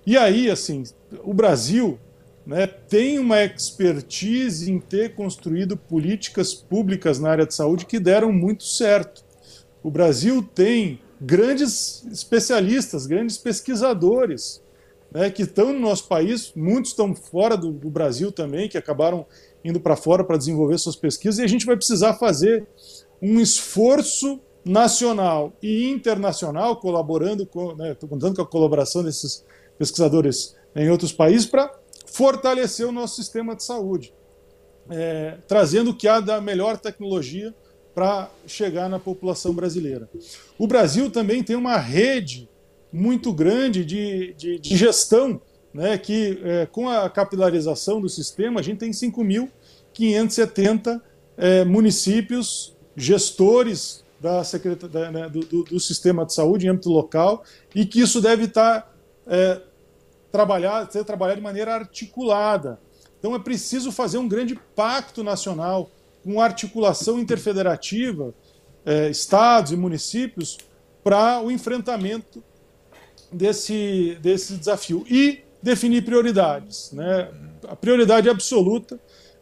E 0.06 0.18
aí, 0.18 0.50
assim, 0.50 0.84
o 1.24 1.34
Brasil 1.34 2.00
né, 2.46 2.66
tem 2.68 3.20
uma 3.20 3.44
expertise 3.44 4.72
em 4.72 4.80
ter 4.80 5.16
construído 5.16 5.76
políticas 5.76 6.54
públicas 6.54 7.20
na 7.20 7.30
área 7.30 7.46
de 7.46 7.54
saúde 7.54 7.86
que 7.86 8.00
deram 8.00 8.32
muito 8.32 8.64
certo. 8.64 9.24
O 9.84 9.92
Brasil 9.92 10.42
tem 10.42 11.00
grandes 11.20 12.06
especialistas, 12.12 13.06
grandes 13.06 13.38
pesquisadores 13.38 14.62
né, 15.12 15.30
que 15.30 15.44
estão 15.44 15.74
no 15.74 15.80
nosso 15.80 16.08
país, 16.08 16.52
muitos 16.56 16.92
estão 16.92 17.16
fora 17.16 17.56
do, 17.56 17.72
do 17.72 17.90
Brasil 17.90 18.32
também, 18.32 18.68
que 18.68 18.78
acabaram 18.78 19.26
indo 19.64 19.80
para 19.80 19.96
fora 19.96 20.24
para 20.24 20.38
desenvolver 20.38 20.78
suas 20.78 20.96
pesquisas, 20.96 21.40
e 21.40 21.44
a 21.44 21.48
gente 21.48 21.66
vai 21.66 21.76
precisar 21.76 22.16
fazer 22.16 22.68
um 23.22 23.40
esforço 23.40 24.40
nacional 24.66 25.54
e 25.62 25.92
internacional, 25.92 26.78
colaborando 26.78 27.46
com, 27.46 27.76
né, 27.76 27.96
contando 28.10 28.36
com 28.36 28.42
a 28.42 28.48
colaboração 28.48 29.04
desses 29.04 29.46
pesquisadores 29.78 30.56
em 30.76 30.90
outros 30.90 31.14
países, 31.14 31.46
para 31.46 31.72
fortalecer 32.08 32.88
o 32.88 32.92
nosso 32.92 33.18
sistema 33.18 33.56
de 33.56 33.64
saúde, 33.64 34.12
é, 34.90 35.38
trazendo 35.48 35.92
o 35.92 35.96
que 35.96 36.08
há 36.08 36.20
da 36.20 36.42
melhor 36.42 36.78
tecnologia 36.78 37.54
para 37.94 38.32
chegar 38.48 38.90
na 38.90 38.98
população 39.00 39.54
brasileira. 39.54 40.10
O 40.58 40.66
Brasil 40.68 41.12
também 41.12 41.44
tem 41.44 41.56
uma 41.56 41.78
rede 41.78 42.50
muito 42.92 43.32
grande 43.32 43.86
de, 43.86 44.34
de, 44.34 44.58
de 44.60 44.76
gestão, 44.76 45.40
né, 45.74 45.98
que 45.98 46.42
é, 46.44 46.66
com 46.66 46.90
a 46.90 47.10
capilarização 47.10 48.02
do 48.02 48.10
sistema, 48.10 48.60
a 48.62 48.64
gente 48.64 48.80
tem 48.80 48.92
5.570 48.92 51.02
é, 51.38 51.66
municípios 51.66 52.74
gestores 52.96 54.05
da 54.20 54.42
da, 54.42 55.12
né, 55.12 55.30
do, 55.30 55.64
do, 55.64 55.80
sistema 55.80 56.26
de 56.26 56.34
saúde 56.34 56.66
em 56.66 56.70
âmbito 56.70 56.90
local 56.90 57.44
e 57.74 57.86
que 57.86 58.00
isso 58.00 58.22
deve 58.22 58.46
estar 58.46 58.94
é, 59.28 59.62
trabalhado, 60.32 60.92
ser 60.92 61.04
trabalhado 61.04 61.40
de 61.40 61.44
maneira 61.44 61.76
articulada. 61.76 62.80
Então 63.20 63.36
é 63.36 63.40
preciso 63.40 63.92
fazer 63.92 64.18
um 64.18 64.28
grande 64.28 64.60
pacto 64.76 65.24
nacional 65.24 65.90
com 66.24 66.42
articulação 66.42 67.20
interfederativa, 67.20 68.34
é, 68.86 69.10
estados 69.10 69.72
e 69.72 69.78
municípios, 69.78 70.58
para 71.04 71.40
o 71.40 71.52
enfrentamento 71.52 72.44
desse, 73.32 74.18
desse 74.22 74.56
desafio. 74.56 75.06
E 75.08 75.46
definir 75.62 76.06
prioridades. 76.06 76.92
Né? 76.92 77.32
A 77.68 77.76
prioridade 77.76 78.30
absoluta 78.30 79.00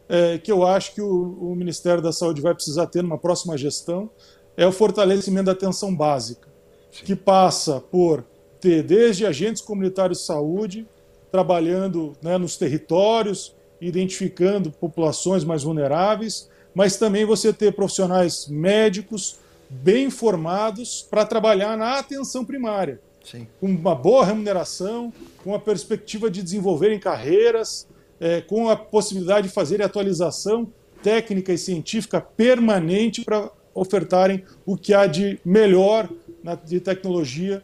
é, 0.07 0.37
que 0.37 0.51
eu 0.51 0.65
acho 0.65 0.93
que 0.93 1.01
o, 1.01 1.51
o, 1.51 1.55
Ministério 1.55 2.01
da 2.01 2.13
Saúde 2.13 2.41
vai 2.41 2.53
precisar 2.53 2.87
ter 2.87 3.01
numa 3.01 3.17
próxima 3.17 3.57
gestão 3.57 4.09
é 4.55 4.65
o 4.65 4.71
fortalecimento 4.71 5.45
da 5.45 5.51
atenção 5.51 5.95
básica, 5.95 6.47
Sim. 6.91 7.05
que 7.05 7.15
passa 7.15 7.79
por 7.79 8.23
ter 8.59 8.83
desde 8.83 9.25
agentes 9.25 9.61
comunitários 9.61 10.19
de 10.19 10.25
saúde, 10.25 10.87
trabalhando 11.31 12.13
né, 12.21 12.37
nos 12.37 12.55
territórios, 12.57 13.55
identificando 13.81 14.71
populações 14.71 15.43
mais 15.43 15.63
vulneráveis, 15.63 16.49
mas 16.73 16.95
também 16.97 17.25
você 17.25 17.51
ter 17.51 17.73
profissionais 17.73 18.47
médicos 18.47 19.37
bem 19.69 20.09
formados 20.09 21.05
para 21.09 21.25
trabalhar 21.25 21.77
na 21.77 21.99
atenção 21.99 22.45
primária, 22.45 23.01
Sim. 23.23 23.47
com 23.59 23.67
uma 23.67 23.95
boa 23.95 24.25
remuneração, 24.25 25.11
com 25.43 25.53
a 25.53 25.59
perspectiva 25.59 26.29
de 26.29 26.41
desenvolverem 26.41 26.99
carreiras, 26.99 27.87
é, 28.19 28.41
com 28.41 28.69
a 28.69 28.75
possibilidade 28.75 29.47
de 29.47 29.53
fazer 29.53 29.81
atualização 29.81 30.71
técnica 31.01 31.51
e 31.51 31.57
científica 31.57 32.21
permanente 32.21 33.23
para 33.23 33.51
ofertarem 33.73 34.43
o 34.65 34.77
que 34.77 34.93
há 34.93 35.07
de 35.07 35.39
melhor 35.43 36.09
na, 36.43 36.55
de 36.55 36.79
tecnologia 36.79 37.63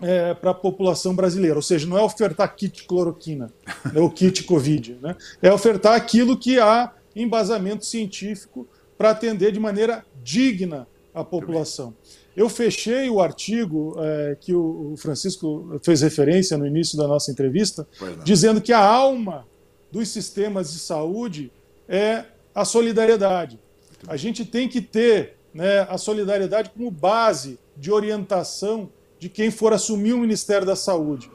é, 0.00 0.34
para 0.34 0.50
a 0.50 0.54
população 0.54 1.14
brasileira. 1.14 1.56
Ou 1.56 1.62
seja, 1.62 1.86
não 1.86 1.98
é 1.98 2.02
ofertar 2.02 2.54
kit 2.54 2.84
cloroquina 2.84 3.50
né, 3.92 4.00
ou 4.00 4.10
kit 4.10 4.44
Covid, 4.44 4.98
né? 5.00 5.16
é 5.42 5.52
ofertar 5.52 5.94
aquilo 5.94 6.36
que 6.36 6.58
há 6.58 6.92
embasamento 7.14 7.84
científico 7.84 8.66
para 8.96 9.10
atender 9.10 9.52
de 9.52 9.60
maneira 9.60 10.04
digna 10.22 10.86
a 11.14 11.24
população. 11.24 11.94
Eu 12.36 12.50
fechei 12.50 13.08
o 13.08 13.22
artigo 13.22 13.96
é, 13.98 14.36
que 14.38 14.54
o 14.54 14.94
Francisco 14.98 15.80
fez 15.82 16.02
referência 16.02 16.58
no 16.58 16.66
início 16.66 16.98
da 16.98 17.08
nossa 17.08 17.30
entrevista, 17.30 17.88
dizendo 18.22 18.60
que 18.60 18.74
a 18.74 18.84
alma 18.84 19.46
dos 19.90 20.08
sistemas 20.10 20.72
de 20.72 20.78
saúde 20.78 21.50
é 21.88 22.24
a 22.54 22.66
solidariedade. 22.66 23.58
A 24.06 24.16
gente 24.16 24.44
tem 24.44 24.68
que 24.68 24.80
ter 24.80 25.36
né, 25.52 25.80
a 25.88 25.98
solidariedade 25.98 26.70
como 26.70 26.90
base 26.90 27.58
de 27.76 27.90
orientação 27.90 28.88
de 29.18 29.28
quem 29.28 29.50
for 29.50 29.72
assumir 29.72 30.12
o 30.12 30.18
Ministério 30.18 30.66
da 30.66 30.76
Saúde. 30.76 31.30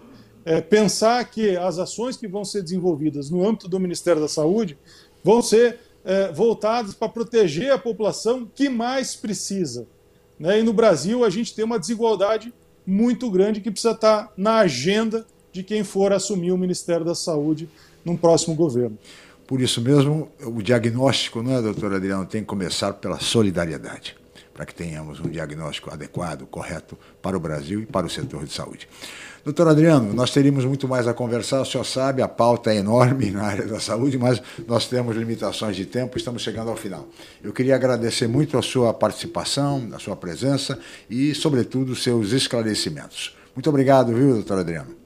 É, 0.46 0.62
pensar 0.62 1.24
que 1.26 1.56
as 1.58 1.78
ações 1.78 2.18
que 2.18 2.28
vão 2.28 2.46
ser 2.46 2.64
desenvolvidas 2.64 3.30
no 3.30 3.48
âmbito 3.48 3.68
do 3.68 3.80
Ministério 3.80 4.22
da 4.22 4.28
Saúde 4.28 4.78
vão 5.24 5.42
ser 5.42 5.80
é, 6.04 6.32
voltadas 6.32 6.94
para 6.94 7.10
proteger 7.10 7.72
a 7.72 7.78
população 7.78 8.50
que 8.56 8.70
mais 8.70 9.16
precisa. 9.16 9.88
Né? 10.40 10.60
E 10.60 10.64
no 10.64 10.74
Brasil 10.74 11.24
a 11.24 11.30
gente 11.30 11.54
tem 11.54 11.66
uma 11.66 11.80
desigualdade 11.80 12.54
muito 12.86 13.30
grande 13.30 13.62
que 13.62 13.70
precisa 13.70 13.94
estar 13.94 14.32
na 14.36 14.60
agenda 14.60 15.26
de 15.52 15.64
quem 15.64 15.84
for 15.84 16.12
assumir 16.14 16.52
o 16.52 16.58
Ministério 16.58 17.06
da 17.06 17.14
Saúde 17.14 17.70
num 18.04 18.18
próximo 18.18 18.56
governo. 18.56 18.98
Por 19.52 19.60
isso 19.60 19.82
mesmo, 19.82 20.32
o 20.46 20.62
diagnóstico, 20.62 21.44
não 21.44 21.58
é, 21.58 21.62
doutor 21.62 21.94
Adriano, 21.94 22.26
tem 22.26 22.40
que 22.40 22.48
começar 22.48 22.94
pela 22.94 23.20
solidariedade, 23.20 24.16
para 24.54 24.66
que 24.66 24.74
tenhamos 24.74 25.20
um 25.20 25.28
diagnóstico 25.28 25.92
adequado, 25.92 26.48
correto 26.48 26.98
para 27.22 27.36
o 27.36 27.40
Brasil 27.42 27.82
e 27.82 27.86
para 27.86 28.06
o 28.06 28.10
setor 28.10 28.46
de 28.46 28.54
saúde. 28.54 28.88
Doutor 29.44 29.68
Adriano, 29.68 30.14
nós 30.14 30.32
teríamos 30.32 30.64
muito 30.64 30.88
mais 30.88 31.06
a 31.06 31.14
conversar, 31.14 31.60
o 31.60 31.66
senhor 31.66 31.84
sabe, 31.84 32.22
a 32.22 32.30
pauta 32.30 32.72
é 32.72 32.78
enorme 32.78 33.30
na 33.36 33.44
área 33.44 33.68
da 33.68 33.82
saúde, 33.82 34.18
mas 34.18 34.42
nós 34.66 34.88
temos 34.88 35.18
limitações 35.18 35.76
de 35.76 35.86
tempo, 35.86 36.18
estamos 36.18 36.42
chegando 36.42 36.70
ao 36.70 36.78
final. 36.78 37.06
Eu 37.44 37.52
queria 37.52 37.76
agradecer 37.76 38.30
muito 38.30 38.58
a 38.58 38.62
sua 38.62 38.94
participação, 38.94 39.90
a 39.94 40.00
sua 40.00 40.16
presença 40.16 40.80
e, 41.10 41.36
sobretudo, 41.36 41.92
os 41.92 42.02
seus 42.02 42.32
esclarecimentos. 42.32 43.36
Muito 43.54 43.70
obrigado, 43.70 44.14
viu, 44.14 44.36
doutor 44.36 44.60
Adriano? 44.60 45.01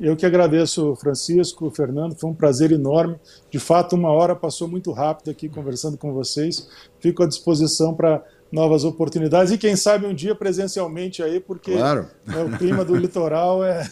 Eu 0.00 0.16
que 0.16 0.26
agradeço, 0.26 0.94
Francisco, 0.96 1.70
Fernando, 1.70 2.16
foi 2.16 2.28
um 2.30 2.34
prazer 2.34 2.72
enorme. 2.72 3.16
De 3.50 3.58
fato, 3.58 3.94
uma 3.94 4.10
hora 4.10 4.34
passou 4.34 4.66
muito 4.66 4.90
rápido 4.90 5.30
aqui 5.30 5.48
conversando 5.48 5.96
com 5.96 6.12
vocês. 6.12 6.68
Fico 6.98 7.22
à 7.22 7.26
disposição 7.26 7.94
para 7.94 8.22
novas 8.54 8.84
oportunidades 8.84 9.52
e 9.52 9.58
quem 9.58 9.74
sabe 9.74 10.06
um 10.06 10.14
dia 10.14 10.34
presencialmente 10.34 11.22
aí, 11.22 11.40
porque 11.40 11.72
claro. 11.72 12.06
né, 12.24 12.42
o 12.44 12.56
clima 12.56 12.84
do 12.84 12.94
litoral 12.94 13.64
é, 13.64 13.90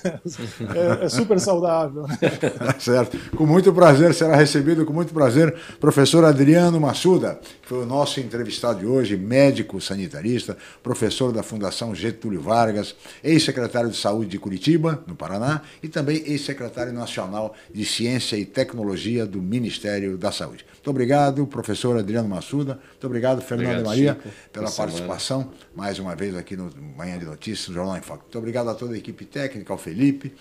é, 0.75 1.05
é 1.05 1.09
super 1.09 1.41
saudável. 1.41 2.05
certo. 2.79 3.19
Com 3.37 3.45
muito 3.45 3.73
prazer, 3.73 4.15
será 4.15 4.37
recebido 4.37 4.87
com 4.87 4.93
muito 4.93 5.13
prazer 5.13 5.53
professor 5.81 6.25
Adriano 6.25 6.81
Massuda, 6.81 7.41
que 7.61 7.69
foi 7.69 7.83
o 7.83 7.87
nosso 7.87 8.21
entrevistado 8.21 8.79
de 8.79 8.87
hoje, 8.87 9.17
médico 9.17 9.81
sanitarista, 9.81 10.57
professor 10.81 11.33
da 11.33 11.43
Fundação 11.43 11.93
Getúlio 11.93 12.41
Vargas, 12.41 12.95
ex-secretário 13.25 13.91
de 13.91 13.97
Saúde 13.97 14.31
de 14.31 14.39
Curitiba, 14.39 15.03
no 15.09 15.17
Paraná, 15.17 15.63
e 15.83 15.89
também 15.89 16.23
ex-secretário 16.25 16.93
nacional 16.93 17.55
de 17.75 17.85
Ciência 17.85 18.37
e 18.37 18.45
Tecnologia 18.45 19.27
do 19.27 19.43
Ministério 19.43 20.17
da 20.17 20.31
Saúde. 20.31 20.65
Muito 20.83 20.91
obrigado, 20.91 21.47
professor 21.47 21.97
Adriano 21.97 22.29
Massuda. 22.29 22.81
Muito 22.91 23.07
obrigado, 23.07 23.41
Fernando 23.41 23.87
Maria. 23.87 24.15
Chico 24.15 24.35
pela 24.53 24.69
participação, 24.69 25.43
semana. 25.43 25.57
mais 25.77 26.01
uma 26.01 26.17
vez 26.17 26.37
aqui 26.37 26.57
no 26.57 26.73
Manhã 26.97 27.17
de 27.21 27.25
Notícias, 27.25 27.69
no 27.69 27.75
Jornal 27.75 27.97
em 27.97 28.01
Foco. 28.01 28.23
Muito 28.25 28.37
obrigado 28.37 28.69
a 28.69 28.75
toda 28.75 28.95
a 28.95 28.99
equipe 28.99 29.25
técnica, 29.25 29.73
ao 29.73 29.79
Felipe, 29.79 30.35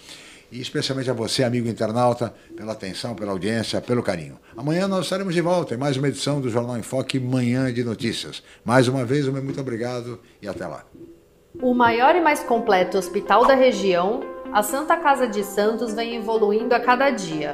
e 0.51 0.59
especialmente 0.59 1.11
a 1.11 1.13
você, 1.13 1.43
amigo 1.43 1.69
internauta, 1.69 2.34
pela 2.57 2.72
atenção, 2.72 3.13
pela 3.13 3.31
audiência, 3.31 3.80
pelo 3.81 4.01
carinho. 4.01 4.39
Amanhã 4.57 4.88
nós 4.88 5.05
estaremos 5.05 5.35
de 5.35 5.41
volta 5.41 5.76
em 5.76 5.77
mais 5.77 5.95
uma 5.95 6.07
edição 6.07 6.41
do 6.41 6.49
Jornal 6.49 6.76
em 6.76 6.81
Foque 6.81 7.19
Manhã 7.19 7.72
de 7.72 7.84
Notícias. 7.84 8.41
Mais 8.65 8.88
uma 8.88 9.05
vez, 9.05 9.27
um 9.27 9.34
muito 9.34 9.61
obrigado 9.61 10.19
e 10.41 10.47
até 10.47 10.65
lá. 10.65 10.84
O 11.61 11.76
maior 11.76 12.15
e 12.15 12.19
mais 12.19 12.39
completo 12.39 12.97
hospital 12.97 13.45
da 13.45 13.53
região, 13.53 14.22
a 14.51 14.63
Santa 14.63 14.97
Casa 14.97 15.27
de 15.27 15.43
Santos 15.43 15.93
vem 15.93 16.15
evoluindo 16.15 16.73
a 16.73 16.80
cada 16.80 17.11
dia, 17.11 17.53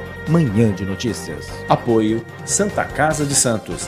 Manhã 0.27 0.71
de 0.73 0.85
Notícias. 0.85 1.47
Apoio 1.69 2.23
Santa 2.45 2.83
Casa 2.85 3.25
de 3.25 3.33
Santos, 3.33 3.79